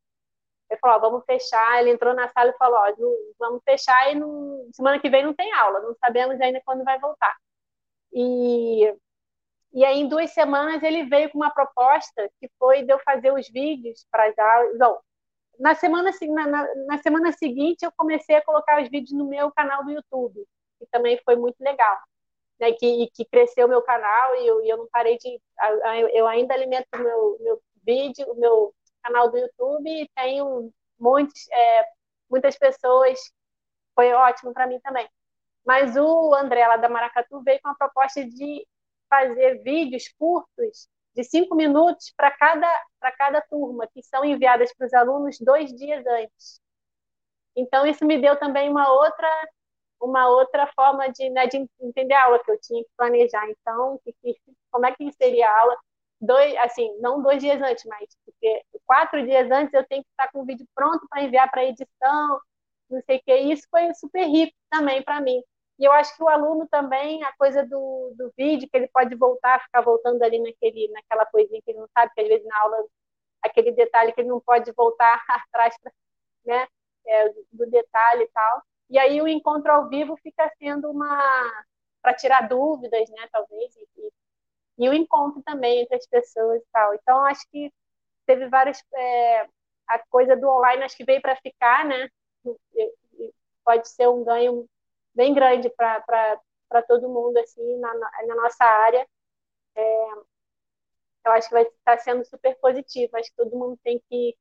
[0.71, 2.93] ele falou, ó, vamos fechar, ele entrou na sala e falou, ó,
[3.39, 6.99] vamos fechar e no, semana que vem não tem aula, não sabemos ainda quando vai
[6.99, 7.35] voltar.
[8.13, 8.95] E,
[9.73, 13.33] e aí, em duas semanas, ele veio com uma proposta que foi de eu fazer
[13.33, 14.99] os vídeos para as aulas, não,
[15.59, 19.85] na semana, na, na, semana seguinte, eu comecei a colocar os vídeos no meu canal
[19.85, 20.47] do YouTube,
[20.79, 21.99] que também foi muito legal.
[22.61, 25.41] Né, que, que cresceu meu canal e eu, e eu não parei de.
[26.13, 31.85] Eu ainda alimento meu, meu vídeo, o meu canal do YouTube e tenho muitos, é,
[32.31, 33.19] muitas pessoas.
[33.95, 35.09] Foi ótimo para mim também.
[35.65, 38.67] Mas o André, lá da Maracatu, veio com a proposta de
[39.09, 42.69] fazer vídeos curtos de cinco minutos para cada,
[43.19, 46.61] cada turma, que são enviadas para os alunos dois dias antes.
[47.57, 49.29] Então, isso me deu também uma outra,
[50.01, 53.49] uma outra forma de, né, de entender a aula que eu tinha que planejar.
[53.51, 54.41] Então, que, que,
[54.71, 55.77] como é que seria a aula?
[56.21, 60.31] Dois, assim, não dois dias antes, mas porque quatro dias antes eu tenho que estar
[60.33, 62.41] com o vídeo pronto para enviar para edição,
[62.91, 63.35] não sei o que.
[63.37, 65.41] Isso foi super rico também para mim.
[65.79, 69.15] E eu acho que o aluno também, a coisa do, do vídeo, que ele pode
[69.15, 72.61] voltar, ficar voltando ali naquele, naquela coisinha que ele não sabe, que às vezes na
[72.61, 72.77] aula,
[73.43, 75.75] aquele detalhe que ele não pode voltar atrás,
[76.47, 76.67] né,
[77.07, 78.63] é, do detalhe e tal.
[78.91, 81.65] E aí o encontro ao vivo fica sendo uma.
[82.03, 84.13] para tirar dúvidas, né, talvez, e, e
[84.89, 86.95] o encontro também entre as pessoas e tal.
[86.95, 87.73] Então, acho que
[88.27, 88.83] teve várias.
[88.95, 89.43] É,
[89.89, 92.09] a coisa do online acho que veio para ficar, né?
[93.65, 94.67] Pode ser um ganho
[95.15, 97.95] bem grande para todo mundo assim na,
[98.27, 99.07] na nossa área.
[99.77, 99.83] É,
[101.27, 103.17] eu acho que vai estar sendo super positivo.
[103.17, 104.37] Acho que todo mundo tem que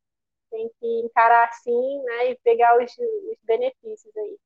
[0.52, 4.40] tem que encarar assim, né, e pegar os, os benefícios aí.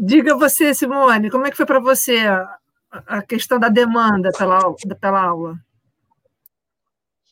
[0.00, 2.26] Diga você, Simone, como é que foi para você
[2.90, 4.60] a, questão da demanda pela,
[5.00, 5.54] pela aula?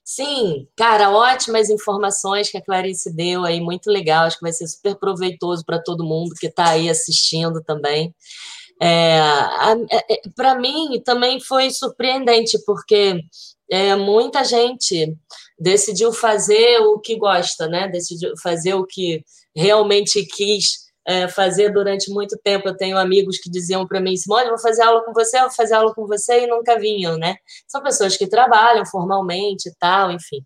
[0.05, 4.25] Sim, cara, ótimas informações que a Clarice deu aí, muito legal.
[4.25, 8.15] Acho que vai ser super proveitoso para todo mundo que está aí assistindo também.
[8.81, 9.21] É,
[9.91, 13.21] é, para mim também foi surpreendente, porque
[13.71, 15.17] é, muita gente
[15.59, 17.89] decidiu fazer o que gosta, né?
[17.89, 19.25] Decidiu fazer o que
[19.55, 22.69] realmente quis é, fazer durante muito tempo.
[22.69, 25.75] Eu tenho amigos que diziam para mim, Simone, vou fazer aula com você, vou fazer
[25.75, 27.37] aula com você, e nunca vinham, né?
[27.67, 30.45] São pessoas que trabalham formalmente e tal, enfim.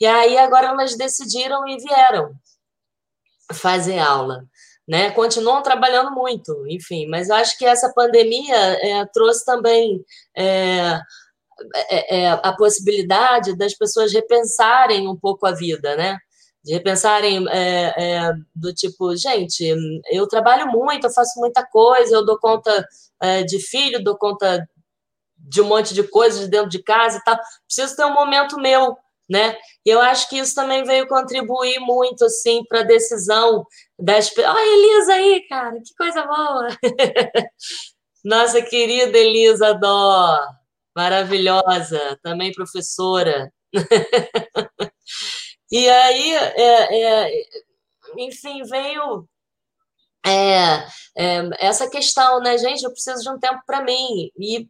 [0.00, 2.32] E aí agora elas decidiram e vieram
[3.52, 4.44] fazer aula.
[4.88, 10.04] Né, continuam trabalhando muito, enfim, mas eu acho que essa pandemia é, trouxe também
[10.36, 10.98] é,
[11.88, 16.18] é, é a possibilidade das pessoas repensarem um pouco a vida, né?
[16.62, 19.74] De repensarem é, é, do tipo, gente,
[20.10, 22.86] eu trabalho muito, eu faço muita coisa, eu dou conta
[23.20, 24.68] é, de filho, dou conta
[25.38, 28.96] de um monte de coisas dentro de casa e tal, preciso ter um momento meu,
[29.28, 29.56] né?
[29.86, 33.64] E eu acho que isso também veio contribuir muito, assim, para a decisão
[33.98, 34.30] das...
[34.36, 36.68] Olha a Elisa aí, cara, que coisa boa!
[38.22, 40.38] Nossa querida Elisa Dó,
[40.94, 43.50] maravilhosa, também professora.
[45.70, 47.44] E aí, é, é,
[48.16, 49.28] enfim, veio
[50.26, 50.84] é,
[51.16, 52.82] é, essa questão, né, gente?
[52.82, 54.30] Eu preciso de um tempo para mim.
[54.38, 54.68] E,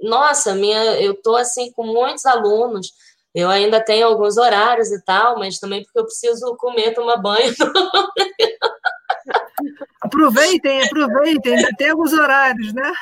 [0.00, 2.92] nossa, minha, eu tô assim com muitos alunos.
[3.34, 7.52] Eu ainda tenho alguns horários e tal, mas também porque eu preciso comer, tomar banho.
[10.00, 12.92] aproveitem, aproveitem, ainda tem alguns horários, né?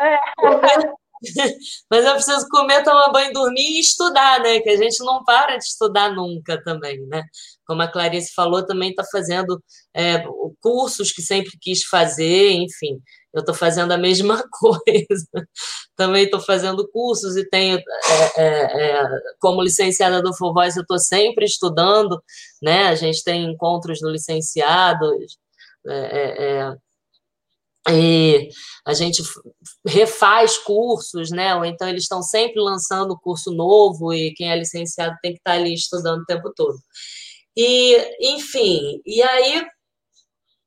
[0.00, 0.18] É.
[1.90, 4.60] Mas eu preciso comer, tomar banho, dormir e estudar, né?
[4.60, 7.22] Que a gente não para de estudar nunca também, né?
[7.66, 9.62] Como a Clarice falou, também está fazendo
[9.94, 10.24] é,
[10.60, 13.00] cursos que sempre quis fazer, enfim.
[13.32, 15.26] Eu estou fazendo a mesma coisa.
[15.96, 19.08] também estou fazendo cursos e tenho, é, é, é
[19.40, 22.22] como licenciada do Full Voice, eu estou sempre estudando,
[22.62, 22.88] né?
[22.88, 25.38] A gente tem encontros do licenciados,
[25.86, 26.76] é, é,
[27.90, 28.48] e
[28.86, 29.22] a gente
[29.86, 31.54] refaz cursos, né?
[31.56, 35.52] Ou então eles estão sempre lançando curso novo e quem é licenciado tem que estar
[35.52, 36.78] ali estudando o tempo todo.
[37.56, 37.96] E,
[38.34, 39.66] enfim, e aí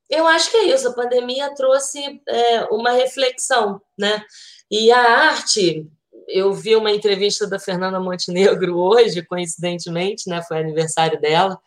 [0.09, 0.87] eu acho que é isso.
[0.87, 4.23] A pandemia trouxe é, uma reflexão, né?
[4.69, 5.87] E a arte,
[6.27, 10.41] eu vi uma entrevista da Fernanda Montenegro hoje, coincidentemente, né?
[10.43, 11.59] Foi aniversário dela.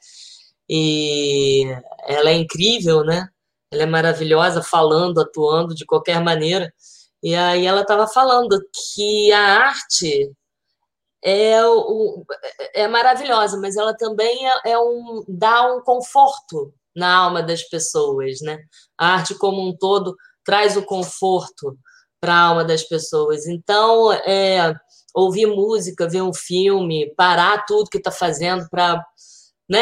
[0.69, 1.65] E
[2.07, 3.29] ela é incrível, né?
[3.71, 6.73] Ela é maravilhosa, falando, atuando de qualquer maneira.
[7.23, 8.61] E aí ela estava falando
[8.95, 10.33] que a arte
[11.23, 12.25] é, o,
[12.75, 18.41] é maravilhosa, mas ela também é, é, um dá um conforto na alma das pessoas,
[18.41, 18.59] né?
[18.97, 21.79] A arte como um todo traz o conforto
[22.21, 23.47] para a alma das pessoas.
[23.47, 24.75] Então, é,
[25.15, 29.05] ouvir música, ver um filme, parar tudo que está fazendo para
[29.69, 29.81] né,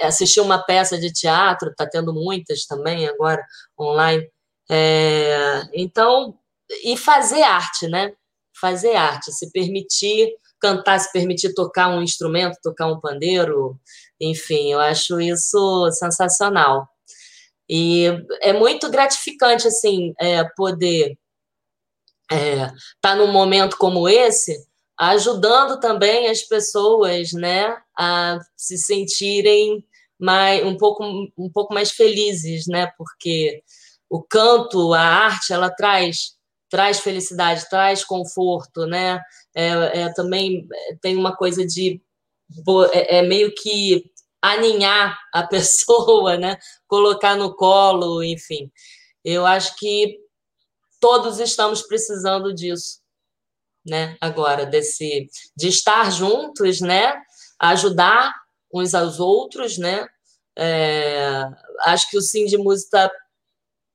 [0.00, 3.44] assistir uma peça de teatro, está tendo muitas também agora
[3.78, 4.28] online.
[4.70, 6.38] É, então,
[6.84, 8.12] e fazer arte, né?
[8.60, 13.78] Fazer arte, se permitir cantar, se permitir tocar um instrumento, tocar um pandeiro,
[14.20, 16.88] enfim, eu acho isso sensacional.
[17.68, 18.06] E
[18.40, 21.16] é muito gratificante, assim, é, poder
[22.30, 24.66] estar é, tá num momento como esse,
[24.98, 29.84] ajudando também as pessoas, né, a se sentirem
[30.18, 31.04] mais, um, pouco,
[31.36, 33.62] um pouco mais felizes, né, porque
[34.08, 36.36] o canto, a arte, ela traz
[36.70, 39.20] traz felicidade, traz conforto, né,
[39.54, 40.66] é, é também
[41.00, 42.00] tem uma coisa de
[42.92, 44.10] é, é meio que
[44.42, 48.70] aninhar a pessoa, né, colocar no colo, enfim.
[49.24, 50.18] Eu acho que
[51.00, 53.00] todos estamos precisando disso
[53.88, 54.16] né?
[54.20, 57.14] Agora, desse de estar juntos, né?
[57.58, 58.34] Ajudar
[58.72, 60.06] uns aos outros, né?
[60.56, 61.44] É,
[61.82, 63.10] acho que o Sim de Música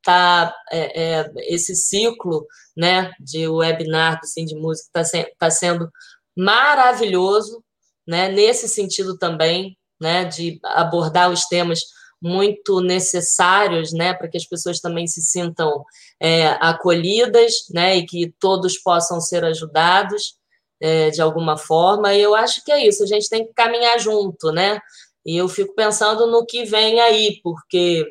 [0.03, 2.45] tá é, é, esse ciclo,
[2.75, 3.11] né?
[3.19, 5.89] De webinar do Sim de Música está se, tá sendo
[6.35, 7.63] maravilhoso,
[8.07, 8.29] né?
[8.29, 10.25] Nesse sentido também, né?
[10.25, 11.81] De abordar os temas
[12.23, 15.83] muito necessários, né, para que as pessoas também se sintam
[16.21, 20.37] é, acolhidas, né, e que todos possam ser ajudados
[20.83, 22.13] é, de alguma forma.
[22.13, 23.03] E eu acho que é isso.
[23.03, 24.81] A gente tem que caminhar junto, né?
[25.25, 28.05] E eu fico pensando no que vem aí, porque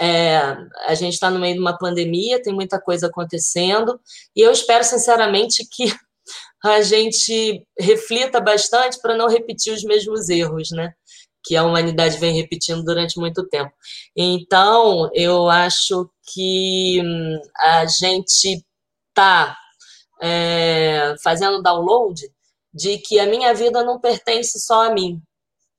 [0.00, 0.38] é,
[0.86, 4.00] a gente está no meio de uma pandemia, tem muita coisa acontecendo,
[4.34, 5.94] e eu espero sinceramente que
[6.64, 10.94] a gente reflita bastante para não repetir os mesmos erros, né?
[11.44, 13.72] que a humanidade vem repetindo durante muito tempo.
[14.16, 18.64] Então, eu acho que hum, a gente
[19.08, 19.58] está
[20.22, 22.22] é, fazendo download
[22.72, 25.20] de que a minha vida não pertence só a mim.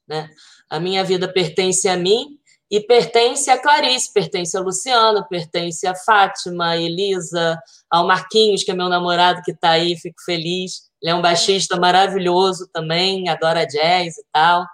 [0.07, 0.29] Né?
[0.69, 2.37] A minha vida pertence a mim
[2.69, 7.57] e pertence a Clarice, pertence a Luciano, pertence a Fátima, a Elisa,
[7.89, 10.89] ao Marquinhos, que é meu namorado que está aí, fico feliz.
[11.01, 14.65] Ele é um baixista maravilhoso também, adora jazz e tal.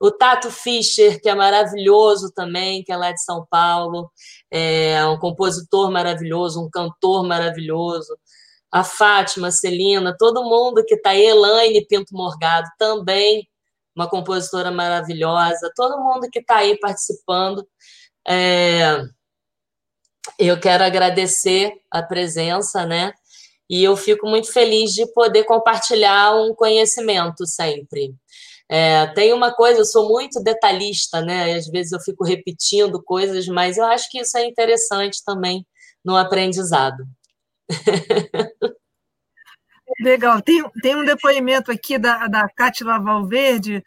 [0.00, 4.10] O Tato Fischer, que é maravilhoso também, que é lá de São Paulo,
[4.50, 8.16] é um compositor maravilhoso, um cantor maravilhoso.
[8.76, 13.48] A Fátima, a Celina, todo mundo que está Elaine Pinto Morgado, também
[13.96, 17.66] uma compositora maravilhosa, todo mundo que está aí participando.
[18.28, 19.02] É...
[20.38, 23.14] Eu quero agradecer a presença, né?
[23.66, 28.14] E eu fico muito feliz de poder compartilhar um conhecimento sempre.
[28.68, 31.54] É, tem uma coisa, eu sou muito detalhista, né?
[31.54, 35.66] Às vezes eu fico repetindo coisas, mas eu acho que isso é interessante também
[36.04, 37.06] no aprendizado.
[40.00, 40.42] Legal.
[40.42, 43.82] Tem, tem um depoimento aqui da, da Cátila Valverde,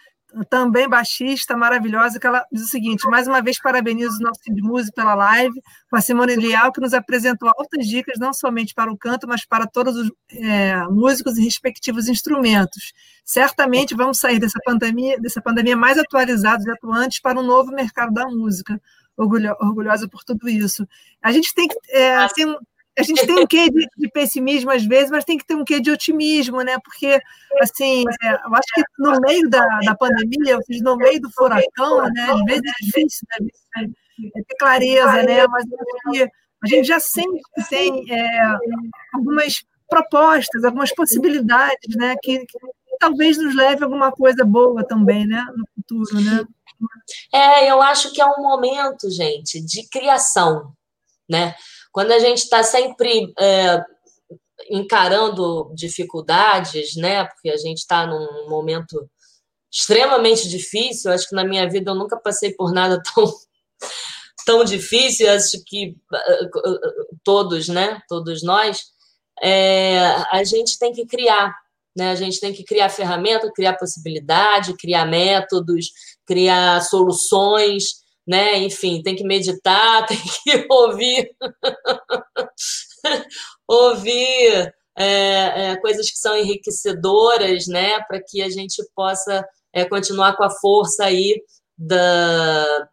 [0.50, 4.62] também baixista, maravilhosa, que ela diz o seguinte: mais uma vez parabenizo o nosso de
[4.62, 8.92] música pela live, com a Simone Leal, que nos apresentou altas dicas, não somente para
[8.92, 12.94] o canto, mas para todos os é, músicos e respectivos instrumentos.
[13.26, 18.14] Certamente vamos sair dessa pandemia, dessa pandemia mais atualizados e atuantes para um novo mercado
[18.14, 18.80] da música.
[19.18, 20.88] Orgulho, orgulhosa por tudo isso.
[21.22, 21.76] A gente tem que.
[21.90, 22.56] É, assim,
[22.98, 25.64] a gente tem um quê de, de, pessimismo às vezes, mas tem que ter um
[25.64, 26.78] quê de otimismo, né?
[26.84, 27.20] Porque,
[27.61, 32.28] assim, é, eu acho que no meio da, da pandemia, no meio do furacão, né?
[32.32, 33.48] Às vezes é difícil né?
[34.36, 35.48] é ter clareza, né?
[35.48, 35.66] Mas
[36.64, 38.41] a gente já sempre tem é,
[39.14, 42.16] algumas propostas, algumas possibilidades, né?
[42.22, 42.57] Que, que,
[42.99, 45.45] talvez nos leve a alguma coisa boa também, né?
[45.56, 46.45] No futuro, né?
[47.34, 50.74] É, eu acho que é um momento, gente, de criação,
[51.30, 51.56] né?
[51.91, 53.84] Quando a gente está sempre é,
[54.70, 57.26] encarando dificuldades, né?
[57.26, 59.10] Porque a gente está num momento
[59.72, 61.11] extremamente difícil.
[61.11, 63.26] Acho que na minha vida eu nunca passei por nada tão
[64.45, 65.30] tão difícil.
[65.32, 65.95] Acho que
[67.24, 68.02] todos, né?
[68.07, 68.84] Todos nós,
[69.41, 69.99] é,
[70.32, 71.53] a gente tem que criar.
[71.95, 72.11] Né?
[72.11, 75.91] A gente tem que criar ferramenta, criar possibilidade, criar métodos,
[76.26, 78.60] criar soluções, né?
[78.60, 81.36] Enfim, tem que meditar, tem que ouvir,
[83.68, 88.00] ouvir é, é, coisas que são enriquecedoras, né?
[88.04, 89.44] Para que a gente possa
[89.74, 91.42] é, continuar com a força aí
[91.76, 92.88] da,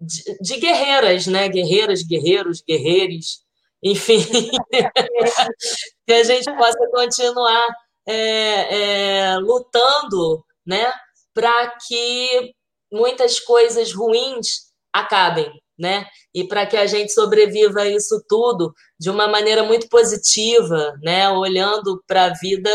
[0.00, 1.46] de, de, guerreiras, né?
[1.46, 3.42] Guerreiras, guerreiros, guerreiros,
[3.82, 4.24] enfim,
[6.06, 7.66] que a gente possa continuar
[8.06, 10.90] é, é, lutando, né?
[11.34, 12.54] Para que
[12.92, 16.06] muitas coisas ruins acabem, né?
[16.34, 21.28] E para que a gente sobreviva a isso tudo de uma maneira muito positiva, né?
[21.30, 22.70] Olhando para a vida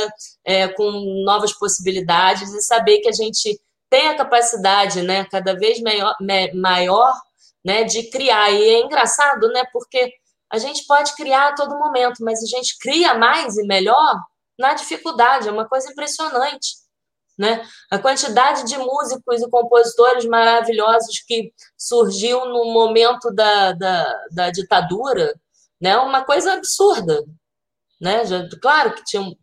[0.46, 0.92] é, com
[1.26, 3.60] novas possibilidades e saber que a gente
[3.90, 5.26] tem a capacidade, né?
[5.26, 6.16] Cada vez maior,
[6.54, 7.14] maior
[7.66, 7.84] né?
[7.84, 8.52] De criar.
[8.52, 9.64] E é engraçado, né?
[9.72, 10.14] Porque
[10.50, 14.16] a gente pode criar a todo momento, mas a gente cria mais e melhor
[14.58, 15.48] na dificuldade.
[15.48, 16.83] É uma coisa impressionante.
[17.38, 17.66] Né?
[17.90, 25.34] A quantidade de músicos e compositores maravilhosos que surgiu no momento da, da, da ditadura,
[25.82, 25.98] né?
[25.98, 27.26] Uma coisa absurda,
[28.00, 28.24] né?
[28.26, 29.36] Já, claro que tinham,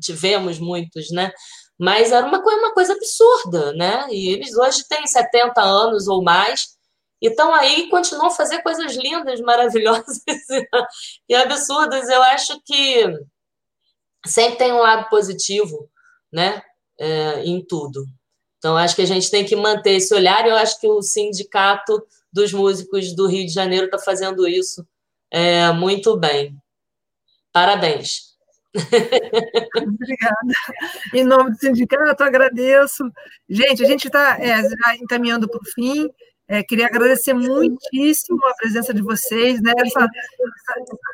[0.00, 1.32] tivemos muitos, né?
[1.78, 4.06] Mas era uma coisa, uma coisa absurda, né?
[4.10, 6.74] E eles hoje têm 70 anos ou mais
[7.24, 10.20] e estão aí continuam a fazer coisas lindas, maravilhosas
[11.28, 12.08] e absurdas.
[12.08, 13.06] Eu acho que
[14.26, 15.90] sempre tem um lado positivo,
[16.32, 16.62] né?
[16.98, 18.04] É, em tudo.
[18.58, 21.02] Então, acho que a gente tem que manter esse olhar, e eu acho que o
[21.02, 22.02] Sindicato
[22.32, 24.86] dos Músicos do Rio de Janeiro está fazendo isso
[25.30, 26.56] é, muito bem.
[27.52, 28.34] Parabéns.
[28.74, 30.54] Obrigada.
[31.12, 33.04] Em nome do sindicato, agradeço.
[33.48, 34.60] Gente, a gente está é,
[35.00, 36.08] encaminhando para o fim.
[36.54, 39.72] É, queria agradecer muitíssimo a presença de vocês, né?
[39.76, 40.08] Essa,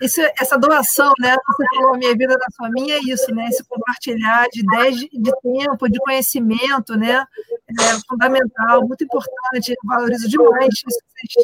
[0.03, 1.35] essa, essa, doação, né?
[1.47, 3.47] Você falou, a minha vida da sua minha, é isso, né?
[3.49, 7.25] Esse compartilhar de ideias de, de tempo, de conhecimento, né?
[7.71, 9.71] É fundamental, muito importante.
[9.71, 11.39] Eu valorizo demais isso que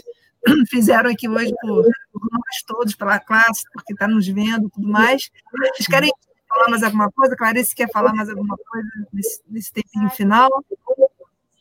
[0.44, 1.82] vocês fizeram aqui hoje por,
[2.12, 5.30] por nós todos, pela classe, porque está nos vendo e tudo mais.
[5.74, 6.12] Vocês querem
[6.46, 7.34] falar mais alguma coisa?
[7.34, 10.50] Clarice quer falar mais alguma coisa nesse, nesse tempinho final?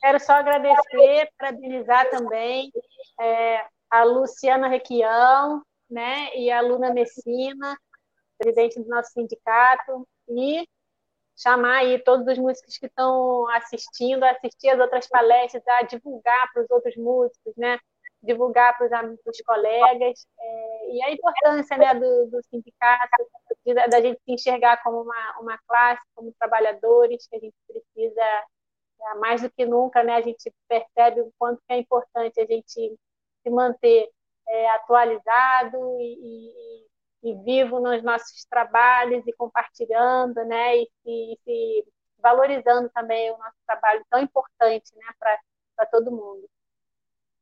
[0.06, 2.72] Quero só agradecer, parabenizar também
[3.20, 7.76] é, a Luciana Requião né, e a Luna Messina,
[8.38, 10.64] presidente do nosso sindicato, e
[11.36, 16.54] chamar aí todos os músicos que estão assistindo, a assistir as outras palestras, a divulgar
[16.54, 17.80] para os outros músicos, né?
[18.22, 18.86] divulgar para
[19.26, 23.28] os colegas, é, e a importância né, do, do sindicato,
[23.90, 28.46] da gente se enxergar como uma, uma classe, como trabalhadores, que a gente precisa
[29.16, 32.98] mais do que nunca, né, a gente percebe o quanto é importante a gente
[33.44, 34.10] se manter
[34.48, 36.88] é, atualizado e,
[37.24, 41.86] e, e, vivo nos nossos trabalhos e compartilhando, né, e
[42.20, 46.50] valorizando também o nosso trabalho tão importante, né, para todo mundo.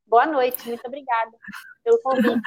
[0.05, 1.31] Boa noite, muito obrigada
[1.83, 2.41] pelo convite.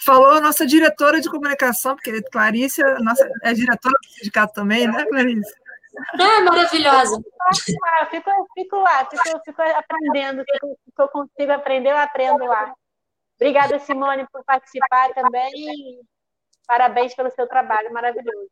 [0.00, 5.04] Falou a nossa diretora de comunicação, porque Clarice nossa, é diretora do sindicato também, né,
[5.06, 5.63] Clarice?
[6.20, 7.16] Ah, maravilhosa.
[8.10, 10.44] Fico, fico lá, fico, fico aprendendo.
[10.50, 12.72] Fico, eu consigo aprender, eu aprendo lá.
[13.36, 16.00] Obrigada, Simone, por participar também.
[16.66, 18.48] Parabéns pelo seu trabalho maravilhoso.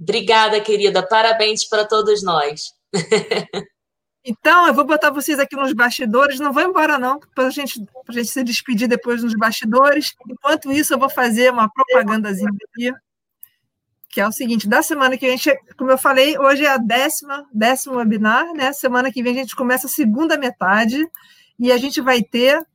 [0.00, 1.06] Obrigada, querida.
[1.06, 2.74] Parabéns para todos nós.
[4.24, 6.38] Então, eu vou botar vocês aqui nos bastidores.
[6.38, 10.14] Não vão embora, não, para a gente, a gente se despedir depois nos bastidores.
[10.28, 12.92] Enquanto isso, eu vou fazer uma propagandazinha aqui.
[14.10, 15.38] Que é o seguinte, da semana que vem,
[15.76, 18.72] como eu falei, hoje é a décima, décimo webinar, né?
[18.72, 21.06] Semana que vem a gente começa a segunda metade
[21.58, 22.66] e a gente vai ter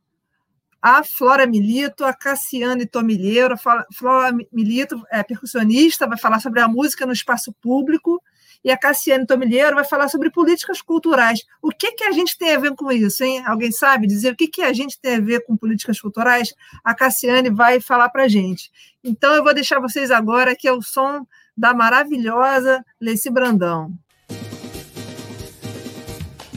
[0.82, 3.56] a Flora Milito, a Cassiane Tomilheiro.
[3.56, 8.22] A Flora Milito é percussionista, vai falar sobre a música no espaço público
[8.64, 11.40] e a Cassiane Tomilheiro vai falar sobre políticas culturais.
[11.62, 13.44] O que, que a gente tem a ver com isso, hein?
[13.46, 16.54] Alguém sabe dizer o que, que a gente tem a ver com políticas culturais?
[16.84, 18.72] A Cassiane vai falar para a gente.
[19.04, 21.26] Então, eu vou deixar vocês agora, que é o som
[21.56, 23.94] da maravilhosa Leci Brandão.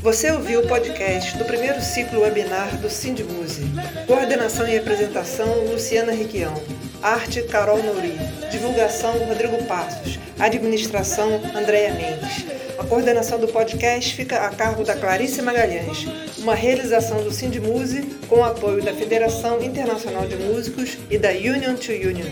[0.07, 3.63] Você ouviu o podcast do primeiro ciclo webinar do Sindmuse.
[4.07, 6.55] Coordenação e apresentação, Luciana Riquião.
[7.03, 8.13] Arte, Carol Nouri.
[8.49, 10.17] Divulgação, Rodrigo Passos.
[10.39, 12.47] Administração, Andréia Mendes.
[12.79, 16.07] A coordenação do podcast fica a cargo da Clarice Magalhães.
[16.39, 21.75] Uma realização do Sindmuse com o apoio da Federação Internacional de Músicos e da Union
[21.75, 22.31] to Union.